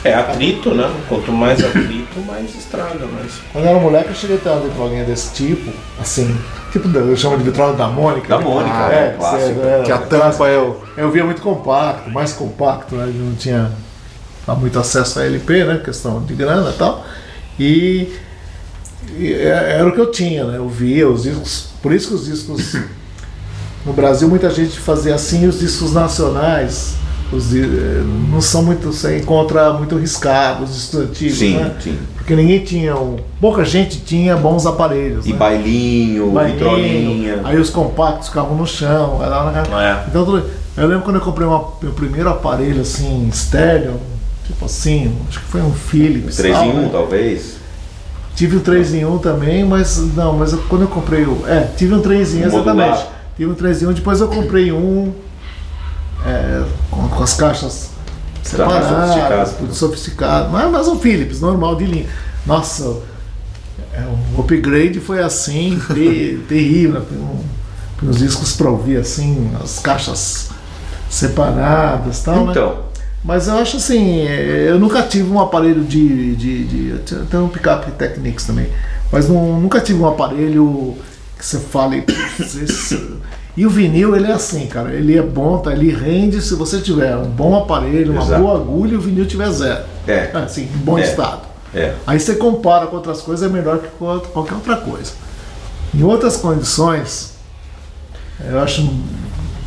É 0.04 0.14
atrito, 0.14 0.70
né? 0.74 0.88
Quanto 1.08 1.32
mais 1.32 1.58
atrito, 1.64 2.07
mais 2.20 2.54
estraga. 2.54 3.06
Mas... 3.06 3.32
Quando 3.52 3.64
eu 3.64 3.70
era 3.70 3.78
moleque, 3.80 4.08
eu 4.10 4.14
cheguei 4.14 4.36
a 4.36 4.38
ter 4.40 4.48
uma 4.48 4.60
vitrolinha 4.60 5.04
desse 5.04 5.32
tipo, 5.34 5.70
assim, 6.00 6.36
tipo, 6.72 6.88
eu 6.96 7.16
chamo 7.16 7.36
de 7.38 7.44
vitrola 7.44 7.74
da 7.74 7.88
Mônica. 7.88 8.28
Da 8.28 8.38
né? 8.38 8.44
Mônica, 8.44 8.74
Ah, 8.74 8.92
é, 8.92 8.96
é, 8.96 9.14
clássico. 9.18 9.60
é, 9.62 9.82
Que 9.84 9.92
a 9.92 9.98
tampa 9.98 10.48
é 10.48 10.58
o. 10.58 10.76
Eu 10.96 11.10
via 11.10 11.24
muito 11.24 11.42
compacto, 11.42 12.10
mais 12.10 12.32
compacto, 12.32 12.94
né? 12.94 13.06
Não 13.14 13.34
tinha 13.34 13.70
muito 14.58 14.78
acesso 14.78 15.20
a 15.20 15.24
LP, 15.24 15.64
né? 15.64 15.80
Questão 15.84 16.22
de 16.22 16.34
grana 16.34 16.70
e 16.70 16.78
tal. 16.78 17.04
E, 17.58 18.12
e 19.18 19.32
é- 19.34 19.76
era 19.78 19.88
o 19.88 19.92
que 19.92 20.00
eu 20.00 20.10
tinha, 20.10 20.44
né? 20.44 20.56
Eu 20.58 20.68
via 20.68 21.08
os 21.08 21.22
discos. 21.24 21.68
Por 21.82 21.92
isso 21.92 22.08
que 22.08 22.14
os 22.14 22.24
discos. 22.26 22.76
No 23.86 23.92
Brasil, 23.92 24.28
muita 24.28 24.50
gente 24.50 24.78
fazia 24.78 25.14
assim, 25.14 25.44
e 25.44 25.46
os 25.46 25.60
discos 25.60 25.92
nacionais. 25.92 26.94
Os, 27.30 27.54
eh, 27.54 28.02
não 28.30 28.40
são 28.40 28.62
muito. 28.62 28.90
Você 28.92 29.18
encontra 29.18 29.72
muito 29.74 29.96
riscados, 29.96 30.70
os 30.70 30.76
discos 30.76 31.00
antigos, 31.00 31.38
Sim, 31.38 31.56
né? 31.56 31.74
sim. 31.78 31.98
Porque 32.16 32.34
ninguém 32.34 32.60
tinha. 32.64 32.96
um- 32.96 33.16
pouca 33.40 33.64
gente 33.64 34.00
tinha 34.00 34.34
bons 34.36 34.64
aparelhos. 34.66 35.26
E 35.26 35.32
né? 35.32 35.38
bailinho, 35.38 36.30
Bailinho, 36.30 36.54
vitrolinha. 36.58 37.40
Aí 37.44 37.58
os 37.58 37.68
compactos 37.70 38.28
ficavam 38.28 38.56
no 38.56 38.66
chão. 38.66 39.20
É. 39.22 40.04
Então, 40.08 40.24
tudo- 40.24 40.44
eu 40.76 40.86
lembro 40.86 41.02
quando 41.04 41.16
eu 41.16 41.22
comprei 41.22 41.46
uma- 41.46 41.64
meu 41.82 41.92
primeiro 41.92 42.28
aparelho 42.30 42.80
assim, 42.80 43.28
estéreo, 43.30 43.94
tipo 44.46 44.64
assim, 44.64 45.14
acho 45.28 45.40
que 45.40 45.46
foi 45.46 45.60
um 45.60 45.72
Philips. 45.72 46.36
3 46.36 46.54
tal, 46.56 46.64
em 46.66 46.70
1, 46.70 46.80
né? 46.82 46.88
talvez. 46.90 47.58
Tive 48.36 48.56
o 48.56 48.60
3 48.60 48.94
em 48.94 49.04
1 49.04 49.18
também, 49.18 49.64
mas 49.64 49.98
não, 50.14 50.32
mas 50.34 50.52
eu- 50.52 50.62
quando 50.68 50.82
eu 50.82 50.88
comprei 50.88 51.24
o. 51.24 51.44
É, 51.46 51.68
tive 51.76 51.92
um 51.94 52.00
3 52.00 52.34
em 52.34 52.46
1, 52.46 52.50
Modular. 52.50 52.76
exatamente. 52.88 53.06
Tive 53.36 53.50
um 53.50 53.54
3 53.54 53.82
em 53.82 53.86
1, 53.86 53.92
depois 53.92 54.20
eu 54.20 54.28
comprei 54.28 54.72
um 54.72 55.12
com, 57.18 57.24
as 57.24 57.34
caixas 57.34 57.90
Tá 58.42 58.50
separadas, 58.50 58.88
sofisticado. 58.88 59.50
tudo 59.58 59.74
sofisticado. 59.74 60.48
Mas, 60.50 60.70
mas 60.70 60.88
um 60.88 60.98
Philips, 60.98 61.40
normal 61.40 61.76
de 61.76 61.84
linha. 61.84 62.06
Nossa, 62.46 62.96
é, 63.92 64.02
o 64.36 64.40
upgrade 64.40 65.00
foi 65.00 65.22
assim, 65.22 65.78
te- 65.92 66.40
terrível. 66.48 67.02
Um, 67.12 68.08
os 68.08 68.18
discos 68.18 68.54
para 68.56 68.70
ouvir 68.70 68.96
assim, 68.96 69.50
as 69.62 69.80
caixas 69.80 70.50
separadas 71.10 72.22
tal, 72.22 72.44
né? 72.46 72.50
Então, 72.52 72.84
Mas 73.24 73.48
eu 73.48 73.58
acho 73.58 73.76
assim, 73.78 74.20
é, 74.20 74.66
eu 74.70 74.78
nunca 74.78 75.02
tive 75.02 75.28
um 75.30 75.40
aparelho 75.40 75.82
de. 75.84 76.36
de, 76.36 76.64
de 76.64 76.88
eu 77.12 77.26
tenho- 77.26 77.44
um 77.44 77.48
picape 77.48 77.90
Technics 77.92 78.44
também, 78.44 78.68
mas 79.10 79.28
não- 79.28 79.60
nunca 79.60 79.80
tive 79.80 80.00
um 80.00 80.06
aparelho 80.06 80.96
que 81.36 81.44
você 81.44 81.58
fale. 81.58 82.04
E 83.58 83.66
o 83.66 83.70
vinil, 83.70 84.14
ele 84.14 84.28
é 84.28 84.32
assim, 84.32 84.66
cara, 84.68 84.94
ele 84.94 85.18
é 85.18 85.20
bom, 85.20 85.58
tá? 85.58 85.72
ele 85.72 85.92
rende 85.92 86.40
se 86.40 86.54
você 86.54 86.80
tiver 86.80 87.16
um 87.16 87.24
bom 87.28 87.56
aparelho, 87.60 88.12
uma 88.12 88.22
Exato. 88.22 88.40
boa 88.40 88.54
agulha 88.54 88.92
e 88.92 88.96
o 88.96 89.00
vinil 89.00 89.26
tiver 89.26 89.50
zero. 89.50 89.84
É. 90.06 90.30
Assim, 90.32 90.62
em 90.72 90.78
bom 90.78 90.96
É. 90.96 91.02
estado. 91.02 91.42
é. 91.74 91.92
Aí 92.06 92.20
você 92.20 92.36
compara 92.36 92.86
com 92.86 92.94
outras 92.94 93.20
coisas, 93.20 93.50
é 93.50 93.52
melhor 93.52 93.78
que 93.78 93.88
com 93.98 94.16
qualquer 94.32 94.54
outra 94.54 94.76
coisa. 94.76 95.10
Em 95.92 96.04
outras 96.04 96.36
condições, 96.36 97.32
eu 98.48 98.60
acho. 98.60 98.88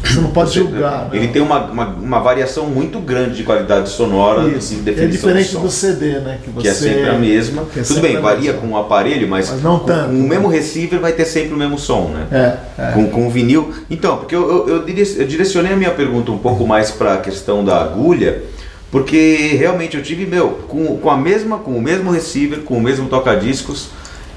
Você 0.03 0.19
não 0.19 0.31
pode 0.31 0.51
julgar. 0.53 1.05
né? 1.05 1.09
Ele 1.13 1.27
tem 1.27 1.41
uma, 1.41 1.65
uma, 1.65 1.87
uma 1.87 2.19
variação 2.19 2.65
muito 2.67 2.99
grande 2.99 3.35
de 3.37 3.43
qualidade 3.43 3.89
sonora 3.89 4.47
Isso. 4.49 4.73
e 4.85 4.89
É 4.89 5.05
diferente 5.05 5.47
de 5.47 5.53
som. 5.53 5.61
do 5.61 5.69
CD, 5.71 6.19
né? 6.19 6.39
Que, 6.43 6.49
você, 6.49 6.61
que 6.61 6.67
é 6.67 6.73
sempre 6.73 7.09
a 7.09 7.13
mesma. 7.13 7.63
é 7.77 7.81
Tudo 7.81 8.01
bem, 8.01 8.19
varia 8.19 8.51
mesma. 8.51 8.67
com 8.67 8.73
o 8.73 8.77
aparelho, 8.77 9.27
mas, 9.27 9.49
Mas 9.49 9.61
não 9.61 9.79
com, 9.79 9.85
tanto, 9.85 10.09
com 10.09 10.15
o 10.15 10.23
né? 10.23 10.27
mesmo 10.29 10.47
receiver 10.47 10.99
vai 10.99 11.13
ter 11.13 11.25
sempre 11.25 11.53
o 11.53 11.57
mesmo 11.57 11.77
som, 11.77 12.09
né? 12.09 12.57
É, 12.77 12.81
é. 12.89 12.91
Com, 12.93 13.09
com 13.09 13.27
o 13.27 13.29
vinil. 13.29 13.71
Então, 13.89 14.17
porque 14.17 14.35
eu, 14.35 14.67
eu, 14.67 14.85
eu 14.87 15.25
direcionei 15.27 15.73
a 15.73 15.75
minha 15.75 15.91
pergunta 15.91 16.31
um 16.31 16.37
pouco 16.37 16.65
mais 16.65 16.89
para 16.91 17.13
a 17.13 17.17
questão 17.17 17.63
da 17.63 17.81
agulha, 17.81 18.43
porque 18.91 19.55
realmente 19.57 19.95
eu 19.95 20.03
tive, 20.03 20.25
meu, 20.25 20.49
com, 20.67 20.97
com 20.97 21.09
a 21.09 21.15
mesma, 21.17 21.59
com 21.59 21.71
o 21.71 21.81
mesmo 21.81 22.11
receiver, 22.11 22.59
com 22.59 22.75
o 22.75 22.81
mesmo 22.81 23.07
toca-discos, 23.07 23.89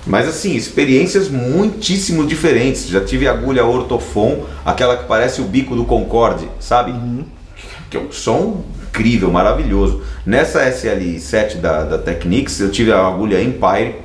mas 0.07 0.28
assim, 0.28 0.55
experiências 0.55 1.28
muitíssimo 1.28 2.26
diferentes. 2.26 2.88
Já 2.88 3.00
tive 3.00 3.26
agulha 3.26 3.64
ortofon, 3.64 4.44
aquela 4.64 4.96
que 4.96 5.05
parece 5.07 5.40
o 5.40 5.44
bico 5.44 5.74
do 5.74 5.84
Concorde, 5.84 6.48
sabe? 6.61 6.94
Que 7.90 7.96
é 7.96 8.00
um 8.00 8.12
som 8.12 8.64
incrível, 8.88 9.30
maravilhoso. 9.30 10.02
Nessa 10.24 10.64
SL7 10.70 11.57
da, 11.57 11.84
da 11.84 11.98
Technics, 11.98 12.61
eu 12.61 12.70
tive 12.70 12.92
a 12.92 13.07
agulha 13.07 13.42
Empire, 13.42 13.96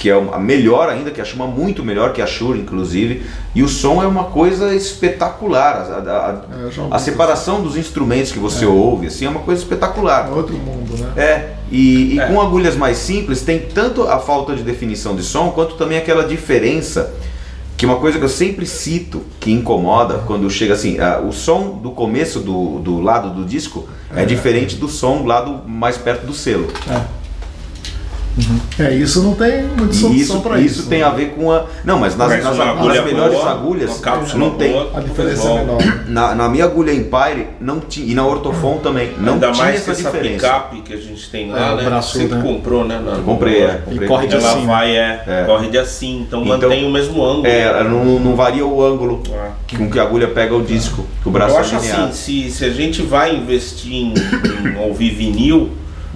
que 0.00 0.08
é 0.08 0.14
a 0.14 0.38
melhor 0.38 0.88
ainda, 0.88 1.10
que 1.10 1.20
a 1.20 1.24
chama 1.26 1.46
muito 1.46 1.84
melhor 1.84 2.14
que 2.14 2.22
a 2.22 2.26
Shure, 2.26 2.58
inclusive. 2.58 3.22
E 3.54 3.62
o 3.62 3.68
som 3.68 4.02
é 4.02 4.06
uma 4.06 4.24
coisa 4.24 4.74
espetacular. 4.74 5.74
A, 5.76 5.98
a- 5.98 6.42
É, 6.58 6.62
eu 6.64 6.70
já 6.72 6.82
a 6.90 6.98
separação 6.98 7.60
dos 7.62 7.76
instrumentos 7.76 8.32
que 8.32 8.38
você 8.38 8.64
ouve, 8.64 9.08
assim, 9.08 9.26
é 9.26 9.28
uma 9.28 9.40
coisa 9.40 9.60
espetacular. 9.62 10.26
É 10.28 10.30
outro 10.32 10.56
mundo, 10.56 10.96
né? 10.96 11.12
É, 11.22 11.48
e, 11.70 12.14
e 12.14 12.18
É. 12.20 12.26
com 12.28 12.40
agulhas 12.40 12.76
mais 12.76 12.96
simples 12.96 13.42
tem 13.42 13.58
tanto 13.58 14.04
a 14.04 14.18
falta 14.18 14.54
de 14.56 14.62
definição 14.62 15.14
de 15.14 15.22
som 15.22 15.50
quanto 15.50 15.74
também 15.74 15.98
aquela 15.98 16.24
diferença 16.24 17.12
que 17.76 17.84
uma 17.84 17.96
coisa 17.96 18.18
que 18.18 18.24
eu 18.24 18.28
sempre 18.28 18.64
cito 18.66 19.22
que 19.38 19.50
incomoda 19.52 20.22
quando 20.26 20.48
chega 20.50 20.72
assim, 20.74 20.98
ah, 20.98 21.20
o 21.26 21.30
som 21.32 21.78
do 21.82 21.90
começo 21.90 22.40
do, 22.40 22.78
do 22.78 23.00
lado 23.00 23.30
do 23.30 23.44
disco 23.44 23.86
é, 24.14 24.24
diferente 24.24 24.76
do 24.76 24.88
som 24.88 25.18
do 25.18 25.24
lado 25.26 25.60
mais 25.68 25.96
perto 25.98 26.26
do 26.26 26.32
selo. 26.34 26.66
É, 26.90 27.19
isso 28.96 29.22
não 29.22 29.34
tem 29.34 29.62
muita 29.64 29.92
E 29.94 29.98
solução 29.98 30.16
isso, 30.36 30.40
para 30.40 30.60
isso 30.60 30.80
isso. 30.80 30.88
tem 30.88 31.00
né? 31.00 31.04
a 31.04 31.10
ver 31.10 31.30
com 31.30 31.50
a. 31.50 31.64
Não, 31.84 31.98
mas 31.98 32.16
nas, 32.16 32.28
Mas 32.28 32.44
nas, 32.44 32.56
nas 32.56 32.68
agulha 32.68 33.02
melhores 33.02 33.34
boa, 33.34 33.50
agulhas 33.50 34.00
não 34.34 34.50
tem. 34.52 34.72
boa, 34.72 34.90
A 34.94 35.00
diferença 35.00 35.48
é 35.48 35.54
menor. 35.58 35.78
Na, 36.06 36.34
na 36.34 36.48
minha 36.48 36.64
agulha 36.64 36.92
Empire 36.92 37.48
não 37.60 37.80
tinha, 37.80 38.06
e 38.10 38.14
na 38.14 38.24
Ortofon 38.26 38.78
também, 38.78 39.12
não 39.18 39.34
Ainda 39.34 39.50
tinha 39.50 39.64
mais 39.64 39.76
essa 39.76 39.84
que 39.86 39.90
essa 40.00 40.10
diferença. 40.10 40.46
picape 40.46 40.80
que 40.82 40.92
a 40.92 40.96
gente 40.96 41.28
tem 41.30 41.50
É, 41.50 41.54
lá, 41.54 41.72
o 41.72 41.76
né? 41.76 41.84
braço, 41.84 42.18
Você 42.18 42.26
que 42.26 42.34
né? 42.34 42.42
comprou, 42.42 42.84
né? 42.84 43.00
na- 43.04 43.16
Comprei, 43.22 43.62
é. 43.62 43.82
Comprei. 43.84 44.08
corre 44.08 44.26
de 44.26 44.36
Ela 44.36 44.48
assim. 44.52 44.66
vai, 44.66 44.96
é, 44.96 45.22
É. 45.26 45.44
corre 45.46 45.68
de 45.68 45.78
assim, 45.78 46.20
então, 46.26 46.42
Então, 46.42 46.54
mantém 46.58 46.86
o 46.86 46.90
mesmo 46.90 47.24
ângulo. 47.24 47.46
É, 47.46 47.82
não, 47.84 48.04
não 48.20 48.34
varia 48.36 48.64
o 48.64 48.82
ângulo 48.84 49.22
Ah. 49.34 49.50
com 49.76 49.90
que 49.90 49.98
a 49.98 50.02
agulha 50.02 50.28
pega 50.28 50.54
o 50.54 50.62
disco, 50.62 51.04
que 51.22 51.28
o 51.28 51.32
braço 51.32 51.54
Eu 51.54 51.58
é 51.58 51.60
acho 51.60 51.76
linear. 51.76 52.04
assim, 52.08 52.12
se, 52.48 52.50
se 52.50 52.64
a 52.64 52.70
gente 52.70 53.02
vai 53.02 53.34
investir 53.34 53.92
em, 53.92 54.14
em 54.14 54.76
ouvir 54.86 55.10
vinil, 55.10 55.70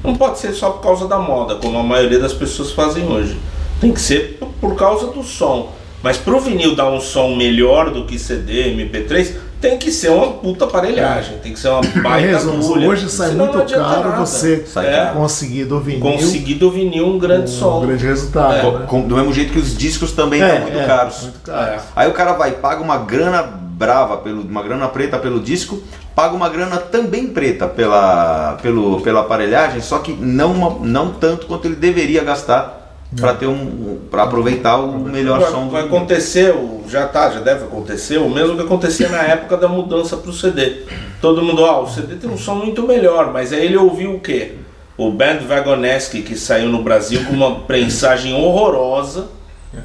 não 0.04 0.14
pode 0.14 0.38
ser 0.38 0.52
só 0.52 0.70
por 0.70 0.82
causa 0.82 1.08
da 1.08 1.18
moda, 1.18 1.54
como 1.56 1.78
a 1.78 1.82
maioria 1.82 2.18
das 2.20 2.32
pessoas 2.32 2.70
fazem 2.72 3.06
hoje. 3.08 3.38
Tem 3.80 3.92
que 3.92 4.00
ser 4.00 4.38
por, 4.60 4.74
causa 4.76 5.08
do 5.08 5.22
som. 5.22 5.72
Mas 6.02 6.16
pro 6.18 6.38
vinil 6.38 6.76
dar 6.76 6.90
um 6.90 7.00
som 7.00 7.34
melhor 7.34 7.90
do 7.90 8.04
que 8.04 8.18
CD, 8.18 8.74
MP3, 8.74 9.32
tem 9.60 9.78
que 9.78 9.90
ser 9.90 10.10
uma 10.10 10.32
puta 10.32 10.66
aparelhagem, 10.66 11.38
tem 11.38 11.54
que 11.54 11.58
ser 11.58 11.68
uma 11.68 11.80
baita 12.02 12.28
resumo, 12.28 12.62
agulha. 12.62 12.88
hoje 12.90 13.08
sai 13.08 13.30
muito 13.30 13.52
caro 13.58 14.10
nada. 14.10 14.10
você 14.20 14.62
É. 14.76 15.06
conseguir 15.14 15.64
do 15.64 15.80
vinil 15.80 16.00
Conseguir 16.00 16.54
do 16.56 16.70
vinil 16.70 17.06
um 17.06 17.18
grande 17.18 17.44
um 17.50 17.54
som. 17.54 17.80
grande 17.86 18.04
resultado. 18.04 18.54
É. 18.54 18.78
Né? 18.80 18.86
com- 18.86 19.00
do 19.08 19.16
mesmo 19.16 19.32
jeito 19.32 19.52
que 19.54 19.58
os 19.58 19.74
discos 19.74 20.12
também 20.12 20.42
É, 20.42 20.46
estão 20.48 20.60
muito 20.60 20.78
é, 20.78 20.84
caros. 20.86 21.22
muito 21.22 21.40
caro. 21.40 21.72
É. 21.72 21.78
Aí 21.96 22.08
o 22.08 22.12
cara 22.12 22.34
vai, 22.34 22.50
paga 22.52 22.82
uma 22.82 22.98
grana 22.98 23.42
brava, 23.42 24.18
pelo, 24.18 24.42
uma 24.42 24.62
grana 24.62 24.86
preta 24.88 25.18
pelo 25.18 25.40
disco, 25.40 25.82
paga 26.14 26.34
uma 26.34 26.48
grana 26.48 26.76
também 26.78 27.26
preta 27.28 27.66
pela, 27.66 28.58
pelo, 28.62 29.00
pela 29.00 29.20
aparelhagem, 29.20 29.80
só 29.80 29.98
que 29.98 30.12
não, 30.12 30.52
uma- 30.52 30.78
não 30.86 31.10
tanto 31.12 31.46
quanto 31.46 31.66
ele 31.66 31.76
deveria 31.76 32.22
gastar 32.22 32.82
para 33.20 33.34
ter 33.34 33.46
um, 33.46 33.98
para 34.10 34.24
aproveitar 34.24 34.76
o 34.76 34.98
melhor 34.98 35.40
vai, 35.40 35.50
som 35.50 35.64
do 35.66 35.70
vai 35.70 35.84
acontecer, 35.84 36.52
o- 36.54 36.82
já 36.88 37.06
tá, 37.06 37.30
já 37.30 37.40
deve 37.40 37.64
acontecer, 37.64 38.18
o 38.18 38.28
mesmo 38.28 38.56
que 38.56 38.62
acontecia 38.62 39.08
na 39.08 39.22
época 39.22 39.56
da 39.56 39.68
mudança 39.68 40.16
pro 40.16 40.32
CD. 40.32 40.82
Todo 41.20 41.42
mundo, 41.42 41.62
ó, 41.62 41.82
o 41.82 41.88
CD 41.88 42.16
tem 42.16 42.28
um 42.30 42.36
som 42.38 42.54
muito 42.56 42.82
melhor, 42.86 43.32
mas 43.32 43.52
aí 43.52 43.64
ele 43.66 43.76
ouviu 43.76 44.14
o 44.14 44.20
quê? 44.20 44.52
o 44.96 45.10
Band 45.10 45.38
Vagonesky, 45.48 46.22
que 46.22 46.36
saiu 46.36 46.68
no 46.68 46.80
Brasil 46.84 47.24
com 47.24 47.32
uma 47.32 47.56
prensagem 47.62 48.32
horrorosa 48.32 49.26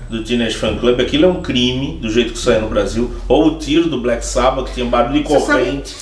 do 0.09 0.23
Teenage 0.23 0.55
Fan 0.55 0.75
Club. 0.77 0.99
Aquilo 0.99 1.25
é 1.25 1.27
um 1.27 1.41
crime, 1.41 1.97
do 2.01 2.09
jeito 2.09 2.33
que 2.33 2.39
saiu 2.39 2.61
no 2.61 2.67
Brasil. 2.69 3.11
Ou 3.27 3.47
o 3.47 3.57
tiro 3.57 3.89
do 3.89 3.99
Black 4.01 4.25
Sabbath, 4.25 4.67
que 4.67 4.73
tinha 4.75 4.85
barulho 4.85 5.19
de 5.19 5.23
corrente. 5.23 5.95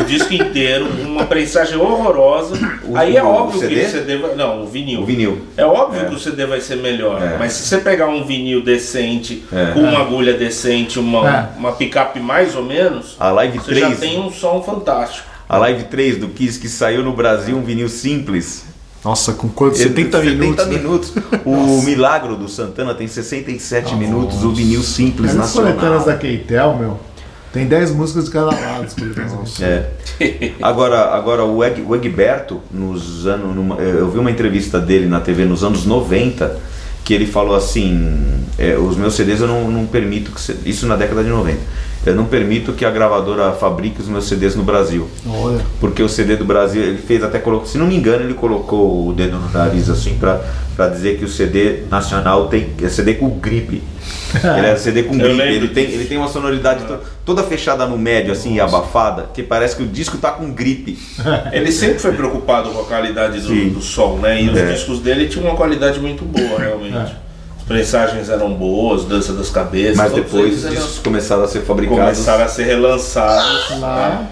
O 0.00 0.04
disco 0.04 0.32
inteiro, 0.34 0.86
uma 1.04 1.24
prensagem 1.26 1.76
horrorosa. 1.78 2.56
O- 2.84 2.96
Aí 2.96 3.16
é 3.16 3.22
o 3.22 3.26
óbvio 3.28 3.60
CD? 3.60 3.74
que 3.76 3.86
o 3.86 3.90
CD 3.90 4.16
vai. 4.18 4.34
Não, 4.34 4.62
o 4.62 4.66
vinil. 4.66 5.00
O 5.02 5.04
vinil. 5.06 5.40
É 5.56 5.64
óbvio 5.64 6.08
que 6.08 6.14
o 6.14 6.18
CD 6.18 6.44
vai 6.46 6.60
ser 6.60 6.76
melhor, 6.76 7.22
É. 7.22 7.36
mas 7.38 7.52
se 7.52 7.62
você 7.68 7.78
pegar 7.78 8.08
um 8.08 8.24
vinil 8.24 8.62
decente, 8.62 9.44
É. 9.52 9.72
com 9.72 9.80
uma 9.80 10.00
agulha 10.00 10.32
decente, 10.34 10.98
uma, 10.98 11.28
É. 11.54 11.58
uma 11.58 11.72
picape 11.72 12.18
mais 12.20 12.54
ou 12.56 12.64
menos, 12.64 13.16
A 13.20 13.30
Live 13.30 13.58
você 13.58 13.74
já 13.74 13.86
3. 13.86 14.00
tem 14.00 14.20
um 14.20 14.30
som 14.32 14.62
fantástico. 14.62 15.26
A 15.48 15.56
Live 15.58 15.84
3 15.84 16.16
do 16.18 16.28
Kiss 16.28 16.58
que 16.58 16.68
saiu 16.68 17.02
no 17.02 17.12
Brasil, 17.12 17.56
um 17.56 17.62
vinil 17.62 17.88
simples. 17.88 18.64
Nossa, 19.04 19.32
com 19.32 19.48
quanto? 19.48 19.76
70 19.76 20.20
minutos. 20.20 20.66
né? 20.66 20.76
minutos. 20.78 21.12
O 21.44 21.82
Milagro 21.82 22.36
do 22.36 22.48
Santana 22.48 22.94
tem 22.94 23.08
67 23.08 23.94
minutos, 23.96 24.44
o 24.44 24.52
vinil 24.52 24.82
simples 24.82 25.32
Mas 25.34 25.36
as 25.36 25.36
nacional. 25.54 25.72
coletâneas 25.72 26.04
da 26.04 26.16
Keitel, 26.16 26.76
meu, 26.78 27.00
tem 27.52 27.66
10 27.66 27.90
músicas 27.92 28.26
de 28.26 28.30
cada 28.30 28.46
lado. 28.46 28.84
as. 28.86 29.60
É. 29.60 29.90
Agora, 30.62 31.14
agora 31.14 31.44
o, 31.44 31.62
Eg, 31.64 31.82
o 31.86 31.94
Egberto, 31.96 32.60
nos 32.70 33.26
anos, 33.26 33.54
numa- 33.56 33.76
eu 33.76 34.08
vi 34.10 34.18
uma 34.18 34.30
entrevista 34.30 34.78
dele 34.78 35.06
na 35.06 35.20
TV 35.20 35.44
nos 35.44 35.64
anos 35.64 35.84
90, 35.84 36.56
que 37.04 37.12
ele 37.12 37.26
falou 37.26 37.56
assim: 37.56 38.44
é, 38.56 38.76
os 38.78 38.96
meus 38.96 39.14
CDs 39.14 39.40
eu 39.40 39.48
não, 39.48 39.68
não 39.70 39.84
permito 39.86 40.30
que. 40.30 40.40
se- 40.40 40.56
Isso 40.64 40.86
na 40.86 40.94
década 40.96 41.24
de 41.24 41.30
90. 41.30 41.58
Eu 42.04 42.14
não 42.16 42.24
permito 42.24 42.72
que 42.72 42.84
a 42.84 42.90
gravadora 42.90 43.52
fabrique 43.52 44.00
os 44.00 44.08
meus 44.08 44.26
CDs 44.26 44.56
no 44.56 44.64
Brasil. 44.64 45.08
Olha. 45.26 45.60
Porque 45.80 46.02
o 46.02 46.08
CD 46.08 46.34
do 46.36 46.44
Brasil, 46.44 46.82
ele 46.82 46.98
fez 46.98 47.22
até 47.22 47.38
colocou, 47.38 47.66
se 47.66 47.78
não 47.78 47.86
me 47.86 47.94
engano, 47.96 48.24
ele 48.24 48.34
colocou 48.34 49.06
o 49.08 49.12
dedo 49.12 49.38
no 49.38 49.48
nariz 49.50 49.88
assim 49.88 50.14
pra, 50.18 50.40
pra 50.74 50.88
dizer 50.88 51.16
que 51.18 51.24
o 51.24 51.28
CD 51.28 51.82
nacional 51.90 52.48
tem 52.48 52.70
é 52.82 52.88
CD 52.88 53.14
com 53.14 53.28
gripe. 53.38 53.82
Ele 54.58 54.66
é 54.66 54.74
CD 54.76 55.04
com 55.04 55.16
gripe, 55.16 55.40
ele 55.40 55.68
tem, 55.68 55.84
ele 55.84 56.06
tem 56.06 56.16
uma 56.18 56.26
sonoridade 56.26 56.84
to- 56.86 56.98
toda 57.24 57.42
fechada 57.44 57.86
no 57.86 57.96
médio 57.96 58.32
assim 58.32 58.54
e 58.54 58.60
abafada, 58.60 59.28
que 59.32 59.42
parece 59.44 59.76
que 59.76 59.82
o 59.84 59.86
disco 59.86 60.16
tá 60.18 60.30
com 60.32 60.50
gripe. 60.50 60.98
Ele 61.52 61.70
sempre 61.70 61.98
foi 62.00 62.12
preocupado 62.12 62.70
com 62.70 62.80
a 62.80 62.84
qualidade 62.84 63.38
do, 63.40 63.70
do 63.70 63.80
som, 63.82 64.16
né? 64.16 64.42
E 64.42 64.48
os 64.48 64.58
É. 64.58 64.72
discos 64.72 64.98
dele 65.00 65.28
tinham 65.28 65.46
uma 65.46 65.54
qualidade 65.56 66.00
muito 66.00 66.24
boa, 66.24 66.58
realmente. 66.58 66.96
As 66.96 67.10
prensagens 67.66 68.28
eram 68.28 68.52
boas, 68.52 69.04
dança 69.04 69.32
das 69.32 69.50
cabeças. 69.50 69.96
Mas 69.96 70.12
depois 70.12 70.64
eles 70.64 70.76
eram- 70.78 71.02
começaram 71.02 71.44
a 71.44 71.48
ser 71.48 71.60
fabricados. 71.62 72.02
começaram 72.02 72.44
a 72.44 72.48
ser 72.48 72.64
relançados. 72.64 73.80
Lá, 73.80 74.26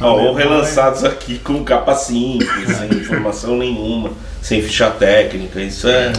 Ó, 0.00 0.10
ou 0.22 0.34
relançados 0.34 1.04
aqui 1.04 1.38
com 1.38 1.62
capa 1.64 1.94
simples, 1.94 2.76
sem 2.76 2.88
informação 2.98 3.56
nenhuma, 3.56 4.10
sem 4.42 4.60
ficha 4.60 4.90
técnica. 4.90 5.60
Isso 5.60 5.86
é, 5.88 6.12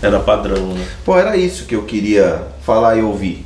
era 0.00 0.18
padrão, 0.18 0.68
né? 0.68 0.84
Pô, 1.04 1.16
era 1.18 1.36
isso 1.36 1.66
que 1.66 1.74
eu 1.76 1.82
queria 1.82 2.42
falar 2.64 2.96
e 2.96 3.02
ouvir. 3.02 3.44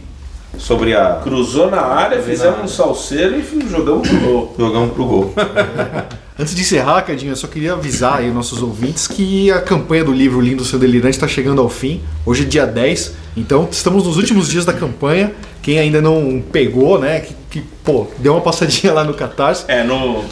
Sobre 0.58 0.94
a. 0.94 1.20
Cruzou 1.22 1.70
na 1.70 1.80
área, 1.80 2.20
fizemos 2.22 2.60
um 2.62 2.68
salseiro 2.68 3.36
e 3.38 3.68
jogamos 3.68 4.08
pro 4.08 4.20
gol. 4.20 4.54
Jogamos 4.58 4.92
pro 4.92 5.04
gol. 5.04 5.34
Antes 6.38 6.54
de 6.54 6.62
encerrar, 6.62 7.02
Cadinho, 7.02 7.32
eu 7.32 7.36
só 7.36 7.46
queria 7.46 7.74
avisar 7.74 8.18
aí 8.20 8.30
nossos 8.30 8.62
ouvintes 8.62 9.06
que 9.06 9.50
a 9.50 9.60
campanha 9.60 10.04
do 10.04 10.12
livro 10.12 10.40
Lindo 10.40 10.64
Seu 10.64 10.78
Delirante 10.78 11.16
está 11.16 11.28
chegando 11.28 11.60
ao 11.60 11.68
fim. 11.68 12.00
Hoje 12.24 12.44
é 12.44 12.46
dia 12.46 12.66
10, 12.66 13.14
então 13.36 13.68
estamos 13.70 14.04
nos 14.06 14.16
últimos 14.16 14.48
dias 14.48 14.64
da 14.64 14.72
campanha. 14.72 15.32
Quem 15.62 15.78
ainda 15.78 16.00
não 16.00 16.42
pegou, 16.50 16.98
né, 16.98 17.20
que, 17.20 17.34
que, 17.50 17.60
pô, 17.84 18.06
deu 18.18 18.32
uma 18.32 18.40
passadinha 18.40 18.92
lá 18.92 19.04
no 19.04 19.12
Catarse, 19.12 19.64
É, 19.68 19.84
no, 19.84 20.24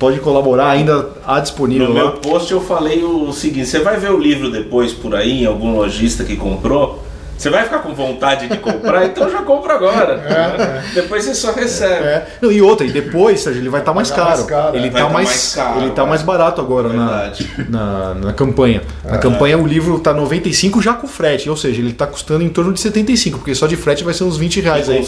pode 0.00 0.18
colaborar, 0.18 0.70
ainda 0.70 1.10
há 1.24 1.38
disponível 1.38 1.88
no 1.90 1.94
lá. 1.94 2.00
meu 2.00 2.12
post 2.14 2.50
eu 2.50 2.60
falei 2.60 3.04
o 3.04 3.32
seguinte: 3.32 3.68
você 3.68 3.78
vai 3.78 4.00
ver 4.00 4.10
o 4.10 4.18
livro 4.18 4.50
depois 4.50 4.92
por 4.92 5.14
aí, 5.14 5.42
em 5.42 5.46
algum 5.46 5.76
lojista 5.76 6.24
que 6.24 6.34
comprou. 6.34 7.04
Você 7.36 7.50
vai 7.50 7.64
ficar 7.64 7.78
com 7.80 7.92
vontade 7.92 8.46
de 8.46 8.56
comprar, 8.58 9.04
então 9.06 9.28
já 9.28 9.42
compra 9.42 9.74
agora. 9.74 10.82
Depois 10.94 11.24
você 11.24 11.34
só 11.34 11.52
recebe. 11.52 12.04
É. 12.04 12.26
Não, 12.40 12.52
e 12.52 12.62
outra, 12.62 12.86
e 12.86 12.92
depois, 12.92 13.40
Sérgio, 13.40 13.60
ele 13.60 13.68
vai 13.68 13.80
estar 13.80 13.92
mais, 13.92 14.10
Vai 14.10 14.18
tá 14.18 14.24
caro. 14.24 14.36
mais 14.38 14.50
caro, 14.50 14.76
Ele 14.76 14.90
vai 14.90 15.02
tá 15.02 15.08
tá 15.08 15.12
mais, 15.14 15.28
mais 15.28 15.54
caro, 15.54 15.80
ele 15.80 15.90
tá 15.90 16.06
mais 16.06 16.22
barato 16.22 16.60
agora 16.60 16.88
na, 16.88 17.32
na, 17.68 18.14
na 18.14 18.32
campanha. 18.32 18.82
Na 19.04 19.18
campanha 19.18 19.58
o 19.58 19.66
livro 19.66 19.98
tá 19.98 20.12
95 20.14 20.80
já 20.80 20.94
com 20.94 21.08
frete, 21.08 21.50
ou 21.50 21.56
seja, 21.56 21.80
ele 21.80 21.92
tá 21.92 22.06
custando 22.06 22.44
em 22.44 22.48
torno 22.48 22.72
de 22.72 22.80
75, 22.80 23.38
porque 23.38 23.54
só 23.54 23.66
de 23.66 23.76
frete 23.76 24.04
vai 24.04 24.14
ser 24.14 24.24
uns 24.24 24.36
20 24.36 24.60
reais 24.60 24.86
Com 24.86 24.92
aí 24.92 24.98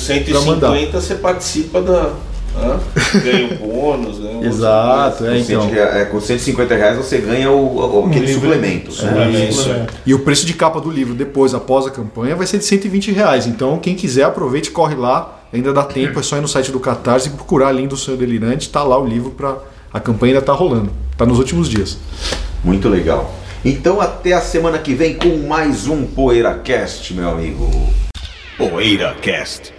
mandar. 0.44 0.68
150 0.72 1.00
você 1.00 1.14
participa 1.14 1.80
da. 1.82 2.10
Ganha 3.22 3.54
o 3.54 3.66
bônus, 3.66 4.18
ganha 4.18 4.38
um 4.38 4.44
Exato, 4.44 5.24
é 5.26 5.30
Com 5.30 5.36
então. 5.36 5.68
100 5.68 5.78
é, 5.78 6.04
com 6.04 6.20
150 6.20 6.74
reais 6.74 6.96
você 6.96 7.18
ganha 7.18 7.50
o, 7.50 8.00
o- 8.02 8.06
aquele 8.06 8.26
livro. 8.26 8.42
suplemento. 8.42 8.92
É, 9.02 9.04
né? 9.28 9.48
isso. 9.48 9.70
E 10.06 10.14
o 10.14 10.20
preço 10.20 10.46
de 10.46 10.54
capa 10.54 10.80
do 10.80 10.90
livro 10.90 11.14
depois, 11.14 11.54
após 11.54 11.86
a 11.86 11.90
campanha, 11.90 12.34
vai 12.36 12.46
ser 12.46 12.58
de 12.58 12.64
120 12.64 13.12
reais. 13.12 13.46
Então, 13.46 13.78
quem 13.78 13.94
quiser, 13.94 14.24
aproveite, 14.24 14.70
corre 14.70 14.94
lá. 14.94 15.40
Ainda 15.52 15.72
dá 15.72 15.84
tempo, 15.84 16.18
é 16.18 16.22
só 16.22 16.36
ir 16.36 16.40
no 16.40 16.48
site 16.48 16.72
do 16.72 16.80
Catarse 16.80 17.28
e 17.28 17.32
procurar 17.32 17.70
Lindo 17.72 17.96
Sonho 17.96 18.16
Delirante. 18.16 18.68
Tá 18.70 18.82
lá 18.82 18.98
o 18.98 19.06
livro 19.06 19.30
para 19.30 19.56
A 19.92 20.00
campanha 20.00 20.34
ainda 20.34 20.44
tá 20.44 20.52
rolando. 20.52 20.90
Tá 21.16 21.24
nos 21.24 21.38
últimos 21.38 21.68
dias. 21.68 21.96
Muito 22.64 22.88
legal. 22.88 23.32
Então 23.64 24.00
até 24.00 24.32
a 24.32 24.40
semana 24.40 24.78
que 24.78 24.94
vem 24.94 25.14
com 25.14 25.46
mais 25.46 25.86
um 25.86 26.04
PoeiraCast, 26.04 27.14
meu 27.14 27.28
amigo. 27.30 27.70
PoeiraCast. 28.58 29.72